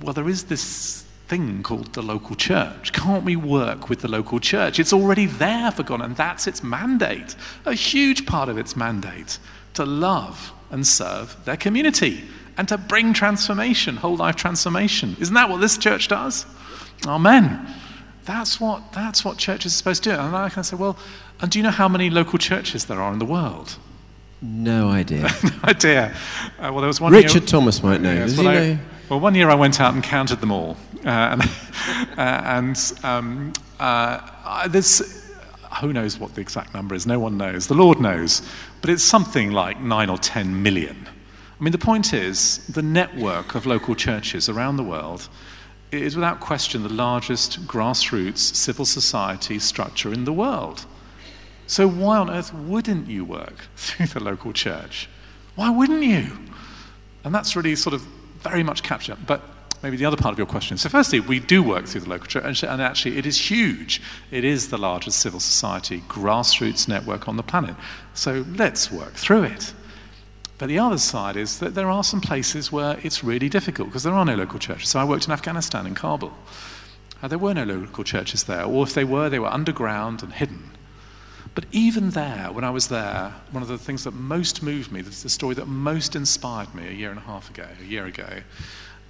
well, 0.00 0.14
there 0.14 0.28
is 0.28 0.44
this 0.44 1.04
thing 1.30 1.62
called 1.62 1.92
the 1.92 2.02
local 2.02 2.34
church. 2.34 2.92
Can't 2.92 3.24
we 3.24 3.36
work 3.36 3.88
with 3.88 4.00
the 4.00 4.08
local 4.08 4.40
church? 4.40 4.80
It's 4.80 4.92
already 4.92 5.26
there 5.26 5.70
for 5.70 5.84
God, 5.84 6.00
and 6.00 6.16
that's 6.16 6.48
its 6.48 6.62
mandate, 6.64 7.36
a 7.64 7.72
huge 7.72 8.26
part 8.26 8.48
of 8.48 8.58
its 8.58 8.74
mandate 8.74 9.38
to 9.74 9.84
love 9.84 10.52
and 10.72 10.84
serve 10.84 11.36
their 11.44 11.56
community 11.56 12.24
and 12.58 12.66
to 12.68 12.76
bring 12.76 13.12
transformation, 13.12 13.96
whole 13.96 14.16
life 14.16 14.34
transformation. 14.34 15.16
Isn't 15.20 15.34
that 15.34 15.48
what 15.48 15.60
this 15.60 15.78
church 15.78 16.08
does? 16.08 16.46
Amen. 17.06 17.64
That's 18.24 18.60
what, 18.60 18.92
that's 18.92 19.24
what 19.24 19.38
church 19.38 19.64
is 19.64 19.72
supposed 19.72 20.02
to 20.04 20.10
do. 20.10 20.16
And 20.16 20.34
I 20.34 20.48
can 20.48 20.64
say, 20.64 20.76
well, 20.76 20.96
and 21.40 21.50
do 21.50 21.60
you 21.60 21.62
know 21.62 21.70
how 21.70 21.88
many 21.88 22.10
local 22.10 22.38
churches 22.40 22.86
there 22.86 23.00
are 23.00 23.12
in 23.12 23.20
the 23.20 23.24
world? 23.24 23.76
No 24.42 24.88
idea. 24.88 25.22
no 25.44 25.50
idea. 25.62 26.12
Uh, 26.58 26.70
well, 26.72 26.78
there 26.80 26.88
was 26.88 27.00
one 27.00 27.12
Richard 27.12 27.42
year, 27.42 27.46
Thomas 27.46 27.82
might 27.84 28.00
know. 28.00 28.12
Yes, 28.12 28.30
Does 28.30 28.44
well, 28.44 28.52
he 28.52 28.58
I- 28.58 28.72
know? 28.74 28.78
well, 29.08 29.20
one 29.20 29.34
year 29.36 29.48
I 29.48 29.54
went 29.54 29.80
out 29.80 29.94
and 29.94 30.02
counted 30.02 30.40
them 30.40 30.50
all. 30.50 30.76
Uh, 31.04 31.08
and 31.38 31.42
uh, 32.16 32.42
and 32.44 32.92
um, 33.02 33.52
uh, 33.78 34.68
there's, 34.68 35.30
who 35.80 35.92
knows 35.92 36.18
what 36.18 36.34
the 36.34 36.40
exact 36.40 36.74
number 36.74 36.94
is? 36.94 37.06
No 37.06 37.18
one 37.18 37.36
knows. 37.36 37.66
The 37.66 37.74
Lord 37.74 38.00
knows. 38.00 38.42
But 38.80 38.90
it's 38.90 39.02
something 39.02 39.52
like 39.52 39.80
nine 39.80 40.10
or 40.10 40.18
ten 40.18 40.62
million. 40.62 41.08
I 41.60 41.62
mean, 41.62 41.72
the 41.72 41.78
point 41.78 42.14
is, 42.14 42.66
the 42.68 42.82
network 42.82 43.54
of 43.54 43.66
local 43.66 43.94
churches 43.94 44.48
around 44.48 44.76
the 44.76 44.82
world 44.82 45.28
is 45.92 46.14
without 46.14 46.40
question 46.40 46.82
the 46.82 46.88
largest 46.88 47.66
grassroots 47.66 48.38
civil 48.38 48.84
society 48.84 49.58
structure 49.58 50.12
in 50.12 50.24
the 50.24 50.32
world. 50.32 50.86
So, 51.66 51.86
why 51.88 52.18
on 52.18 52.30
earth 52.30 52.52
wouldn't 52.54 53.08
you 53.08 53.24
work 53.24 53.68
through 53.76 54.06
the 54.06 54.20
local 54.20 54.52
church? 54.52 55.08
Why 55.54 55.70
wouldn't 55.70 56.02
you? 56.02 56.38
And 57.24 57.34
that's 57.34 57.54
really 57.54 57.76
sort 57.76 57.94
of 57.94 58.02
very 58.40 58.62
much 58.62 58.82
captured. 58.82 59.18
But 59.26 59.42
maybe 59.82 59.96
the 59.96 60.04
other 60.04 60.16
part 60.16 60.32
of 60.32 60.38
your 60.38 60.46
question. 60.46 60.76
So, 60.76 60.88
firstly, 60.88 61.20
we 61.20 61.40
do 61.40 61.62
work 61.62 61.86
through 61.86 62.02
the 62.02 62.10
local 62.10 62.26
church, 62.26 62.62
and 62.62 62.82
actually, 62.82 63.18
it 63.18 63.26
is 63.26 63.50
huge. 63.50 64.02
It 64.30 64.44
is 64.44 64.68
the 64.68 64.78
largest 64.78 65.20
civil 65.20 65.40
society 65.40 66.02
grassroots 66.08 66.88
network 66.88 67.28
on 67.28 67.36
the 67.36 67.42
planet. 67.42 67.76
So, 68.14 68.44
let's 68.56 68.90
work 68.90 69.14
through 69.14 69.44
it. 69.44 69.72
But 70.58 70.68
the 70.68 70.78
other 70.78 70.98
side 70.98 71.36
is 71.36 71.58
that 71.60 71.74
there 71.74 71.88
are 71.88 72.04
some 72.04 72.20
places 72.20 72.70
where 72.70 72.98
it's 73.02 73.24
really 73.24 73.48
difficult 73.48 73.88
because 73.88 74.02
there 74.02 74.12
are 74.12 74.24
no 74.24 74.34
local 74.34 74.58
churches. 74.58 74.90
So, 74.90 74.98
I 74.98 75.04
worked 75.04 75.26
in 75.26 75.32
Afghanistan, 75.32 75.86
in 75.86 75.94
Kabul. 75.94 76.32
Uh, 77.22 77.28
there 77.28 77.38
were 77.38 77.54
no 77.54 77.64
local 77.64 78.04
churches 78.04 78.44
there, 78.44 78.64
or 78.64 78.82
if 78.82 78.94
they 78.94 79.04
were, 79.04 79.28
they 79.28 79.38
were 79.38 79.48
underground 79.48 80.22
and 80.22 80.32
hidden. 80.32 80.70
But 81.54 81.66
even 81.72 82.10
there, 82.10 82.48
when 82.52 82.64
I 82.64 82.70
was 82.70 82.88
there, 82.88 83.34
one 83.50 83.62
of 83.62 83.68
the 83.68 83.76
things 83.76 84.04
that 84.04 84.12
most 84.12 84.62
moved 84.62 84.92
me, 84.92 85.02
the 85.02 85.28
story 85.28 85.54
that 85.56 85.66
most 85.66 86.14
inspired 86.14 86.74
me 86.74 86.86
a 86.86 86.92
year 86.92 87.10
and 87.10 87.18
a 87.18 87.22
half 87.22 87.50
ago, 87.50 87.66
a 87.80 87.84
year 87.84 88.06
ago, 88.06 88.42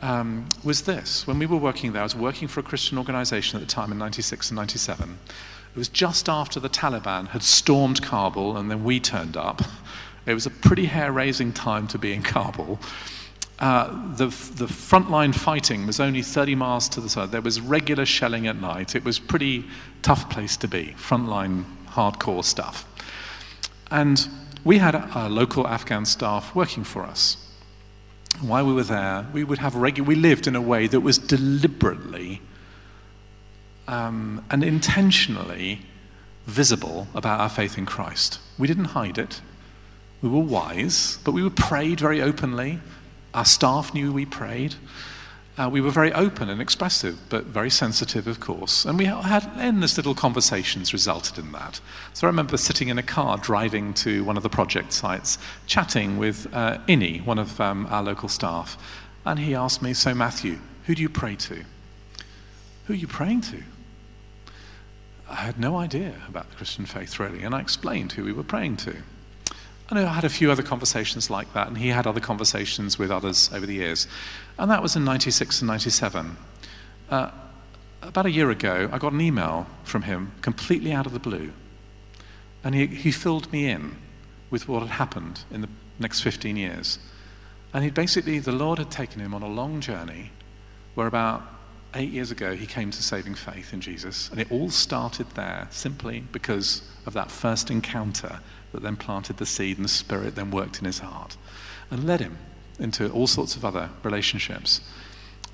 um, 0.00 0.48
was 0.64 0.82
this. 0.82 1.26
When 1.26 1.38
we 1.38 1.46
were 1.46 1.56
working 1.56 1.92
there, 1.92 2.02
I 2.02 2.04
was 2.04 2.16
working 2.16 2.48
for 2.48 2.60
a 2.60 2.62
Christian 2.62 2.98
organization 2.98 3.60
at 3.60 3.66
the 3.66 3.72
time 3.72 3.92
in 3.92 3.98
96 3.98 4.50
and 4.50 4.56
97. 4.56 5.18
It 5.74 5.78
was 5.78 5.88
just 5.88 6.28
after 6.28 6.58
the 6.58 6.68
Taliban 6.68 7.28
had 7.28 7.42
stormed 7.42 8.02
Kabul 8.02 8.56
and 8.56 8.70
then 8.70 8.82
we 8.82 8.98
turned 8.98 9.36
up. 9.36 9.62
It 10.26 10.34
was 10.34 10.46
a 10.46 10.50
pretty 10.50 10.86
hair 10.86 11.12
raising 11.12 11.52
time 11.52 11.86
to 11.88 11.98
be 11.98 12.12
in 12.12 12.22
Kabul. 12.22 12.78
Uh, 13.58 13.88
the, 14.14 14.26
the 14.26 14.66
frontline 14.66 15.34
fighting 15.34 15.86
was 15.86 16.00
only 16.00 16.22
30 16.22 16.54
miles 16.54 16.88
to 16.88 17.00
the 17.00 17.08
side. 17.08 17.30
There 17.30 17.42
was 17.42 17.60
regular 17.60 18.06
shelling 18.06 18.46
at 18.46 18.56
night. 18.56 18.94
It 18.94 19.04
was 19.04 19.18
pretty 19.18 19.64
tough 20.02 20.30
place 20.30 20.56
to 20.58 20.68
be, 20.68 20.94
frontline 20.98 21.64
hardcore 21.88 22.44
stuff. 22.44 22.86
And 23.90 24.26
we 24.64 24.78
had 24.78 24.94
a 24.94 25.28
local 25.28 25.66
Afghan 25.66 26.06
staff 26.06 26.54
working 26.54 26.84
for 26.84 27.04
us. 27.04 27.36
While 28.40 28.66
we 28.66 28.72
were 28.72 28.84
there, 28.84 29.26
we 29.32 29.44
would 29.44 29.58
have 29.58 29.74
regular, 29.74 30.08
we 30.08 30.14
lived 30.14 30.46
in 30.46 30.56
a 30.56 30.60
way 30.60 30.86
that 30.86 31.00
was 31.00 31.18
deliberately 31.18 32.40
um, 33.86 34.44
and 34.50 34.64
intentionally 34.64 35.82
visible 36.46 37.08
about 37.14 37.40
our 37.40 37.48
faith 37.48 37.76
in 37.76 37.86
Christ. 37.86 38.38
We 38.58 38.66
didn't 38.66 38.86
hide 38.86 39.18
it. 39.18 39.40
We 40.22 40.28
were 40.28 40.40
wise, 40.40 41.18
but 41.24 41.32
we 41.32 41.48
prayed 41.50 42.00
very 42.00 42.22
openly. 42.22 42.78
Our 43.34 43.44
staff 43.44 43.94
knew 43.94 44.12
we 44.12 44.26
prayed. 44.26 44.74
Uh, 45.58 45.68
we 45.68 45.80
were 45.80 45.90
very 45.90 46.12
open 46.12 46.48
and 46.48 46.60
expressive, 46.60 47.18
but 47.28 47.44
very 47.44 47.70
sensitive, 47.70 48.26
of 48.26 48.40
course. 48.40 48.84
And 48.84 48.96
we 48.96 49.04
had 49.04 49.50
endless 49.58 49.96
little 49.96 50.14
conversations 50.14 50.92
resulted 50.92 51.38
in 51.38 51.52
that. 51.52 51.80
So 52.14 52.26
I 52.26 52.30
remember 52.30 52.56
sitting 52.56 52.88
in 52.88 52.98
a 52.98 53.02
car 53.02 53.36
driving 53.36 53.92
to 53.94 54.24
one 54.24 54.36
of 54.36 54.42
the 54.42 54.48
project 54.48 54.92
sites, 54.92 55.38
chatting 55.66 56.18
with 56.18 56.46
uh, 56.54 56.78
Inni, 56.88 57.24
one 57.26 57.38
of 57.38 57.60
um, 57.60 57.86
our 57.90 58.02
local 58.02 58.28
staff. 58.28 58.78
And 59.26 59.38
he 59.38 59.54
asked 59.54 59.82
me, 59.82 59.92
So, 59.92 60.14
Matthew, 60.14 60.58
who 60.86 60.94
do 60.94 61.02
you 61.02 61.08
pray 61.08 61.36
to? 61.36 61.64
Who 62.86 62.92
are 62.92 62.96
you 62.96 63.06
praying 63.06 63.42
to? 63.42 63.62
I 65.28 65.36
had 65.36 65.60
no 65.60 65.76
idea 65.76 66.14
about 66.28 66.48
the 66.50 66.56
Christian 66.56 66.86
faith, 66.86 67.20
really. 67.20 67.42
And 67.42 67.54
I 67.54 67.60
explained 67.60 68.12
who 68.12 68.24
we 68.24 68.32
were 68.32 68.42
praying 68.42 68.78
to. 68.78 68.96
And 69.90 69.98
I 69.98 70.12
had 70.12 70.24
a 70.24 70.28
few 70.28 70.52
other 70.52 70.62
conversations 70.62 71.30
like 71.30 71.52
that, 71.52 71.66
and 71.66 71.76
he 71.76 71.88
had 71.88 72.06
other 72.06 72.20
conversations 72.20 72.96
with 72.96 73.10
others 73.10 73.50
over 73.52 73.66
the 73.66 73.74
years. 73.74 74.06
And 74.56 74.70
that 74.70 74.82
was 74.82 74.94
in 74.94 75.04
96 75.04 75.60
and 75.60 75.68
97. 75.68 76.36
Uh, 77.10 77.30
about 78.02 78.24
a 78.24 78.30
year 78.30 78.50
ago, 78.50 78.88
I 78.92 78.98
got 78.98 79.12
an 79.12 79.20
email 79.20 79.66
from 79.82 80.02
him 80.02 80.32
completely 80.42 80.92
out 80.92 81.06
of 81.06 81.12
the 81.12 81.18
blue. 81.18 81.52
And 82.62 82.74
he, 82.74 82.86
he 82.86 83.10
filled 83.10 83.50
me 83.52 83.68
in 83.68 83.96
with 84.48 84.68
what 84.68 84.80
had 84.80 84.90
happened 84.90 85.42
in 85.50 85.60
the 85.60 85.68
next 85.98 86.20
15 86.20 86.56
years. 86.56 87.00
And 87.74 87.82
he 87.82 87.90
basically, 87.90 88.38
the 88.38 88.52
Lord 88.52 88.78
had 88.78 88.90
taken 88.90 89.20
him 89.20 89.34
on 89.34 89.42
a 89.42 89.48
long 89.48 89.80
journey 89.80 90.30
where 90.94 91.06
about 91.06 91.42
eight 91.94 92.10
years 92.10 92.30
ago 92.30 92.54
he 92.54 92.66
came 92.66 92.90
to 92.90 93.02
saving 93.02 93.34
faith 93.34 93.72
in 93.72 93.80
Jesus. 93.80 94.28
And 94.30 94.40
it 94.40 94.50
all 94.52 94.70
started 94.70 95.28
there 95.30 95.66
simply 95.70 96.20
because 96.32 96.82
of 97.06 97.12
that 97.14 97.30
first 97.30 97.70
encounter 97.70 98.40
that 98.72 98.82
then 98.82 98.96
planted 98.96 99.36
the 99.36 99.46
seed 99.46 99.76
and 99.76 99.84
the 99.84 99.90
Spirit 99.90 100.34
then 100.34 100.50
worked 100.50 100.78
in 100.78 100.84
his 100.84 101.00
heart 101.00 101.36
and 101.90 102.04
led 102.04 102.20
him 102.20 102.38
into 102.78 103.10
all 103.10 103.26
sorts 103.26 103.56
of 103.56 103.64
other 103.64 103.90
relationships. 104.02 104.80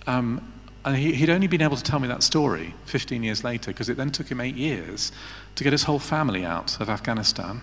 Um, 0.07 0.53
and 0.85 0.97
he, 0.97 1.21
would 1.21 1.31
only 1.31 1.49
been 1.49 1.63
able 1.63 1.77
to 1.77 1.83
tell 1.83 1.99
me 1.99 2.07
that 2.09 2.23
story 2.23 2.75
15 2.85 3.23
years 3.23 3.43
later 3.43 3.73
because 3.73 3.89
it 3.89 3.97
then 3.97 4.11
took 4.11 4.29
him 4.29 4.41
eight 4.41 4.55
years 4.55 5.11
to 5.57 5.65
get 5.65 5.73
his 5.73 5.83
whole 5.85 5.99
family 5.99 6.45
out 6.45 6.81
of 6.81 6.89
Afghanistan 6.89 7.63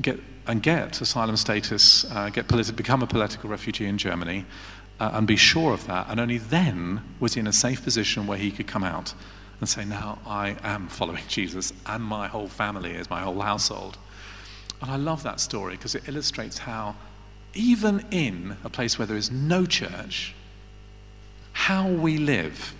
get, 0.00 0.20
and 0.46 0.62
get 0.62 1.00
asylum 1.00 1.36
status, 1.36 2.04
uh, 2.10 2.30
get 2.30 2.48
politi- 2.48 2.74
become 2.74 3.02
a 3.02 3.06
political 3.06 3.50
refugee 3.50 3.86
in 3.86 3.98
Germany, 3.98 4.46
uh, 5.00 5.10
and 5.14 5.26
be 5.26 5.36
sure 5.36 5.72
of 5.72 5.86
that. 5.86 6.06
And 6.08 6.20
only 6.20 6.38
then 6.38 7.02
was 7.20 7.34
he 7.34 7.40
in 7.40 7.46
a 7.46 7.52
safe 7.52 7.82
position 7.82 8.26
where 8.26 8.38
he 8.38 8.50
could 8.50 8.66
come 8.66 8.84
out 8.84 9.14
and 9.60 9.68
say, 9.68 9.84
Now 9.84 10.18
I 10.26 10.56
am 10.62 10.88
following 10.88 11.22
Jesus, 11.28 11.72
and 11.86 12.02
my 12.02 12.28
whole 12.28 12.48
family 12.48 12.92
is, 12.92 13.10
my 13.10 13.20
whole 13.20 13.40
household. 13.40 13.98
And 14.82 14.90
I 14.90 14.96
love 14.96 15.22
that 15.22 15.38
story 15.38 15.76
because 15.76 15.94
it 15.94 16.08
illustrates 16.08 16.58
how, 16.58 16.96
even 17.54 18.04
in 18.10 18.56
a 18.64 18.68
place 18.68 18.98
where 18.98 19.06
there 19.06 19.16
is 19.16 19.30
no 19.30 19.64
church, 19.64 20.34
how 21.52 21.88
we 21.88 22.18
live, 22.18 22.74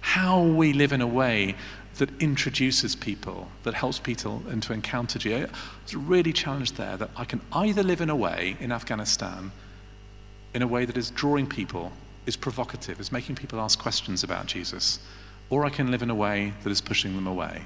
how 0.00 0.42
we 0.42 0.72
live 0.72 0.92
in 0.92 1.02
a 1.02 1.06
way 1.06 1.54
that 1.98 2.10
introduces 2.20 2.96
people, 2.96 3.48
that 3.62 3.74
helps 3.74 3.98
people 3.98 4.42
into 4.50 4.72
encounter 4.72 5.18
Jesus. 5.18 5.50
It's 5.82 5.94
really 5.94 6.32
challenged 6.32 6.76
there 6.76 6.96
that 6.96 7.10
I 7.16 7.24
can 7.24 7.40
either 7.52 7.82
live 7.82 8.00
in 8.00 8.10
a 8.10 8.16
way 8.16 8.56
in 8.58 8.72
Afghanistan, 8.72 9.52
in 10.54 10.62
a 10.62 10.66
way 10.66 10.86
that 10.86 10.96
is 10.96 11.10
drawing 11.10 11.46
people, 11.46 11.92
is 12.26 12.36
provocative, 12.36 12.98
is 12.98 13.12
making 13.12 13.36
people 13.36 13.60
ask 13.60 13.78
questions 13.78 14.24
about 14.24 14.46
Jesus, 14.46 14.98
or 15.50 15.64
I 15.64 15.70
can 15.70 15.90
live 15.90 16.02
in 16.02 16.10
a 16.10 16.14
way 16.14 16.54
that 16.62 16.70
is 16.70 16.80
pushing 16.80 17.14
them 17.14 17.26
away. 17.26 17.62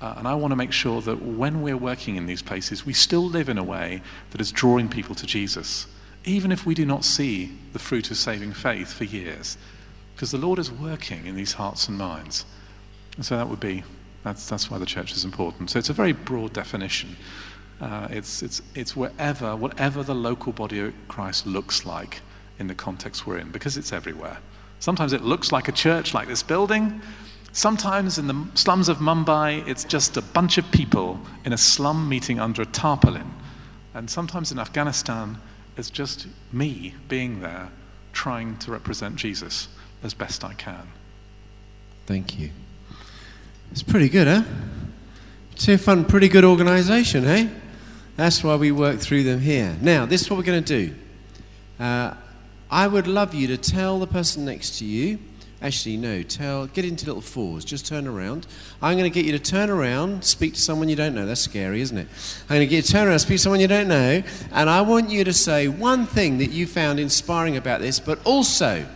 Uh, 0.00 0.14
and 0.16 0.26
I 0.26 0.34
want 0.34 0.52
to 0.52 0.56
make 0.56 0.72
sure 0.72 1.02
that 1.02 1.20
when 1.22 1.60
we're 1.60 1.76
working 1.76 2.16
in 2.16 2.26
these 2.26 2.42
places, 2.42 2.86
we 2.86 2.94
still 2.94 3.28
live 3.28 3.48
in 3.48 3.58
a 3.58 3.64
way 3.64 4.00
that 4.30 4.40
is 4.40 4.50
drawing 4.50 4.88
people 4.88 5.14
to 5.14 5.26
Jesus, 5.26 5.86
even 6.24 6.52
if 6.52 6.64
we 6.64 6.74
do 6.74 6.86
not 6.86 7.04
see 7.04 7.52
the 7.72 7.78
fruit 7.78 8.10
of 8.10 8.16
saving 8.16 8.52
faith 8.52 8.92
for 8.92 9.04
years, 9.04 9.58
because 10.14 10.30
the 10.30 10.38
Lord 10.38 10.58
is 10.58 10.70
working 10.70 11.26
in 11.26 11.36
these 11.36 11.52
hearts 11.52 11.88
and 11.88 11.98
minds. 11.98 12.46
And 13.16 13.26
so 13.26 13.36
that 13.36 13.48
would 13.48 13.60
be, 13.60 13.82
that's, 14.24 14.48
that's 14.48 14.70
why 14.70 14.78
the 14.78 14.86
church 14.86 15.12
is 15.12 15.24
important. 15.24 15.70
So 15.70 15.78
it's 15.78 15.90
a 15.90 15.94
very 15.94 16.12
broad 16.12 16.52
definition. 16.52 17.16
Uh, 17.80 18.08
it's, 18.10 18.42
it's, 18.42 18.62
it's 18.74 18.96
wherever, 18.96 19.56
whatever 19.56 20.02
the 20.02 20.14
local 20.14 20.52
body 20.52 20.80
of 20.80 20.94
Christ 21.08 21.46
looks 21.46 21.84
like 21.84 22.20
in 22.58 22.66
the 22.66 22.74
context 22.74 23.26
we're 23.26 23.38
in, 23.38 23.50
because 23.50 23.76
it's 23.76 23.92
everywhere. 23.92 24.38
Sometimes 24.78 25.12
it 25.12 25.22
looks 25.22 25.52
like 25.52 25.68
a 25.68 25.72
church 25.72 26.14
like 26.14 26.28
this 26.28 26.42
building. 26.42 27.02
Sometimes 27.52 28.18
in 28.18 28.26
the 28.28 28.46
slums 28.54 28.88
of 28.88 28.98
Mumbai, 28.98 29.66
it's 29.66 29.84
just 29.84 30.16
a 30.16 30.22
bunch 30.22 30.56
of 30.56 30.70
people 30.70 31.20
in 31.44 31.52
a 31.52 31.58
slum 31.58 32.08
meeting 32.08 32.38
under 32.38 32.62
a 32.62 32.66
tarpaulin. 32.66 33.30
And 33.94 34.08
sometimes 34.08 34.52
in 34.52 34.58
Afghanistan, 34.58 35.36
it's 35.76 35.90
just 35.90 36.28
me 36.52 36.94
being 37.08 37.40
there 37.40 37.68
trying 38.12 38.56
to 38.58 38.70
represent 38.70 39.16
Jesus 39.16 39.68
as 40.02 40.14
best 40.14 40.44
I 40.44 40.54
can. 40.54 40.86
Thank 42.06 42.38
you. 42.38 42.50
It's 43.72 43.82
pretty 43.82 44.08
good? 44.08 44.44
Tearfund, 45.56 46.08
pretty 46.08 46.28
good 46.28 46.44
organisation, 46.44 47.24
hey? 47.24 47.50
That's 48.16 48.42
why 48.42 48.56
we 48.56 48.72
work 48.72 48.98
through 48.98 49.24
them 49.24 49.40
here. 49.40 49.76
Now, 49.80 50.06
this 50.06 50.22
is 50.22 50.30
what 50.30 50.36
we're 50.36 50.44
going 50.44 50.64
to 50.64 50.88
do. 50.88 50.94
Uh, 51.78 52.14
I 52.70 52.86
would 52.86 53.06
love 53.06 53.34
you 53.34 53.46
to 53.48 53.56
tell 53.56 53.98
the 53.98 54.06
person 54.06 54.44
next 54.44 54.78
to 54.78 54.84
you. 54.84 55.18
Actually, 55.62 55.98
no, 55.98 56.22
tell, 56.22 56.66
get 56.68 56.86
into 56.86 57.04
little 57.04 57.20
fours, 57.20 57.66
just 57.66 57.86
turn 57.86 58.06
around. 58.06 58.46
I'm 58.80 58.96
going 58.96 59.10
to 59.10 59.14
get 59.14 59.26
you 59.26 59.32
to 59.32 59.38
turn 59.38 59.68
around, 59.68 60.24
speak 60.24 60.54
to 60.54 60.60
someone 60.60 60.88
you 60.88 60.96
don't 60.96 61.14
know. 61.14 61.26
That's 61.26 61.42
scary, 61.42 61.82
isn't 61.82 61.98
it? 61.98 62.08
I'm 62.48 62.56
going 62.56 62.60
to 62.60 62.66
get 62.66 62.76
you 62.76 62.82
to 62.82 62.92
turn 62.92 63.08
around, 63.08 63.18
speak 63.18 63.36
to 63.36 63.42
someone 63.42 63.60
you 63.60 63.68
don't 63.68 63.88
know, 63.88 64.22
and 64.52 64.70
I 64.70 64.80
want 64.80 65.10
you 65.10 65.22
to 65.22 65.34
say 65.34 65.68
one 65.68 66.06
thing 66.06 66.38
that 66.38 66.50
you 66.50 66.66
found 66.66 66.98
inspiring 66.98 67.58
about 67.58 67.82
this, 67.82 68.00
but 68.00 68.18
also, 68.24 68.86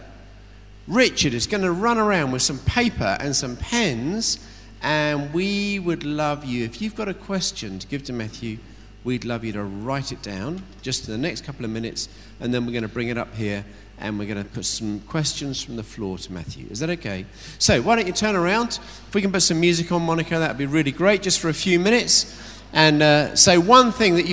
Richard 0.89 1.35
is 1.35 1.47
going 1.47 1.63
to 1.63 1.73
run 1.73 1.99
around 1.99 2.33
with 2.33 2.41
some 2.41 2.59
paper 2.61 3.19
and 3.21 3.37
some 3.37 3.57
pens, 3.57 4.39
and 4.81 5.35
we 5.35 5.79
would 5.79 6.03
love 6.03 6.47
you, 6.47 6.65
if 6.65 6.81
you've 6.81 6.95
got 6.95 7.09
a 7.11 7.15
question 7.15 7.79
to 7.79 7.87
give 7.87 8.05
to 8.05 8.15
Matthew, 8.15 8.57
we'd 9.05 9.27
love 9.27 9.45
you 9.45 9.53
to 9.53 9.63
write 9.63 10.13
it 10.13 10.23
down 10.23 10.63
just 10.81 11.07
in 11.09 11.13
the 11.13 11.19
next 11.19 11.45
couple 11.45 11.67
of 11.67 11.71
minutes, 11.71 12.09
and 12.41 12.55
then 12.55 12.65
we're 12.65 12.73
going 12.73 12.83
to 12.83 12.89
bring 12.89 13.09
it 13.09 13.19
up 13.19 13.35
here 13.35 13.67
and 13.99 14.19
we're 14.19 14.27
going 14.27 14.43
to 14.43 14.51
put 14.51 14.65
some 14.65 15.01
questions 15.01 15.63
from 15.63 15.77
the 15.77 15.83
floor 15.83 16.19
to 16.19 16.33
Matthew. 16.33 16.67
Is 16.71 16.81
that 16.81 16.91
okay? 16.91 17.27
So, 17.59 17.83
why 17.83 17.97
don't 17.97 18.07
you 18.07 18.13
turn 18.13 18.35
around? 18.35 18.79
If 19.09 19.15
we 19.15 19.21
can 19.21 19.31
put 19.31 19.43
some 19.43 19.61
music 19.61 19.93
on, 19.93 20.03
Monica, 20.03 20.39
that 20.39 20.49
would 20.49 20.59
be 20.59 20.67
really 20.67 20.93
great, 20.93 21.23
just 21.23 21.41
for 21.41 21.49
a 21.49 21.55
few 21.55 21.79
minutes, 21.79 22.41
and 22.73 23.03
uh, 23.03 23.37
say 23.37 23.59
one 23.59 23.93
thing 23.93 24.15
that 24.15 24.27
you 24.27 24.33